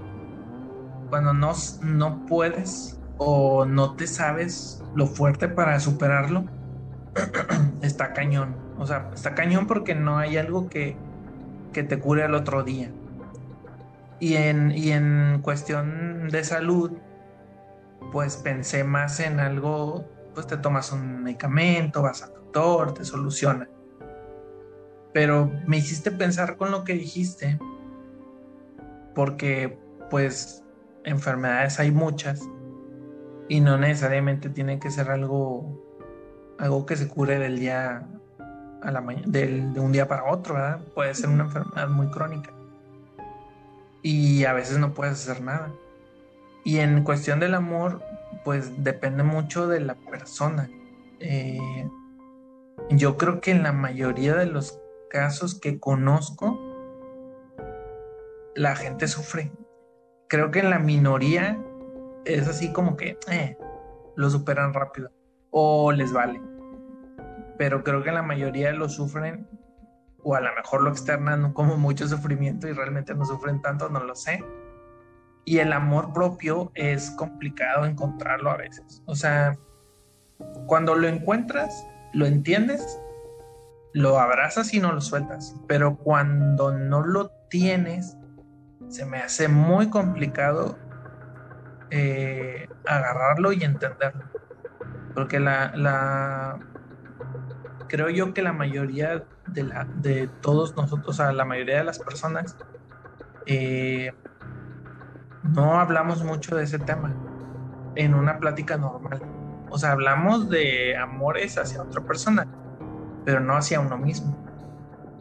cuando 1.09 1.33
no, 1.33 1.53
no 1.81 2.25
puedes 2.25 2.99
o 3.17 3.65
no 3.65 3.95
te 3.95 4.07
sabes 4.07 4.83
lo 4.95 5.07
fuerte 5.07 5.47
para 5.47 5.79
superarlo, 5.79 6.45
está 7.81 8.13
cañón. 8.13 8.55
O 8.77 8.85
sea, 8.85 9.09
está 9.13 9.35
cañón 9.35 9.67
porque 9.67 9.95
no 9.95 10.17
hay 10.17 10.37
algo 10.37 10.69
que, 10.69 10.97
que 11.73 11.83
te 11.83 11.99
cure 11.99 12.23
al 12.23 12.35
otro 12.35 12.63
día. 12.63 12.91
Y 14.19 14.35
en, 14.35 14.71
y 14.71 14.91
en 14.91 15.39
cuestión 15.41 16.29
de 16.29 16.43
salud, 16.43 16.91
pues 18.11 18.37
pensé 18.37 18.83
más 18.83 19.19
en 19.19 19.39
algo, 19.39 20.05
pues 20.33 20.47
te 20.47 20.57
tomas 20.57 20.91
un 20.91 21.23
medicamento, 21.23 22.01
vas 22.01 22.23
al 22.23 22.33
doctor, 22.33 22.93
te 22.93 23.05
soluciona. 23.05 23.69
Pero 25.13 25.51
me 25.65 25.77
hiciste 25.77 26.11
pensar 26.11 26.57
con 26.57 26.71
lo 26.71 26.83
que 26.83 26.93
dijiste, 26.93 27.59
porque 29.15 29.77
pues 30.09 30.63
enfermedades 31.03 31.79
hay 31.79 31.91
muchas 31.91 32.41
y 33.47 33.61
no 33.61 33.77
necesariamente 33.77 34.49
tiene 34.49 34.79
que 34.79 34.91
ser 34.91 35.09
algo, 35.09 35.81
algo 36.59 36.85
que 36.85 36.95
se 36.95 37.07
cure 37.07 37.39
del 37.39 37.59
día 37.59 38.07
a 38.81 38.91
la 38.91 39.01
mañana, 39.01 39.27
de 39.27 39.79
un 39.79 39.91
día 39.91 40.07
para 40.07 40.25
otro, 40.25 40.55
¿verdad? 40.55 40.79
Puede 40.93 41.13
ser 41.15 41.29
una 41.29 41.45
enfermedad 41.45 41.89
muy 41.89 42.07
crónica. 42.07 42.51
Y 44.01 44.45
a 44.45 44.53
veces 44.53 44.77
no 44.77 44.93
puedes 44.93 45.13
hacer 45.13 45.43
nada. 45.43 45.71
Y 46.63 46.79
en 46.79 47.03
cuestión 47.03 47.39
del 47.39 47.55
amor, 47.55 48.01
pues 48.43 48.83
depende 48.83 49.23
mucho 49.23 49.67
de 49.67 49.79
la 49.79 49.95
persona. 49.95 50.69
Eh, 51.19 51.59
yo 52.89 53.17
creo 53.17 53.41
que 53.41 53.51
en 53.51 53.63
la 53.63 53.71
mayoría 53.71 54.35
de 54.35 54.45
los 54.45 54.79
casos 55.09 55.59
que 55.59 55.79
conozco, 55.79 56.59
la 58.55 58.75
gente 58.75 59.07
sufre. 59.07 59.51
Creo 60.27 60.51
que 60.51 60.59
en 60.59 60.69
la 60.69 60.79
minoría 60.79 61.59
es 62.25 62.47
así 62.47 62.71
como 62.71 62.97
que 62.97 63.17
eh, 63.31 63.57
lo 64.15 64.29
superan 64.29 64.73
rápido 64.73 65.11
o 65.51 65.91
les 65.91 66.11
vale. 66.13 66.41
Pero 67.57 67.83
creo 67.83 68.03
que 68.03 68.11
la 68.11 68.21
mayoría 68.21 68.71
lo 68.73 68.89
sufren 68.89 69.47
o 70.23 70.35
a 70.35 70.41
lo 70.41 70.53
mejor 70.55 70.83
lo 70.83 70.89
externan 70.89 71.53
como 71.53 71.77
mucho 71.77 72.07
sufrimiento 72.07 72.67
y 72.67 72.73
realmente 72.73 73.15
no 73.15 73.25
sufren 73.25 73.61
tanto, 73.61 73.89
no 73.89 74.03
lo 74.03 74.15
sé 74.15 74.43
y 75.45 75.59
el 75.59 75.73
amor 75.73 76.13
propio 76.13 76.71
es 76.75 77.11
complicado 77.11 77.85
encontrarlo 77.85 78.51
a 78.51 78.57
veces. 78.57 79.01
O 79.05 79.15
sea, 79.15 79.57
cuando 80.67 80.95
lo 80.95 81.07
encuentras, 81.07 81.85
lo 82.13 82.25
entiendes, 82.25 82.99
lo 83.93 84.19
abrazas 84.19 84.73
y 84.73 84.79
no 84.79 84.91
lo 84.91 85.01
sueltas. 85.01 85.55
Pero 85.67 85.97
cuando 85.97 86.71
no 86.71 87.01
lo 87.01 87.29
tienes, 87.49 88.17
se 88.87 89.05
me 89.05 89.19
hace 89.19 89.47
muy 89.47 89.89
complicado 89.89 90.77
eh, 91.91 92.67
agarrarlo 92.85 93.51
y 93.51 93.63
entenderlo. 93.63 94.25
Porque 95.13 95.39
la, 95.39 95.71
la, 95.75 96.59
creo 97.87 98.09
yo 98.09 98.33
que 98.33 98.41
la 98.41 98.53
mayoría 98.53 99.23
de, 99.47 99.63
la, 99.63 99.85
de 99.95 100.27
todos 100.41 100.75
nosotros, 100.75 101.09
o 101.09 101.13
sea, 101.13 101.31
la 101.31 101.45
mayoría 101.45 101.77
de 101.77 101.83
las 101.83 101.99
personas, 101.99 102.55
eh, 103.45 104.11
no 105.43 105.79
hablamos 105.79 106.23
mucho 106.23 106.55
de 106.55 106.63
ese 106.63 106.79
tema 106.79 107.13
en 107.95 108.13
una 108.13 108.39
plática 108.39 108.77
normal. 108.77 109.21
O 109.69 109.77
sea, 109.77 109.91
hablamos 109.91 110.49
de 110.49 110.97
amores 110.97 111.57
hacia 111.57 111.81
otra 111.81 112.01
persona, 112.01 112.47
pero 113.25 113.39
no 113.39 113.55
hacia 113.55 113.79
uno 113.79 113.97
mismo. 113.97 114.35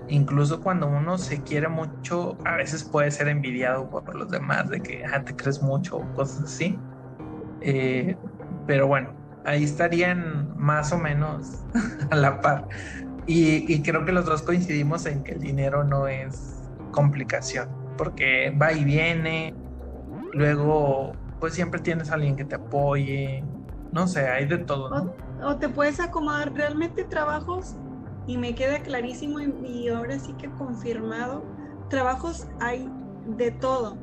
Incluso 0.08 0.62
cuando 0.62 0.86
uno 0.86 1.18
se 1.18 1.42
quiere 1.42 1.68
mucho, 1.68 2.38
a 2.44 2.56
veces 2.56 2.82
puede 2.82 3.10
ser 3.10 3.28
envidiado 3.28 3.90
por 3.90 4.14
los 4.14 4.30
demás, 4.30 4.70
de 4.70 4.80
que 4.80 5.04
ah, 5.04 5.22
te 5.22 5.36
crees 5.36 5.62
mucho 5.62 5.98
o 5.98 6.14
cosas 6.14 6.44
así. 6.44 6.78
Eh, 7.60 8.16
pero 8.66 8.86
bueno, 8.86 9.10
ahí 9.44 9.64
estarían 9.64 10.54
más 10.56 10.92
o 10.92 10.98
menos 10.98 11.62
a 12.10 12.16
la 12.16 12.40
par. 12.40 12.68
Y, 13.26 13.70
y 13.70 13.82
creo 13.82 14.06
que 14.06 14.12
los 14.12 14.24
dos 14.24 14.40
coincidimos 14.42 15.04
en 15.04 15.22
que 15.22 15.32
el 15.32 15.40
dinero 15.40 15.84
no 15.84 16.08
es 16.08 16.62
complicación, 16.92 17.68
porque 17.98 18.50
va 18.50 18.72
y 18.72 18.84
viene, 18.84 19.54
Luego, 20.32 21.16
pues 21.40 21.54
siempre 21.54 21.80
tienes 21.80 22.10
a 22.10 22.14
alguien 22.14 22.36
que 22.36 22.44
te 22.44 22.56
apoye. 22.56 23.44
No 23.92 24.06
sé, 24.06 24.28
hay 24.28 24.46
de 24.46 24.58
todo. 24.58 25.14
O, 25.42 25.56
te 25.56 25.68
puedes 25.68 26.00
acomodar 26.00 26.52
realmente 26.52 27.04
trabajos, 27.04 27.76
y 28.26 28.36
me 28.36 28.54
queda 28.54 28.80
clarísimo 28.80 29.40
y, 29.40 29.88
ahora 29.88 30.18
sí 30.18 30.34
que 30.34 30.50
confirmado, 30.50 31.42
trabajos 31.88 32.46
hay 32.60 32.86
de 33.24 33.50
todo. 33.52 33.96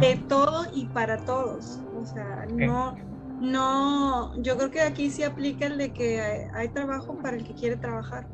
De 0.00 0.16
todo 0.28 0.66
y 0.74 0.86
para 0.86 1.18
todos. 1.18 1.78
O 1.94 2.04
sea, 2.04 2.46
no, 2.52 2.96
no, 3.40 4.42
yo 4.42 4.56
creo 4.56 4.70
que 4.70 4.80
aquí 4.80 5.10
sí 5.10 5.22
aplica 5.22 5.66
el 5.66 5.78
de 5.78 5.92
que 5.92 6.20
hay, 6.52 6.68
trabajo 6.70 7.16
para 7.22 7.36
el 7.36 7.44
que 7.44 7.54
quiere 7.54 7.76
trabajar. 7.76 8.26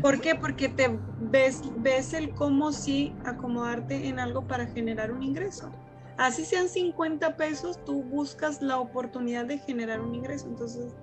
¿Por 0.00 0.20
qué? 0.20 0.36
Porque 0.36 0.68
te 0.68 1.00
ves, 1.18 1.60
ves 1.78 2.14
el 2.14 2.32
cómo 2.34 2.70
sí 2.70 3.12
acomodarte 3.24 4.06
en 4.06 4.20
algo 4.20 4.46
para 4.46 4.66
generar 4.66 5.10
un 5.10 5.22
ingreso 5.22 5.72
así 6.26 6.44
sean 6.44 6.68
50 6.68 7.36
pesos, 7.36 7.82
tú 7.84 8.02
buscas 8.02 8.62
la 8.62 8.78
oportunidad 8.78 9.44
de 9.44 9.58
generar 9.58 10.00
un 10.00 10.14
ingreso. 10.14 10.48
Entonces, 10.48 10.94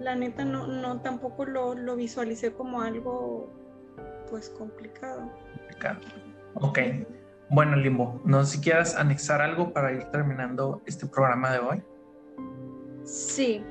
la 0.00 0.14
neta 0.14 0.44
no, 0.44 0.66
no 0.66 1.00
tampoco 1.00 1.44
lo, 1.44 1.74
lo 1.74 1.96
visualicé 1.96 2.52
como 2.52 2.80
algo 2.80 3.50
pues 4.28 4.50
complicado. 4.50 5.30
Complicado. 5.58 6.00
Ok. 6.54 6.78
Bueno, 7.48 7.76
Limbo, 7.76 8.20
no 8.24 8.44
sé 8.44 8.56
si 8.56 8.62
quieras 8.62 8.96
anexar 8.96 9.40
algo 9.40 9.72
para 9.72 9.92
ir 9.92 10.04
terminando 10.10 10.82
este 10.86 11.06
programa 11.06 11.52
de 11.52 11.58
hoy. 11.60 11.82
Sí, 13.04 13.62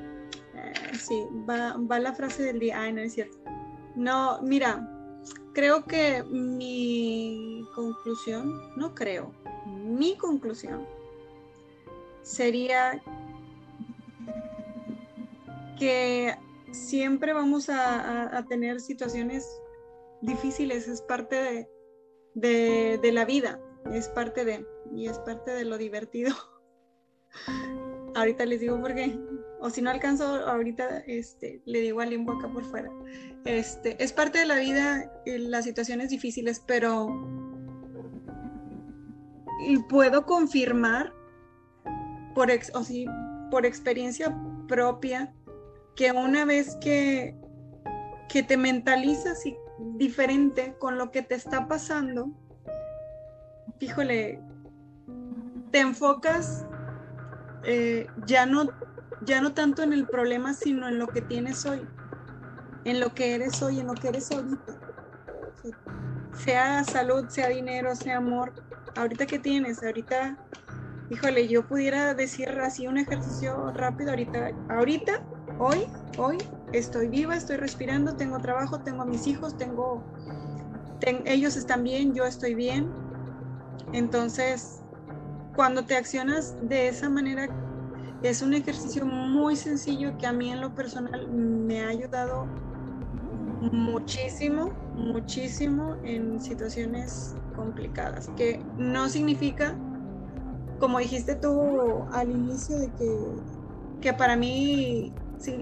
eh, 0.54 0.72
sí, 0.98 1.26
va, 1.48 1.76
va, 1.90 1.98
la 1.98 2.14
frase 2.14 2.42
del 2.42 2.58
día. 2.58 2.80
Ay, 2.80 2.94
no 2.94 3.02
es 3.02 3.12
cierto. 3.12 3.36
No, 3.94 4.40
mira, 4.40 4.88
creo 5.52 5.84
que 5.84 6.22
mi 6.24 7.66
conclusión, 7.74 8.50
no 8.76 8.94
creo, 8.94 9.32
mi 9.66 10.16
conclusión 10.16 10.86
sería 12.22 13.02
que 15.78 16.34
siempre 16.72 17.32
vamos 17.32 17.68
a, 17.68 18.44
tener 18.48 18.80
situaciones 18.80 19.46
difíciles, 20.22 20.88
es 20.88 21.02
parte 21.02 21.68
de, 22.34 23.10
la 23.12 23.24
vida, 23.24 23.60
es 23.92 24.08
parte 24.08 24.44
de, 24.44 24.66
y 24.94 25.06
es 25.06 25.18
parte 25.20 25.52
de 25.52 25.64
lo 25.64 25.78
divertido. 25.78 26.34
ahorita 28.14 28.46
les 28.46 28.60
digo 28.60 28.80
por 28.80 28.94
qué, 28.94 29.18
o 29.60 29.70
si 29.70 29.82
no 29.82 29.90
alcanzo 29.90 30.24
ahorita, 30.46 31.04
este, 31.06 31.62
le 31.64 31.80
digo 31.80 32.00
al 32.00 32.10
limbo 32.10 32.32
acá 32.32 32.48
por 32.48 32.64
fuera. 32.64 32.90
Este, 33.44 34.02
es 34.02 34.12
parte 34.12 34.38
de 34.38 34.46
la 34.46 34.56
vida, 34.56 35.12
las 35.26 35.64
situaciones 35.64 36.10
difíciles, 36.10 36.62
pero 36.66 37.08
y 39.60 39.78
puedo 39.78 40.24
confirmar 40.26 41.12
por, 42.34 42.50
ex, 42.50 42.70
o 42.74 42.82
sí, 42.82 43.06
por 43.50 43.64
experiencia 43.64 44.36
propia 44.68 45.32
que 45.94 46.12
una 46.12 46.44
vez 46.44 46.76
que, 46.76 47.34
que 48.28 48.42
te 48.42 48.56
mentalizas 48.56 49.44
y 49.46 49.56
diferente 49.96 50.76
con 50.78 50.98
lo 50.98 51.10
que 51.10 51.22
te 51.22 51.34
está 51.34 51.66
pasando, 51.68 52.30
híjole, 53.80 54.40
te 55.70 55.80
enfocas 55.80 56.66
eh, 57.64 58.06
ya, 58.26 58.46
no, 58.46 58.68
ya 59.22 59.40
no 59.40 59.52
tanto 59.52 59.82
en 59.82 59.92
el 59.92 60.06
problema, 60.06 60.54
sino 60.54 60.88
en 60.88 60.98
lo 60.98 61.08
que 61.08 61.20
tienes 61.20 61.66
hoy, 61.66 61.80
en 62.84 63.00
lo 63.00 63.12
que 63.14 63.34
eres 63.34 63.60
hoy, 63.62 63.80
en 63.80 63.88
lo 63.88 63.94
que 63.94 64.08
eres 64.08 64.30
ahorita. 64.30 64.80
Sea 66.32 66.84
salud, 66.84 67.26
sea 67.28 67.48
dinero, 67.48 67.96
sea 67.96 68.18
amor. 68.18 68.52
Ahorita 68.96 69.26
que 69.26 69.38
tienes, 69.38 69.82
ahorita, 69.82 70.38
híjole, 71.10 71.48
yo 71.48 71.66
pudiera 71.66 72.14
decir 72.14 72.48
así 72.48 72.86
un 72.86 72.96
ejercicio 72.96 73.70
rápido 73.72 74.10
ahorita, 74.10 74.52
ahorita 74.70 75.12
hoy, 75.58 75.86
hoy 76.16 76.38
estoy 76.72 77.08
viva, 77.08 77.36
estoy 77.36 77.56
respirando, 77.56 78.16
tengo 78.16 78.38
trabajo, 78.38 78.80
tengo 78.80 79.02
a 79.02 79.04
mis 79.04 79.26
hijos, 79.26 79.56
tengo, 79.58 80.02
ellos 81.26 81.56
están 81.56 81.84
bien, 81.84 82.14
yo 82.14 82.24
estoy 82.24 82.54
bien. 82.54 82.88
Entonces, 83.92 84.80
cuando 85.54 85.84
te 85.84 85.96
accionas 85.96 86.56
de 86.62 86.88
esa 86.88 87.10
manera, 87.10 87.48
es 88.22 88.40
un 88.40 88.54
ejercicio 88.54 89.04
muy 89.04 89.56
sencillo 89.56 90.16
que 90.18 90.26
a 90.26 90.32
mí 90.32 90.50
en 90.50 90.62
lo 90.62 90.74
personal 90.74 91.28
me 91.28 91.84
ha 91.84 91.88
ayudado 91.88 92.46
muchísimo, 93.60 94.72
muchísimo 94.94 95.96
en 96.04 96.40
situaciones 96.40 97.34
complicadas, 97.54 98.28
que 98.36 98.60
no 98.76 99.08
significa, 99.08 99.74
como 100.78 100.98
dijiste 100.98 101.36
tú 101.36 102.04
al 102.12 102.30
inicio, 102.30 102.78
de 102.78 102.92
que, 102.92 103.16
que 104.00 104.12
para 104.12 104.36
mí 104.36 105.12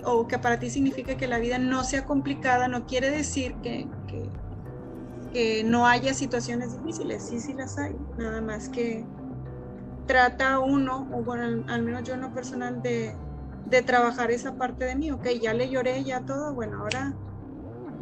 o 0.05 0.27
que 0.27 0.39
para 0.39 0.59
ti 0.59 0.71
significa 0.71 1.17
que 1.17 1.27
la 1.27 1.39
vida 1.39 1.59
no 1.59 1.85
sea 1.85 2.05
complicada, 2.05 2.69
no 2.69 2.87
quiere 2.87 3.11
decir 3.11 3.55
que, 3.63 3.89
que, 5.33 5.65
no 5.65 5.87
haya 5.87 6.15
situaciones 6.15 6.81
difíciles, 6.81 7.25
sí, 7.25 7.41
sí 7.41 7.55
las 7.55 7.77
hay, 7.77 7.97
nada 8.17 8.41
más 8.41 8.69
que 8.69 9.05
trata 10.07 10.61
uno, 10.61 11.09
o 11.13 11.25
bueno, 11.25 11.65
al, 11.67 11.83
menos 11.83 12.05
yo 12.05 12.15
en 12.15 12.21
lo 12.21 12.33
personal, 12.33 12.81
de, 12.83 13.17
de, 13.67 13.83
trabajar 13.83 14.31
esa 14.31 14.55
parte 14.55 14.85
de 14.85 14.95
mí, 14.95 15.11
ok, 15.11 15.27
ya 15.43 15.53
le 15.53 15.69
lloré, 15.69 16.05
ya 16.05 16.21
todo, 16.21 16.55
bueno, 16.55 16.79
ahora 16.83 17.17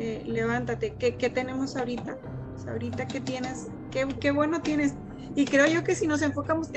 eh, 0.03 0.25
levántate, 0.27 0.95
¿Qué, 0.99 1.17
¿Qué, 1.17 1.31
tenemos 1.31 1.77
ahorita? 1.77 2.19
ahorita 2.67 3.07
qué 3.07 3.21
tienes, 3.21 3.69
qué, 3.93 4.31
bueno 4.33 4.61
tienes. 4.61 4.95
Y 5.37 5.45
creo 5.45 5.67
yo 5.67 5.85
que 5.85 5.95
si 5.95 6.09
nos 6.09 6.23
enfocamos, 6.23 6.71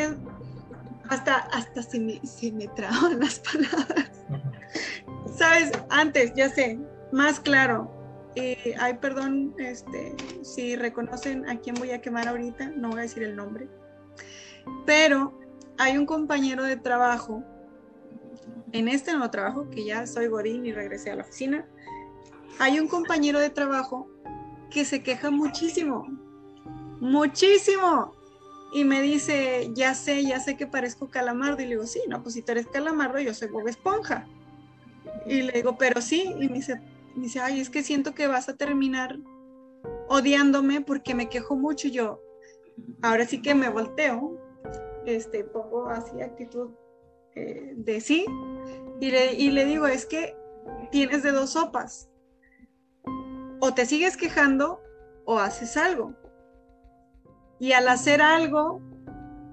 hasta, 1.09 1.35
hasta 1.35 1.81
se 1.81 1.99
me, 1.99 2.21
se 2.23 2.51
me 2.51 2.67
traban 2.67 3.19
las 3.19 3.39
palabras. 3.39 4.11
Sabes, 5.35 5.71
antes, 5.89 6.33
ya 6.35 6.49
sé, 6.49 6.79
más 7.11 7.39
claro. 7.39 7.91
Eh, 8.35 8.75
ay, 8.79 8.95
perdón, 8.95 9.55
este, 9.57 10.15
si 10.43 10.75
reconocen 10.75 11.49
a 11.49 11.57
quién 11.59 11.75
voy 11.75 11.91
a 11.91 12.01
quemar 12.01 12.27
ahorita, 12.27 12.73
no 12.75 12.89
voy 12.89 12.99
a 12.99 13.01
decir 13.03 13.23
el 13.23 13.35
nombre. 13.35 13.67
Pero 14.85 15.39
hay 15.79 15.97
un 15.97 16.05
compañero 16.05 16.63
de 16.63 16.77
trabajo, 16.77 17.43
en 18.71 18.87
este 18.87 19.13
nuevo 19.13 19.31
trabajo, 19.31 19.67
que 19.71 19.83
ya 19.83 20.05
soy 20.05 20.27
Godín 20.27 20.63
y 20.65 20.73
regresé 20.73 21.09
a 21.09 21.15
la 21.15 21.23
oficina, 21.23 21.65
hay 22.59 22.79
un 22.79 22.87
compañero 22.87 23.39
de 23.39 23.49
trabajo 23.49 24.07
que 24.69 24.85
se 24.85 25.03
queja 25.03 25.31
muchísimo, 25.31 26.05
muchísimo 26.99 28.13
y 28.75 28.83
me 28.83 29.01
dice, 29.01 29.69
ya 29.73 29.93
sé, 29.93 30.25
ya 30.25 30.41
sé 30.41 30.57
que 30.57 30.67
parezco 30.67 31.09
calamardo. 31.09 31.61
Y 31.61 31.65
le 31.65 31.75
digo, 31.75 31.87
sí, 31.87 32.01
no, 32.09 32.21
pues 32.21 32.35
si 32.35 32.41
tú 32.41 32.51
eres 32.51 32.67
calamardo, 32.67 33.19
yo 33.19 33.33
soy 33.33 33.47
Bob 33.47 33.67
Esponja. 33.69 34.27
Y 35.25 35.43
le 35.43 35.53
digo, 35.53 35.77
pero 35.77 36.01
sí. 36.01 36.33
Y 36.39 36.49
me 36.49 36.55
dice, 36.55 36.81
dice, 37.15 37.39
ay, 37.39 37.61
es 37.61 37.69
que 37.69 37.83
siento 37.83 38.13
que 38.13 38.27
vas 38.27 38.49
a 38.49 38.57
terminar 38.57 39.17
odiándome 40.09 40.81
porque 40.81 41.15
me 41.15 41.29
quejo 41.29 41.55
mucho. 41.55 41.87
Y 41.87 41.91
yo, 41.91 42.21
ahora 43.01 43.25
sí 43.25 43.41
que 43.41 43.55
me 43.55 43.69
volteo, 43.69 44.37
este, 45.05 45.45
pongo 45.45 45.87
así 45.87 46.21
actitud 46.21 46.71
eh, 47.35 47.75
de 47.77 48.01
sí. 48.01 48.25
Y 48.99 49.09
le, 49.09 49.33
y 49.35 49.51
le 49.51 49.63
digo, 49.63 49.87
es 49.87 50.05
que 50.05 50.35
tienes 50.91 51.23
de 51.23 51.31
dos 51.31 51.51
sopas. 51.51 52.09
O 53.59 53.73
te 53.73 53.85
sigues 53.85 54.17
quejando 54.17 54.81
o 55.25 55.39
haces 55.39 55.77
algo 55.77 56.15
y 57.59 57.71
al 57.71 57.87
hacer 57.87 58.21
algo, 58.21 58.81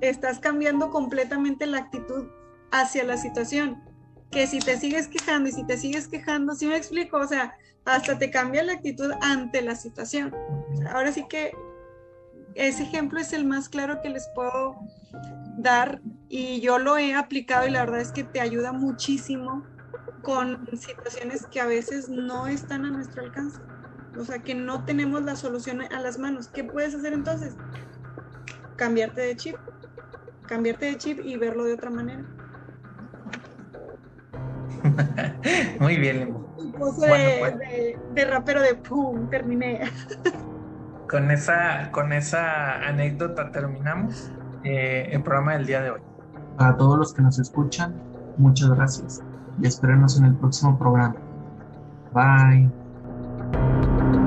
estás 0.00 0.40
cambiando 0.40 0.90
completamente 0.90 1.66
la 1.66 1.78
actitud 1.78 2.26
hacia 2.70 3.04
la 3.04 3.16
situación. 3.16 3.82
Que 4.30 4.46
si 4.46 4.58
te 4.58 4.76
sigues 4.76 5.08
quejando 5.08 5.48
y 5.48 5.52
si 5.52 5.64
te 5.64 5.76
sigues 5.76 6.08
quejando, 6.08 6.54
si 6.54 6.66
me 6.66 6.76
explico? 6.76 7.18
O 7.18 7.26
sea, 7.26 7.54
hasta 7.84 8.18
te 8.18 8.30
cambia 8.30 8.64
la 8.64 8.74
actitud 8.74 9.12
ante 9.20 9.62
la 9.62 9.76
situación. 9.76 10.34
Ahora 10.92 11.12
sí 11.12 11.26
que 11.28 11.52
ese 12.54 12.82
ejemplo 12.82 13.20
es 13.20 13.32
el 13.32 13.44
más 13.44 13.68
claro 13.68 14.00
que 14.02 14.10
les 14.10 14.28
puedo 14.34 14.76
dar 15.58 16.00
y 16.28 16.60
yo 16.60 16.78
lo 16.78 16.96
he 16.98 17.14
aplicado 17.14 17.68
y 17.68 17.70
la 17.70 17.80
verdad 17.80 18.00
es 18.00 18.10
que 18.10 18.24
te 18.24 18.40
ayuda 18.40 18.72
muchísimo 18.72 19.64
con 20.22 20.66
situaciones 20.76 21.46
que 21.46 21.60
a 21.60 21.66
veces 21.66 22.08
no 22.08 22.46
están 22.46 22.84
a 22.84 22.90
nuestro 22.90 23.22
alcance. 23.22 23.60
O 24.18 24.24
sea, 24.24 24.40
que 24.40 24.54
no 24.54 24.84
tenemos 24.84 25.22
la 25.22 25.36
solución 25.36 25.82
a 25.82 26.00
las 26.00 26.18
manos. 26.18 26.48
¿Qué 26.48 26.64
puedes 26.64 26.94
hacer 26.94 27.12
entonces? 27.12 27.56
cambiarte 28.82 29.20
de 29.20 29.36
chip, 29.36 29.56
cambiarte 30.46 30.86
de 30.86 30.96
chip 30.96 31.20
y 31.24 31.36
verlo 31.36 31.64
de 31.64 31.74
otra 31.74 31.90
manera. 31.90 32.24
Muy 35.80 35.96
bien, 35.96 36.34
pues. 36.76 36.96
de, 36.98 38.24
rapero 38.24 38.60
de 38.60 38.74
pum, 38.74 39.30
terminé. 39.30 39.82
con 41.08 41.30
esa, 41.30 41.90
con 41.92 42.12
esa 42.12 42.86
anécdota 42.86 43.52
terminamos 43.52 44.32
eh, 44.64 45.10
el 45.12 45.22
programa 45.22 45.52
del 45.52 45.66
día 45.66 45.80
de 45.82 45.90
hoy. 45.90 46.00
A 46.58 46.76
todos 46.76 46.98
los 46.98 47.14
que 47.14 47.22
nos 47.22 47.38
escuchan, 47.38 47.94
muchas 48.36 48.70
gracias 48.70 49.22
y 49.60 49.66
espérenos 49.66 50.18
en 50.18 50.24
el 50.24 50.34
próximo 50.34 50.76
programa. 50.76 51.14
Bye. 52.12 52.81
thank 53.52 54.16
you 54.16 54.21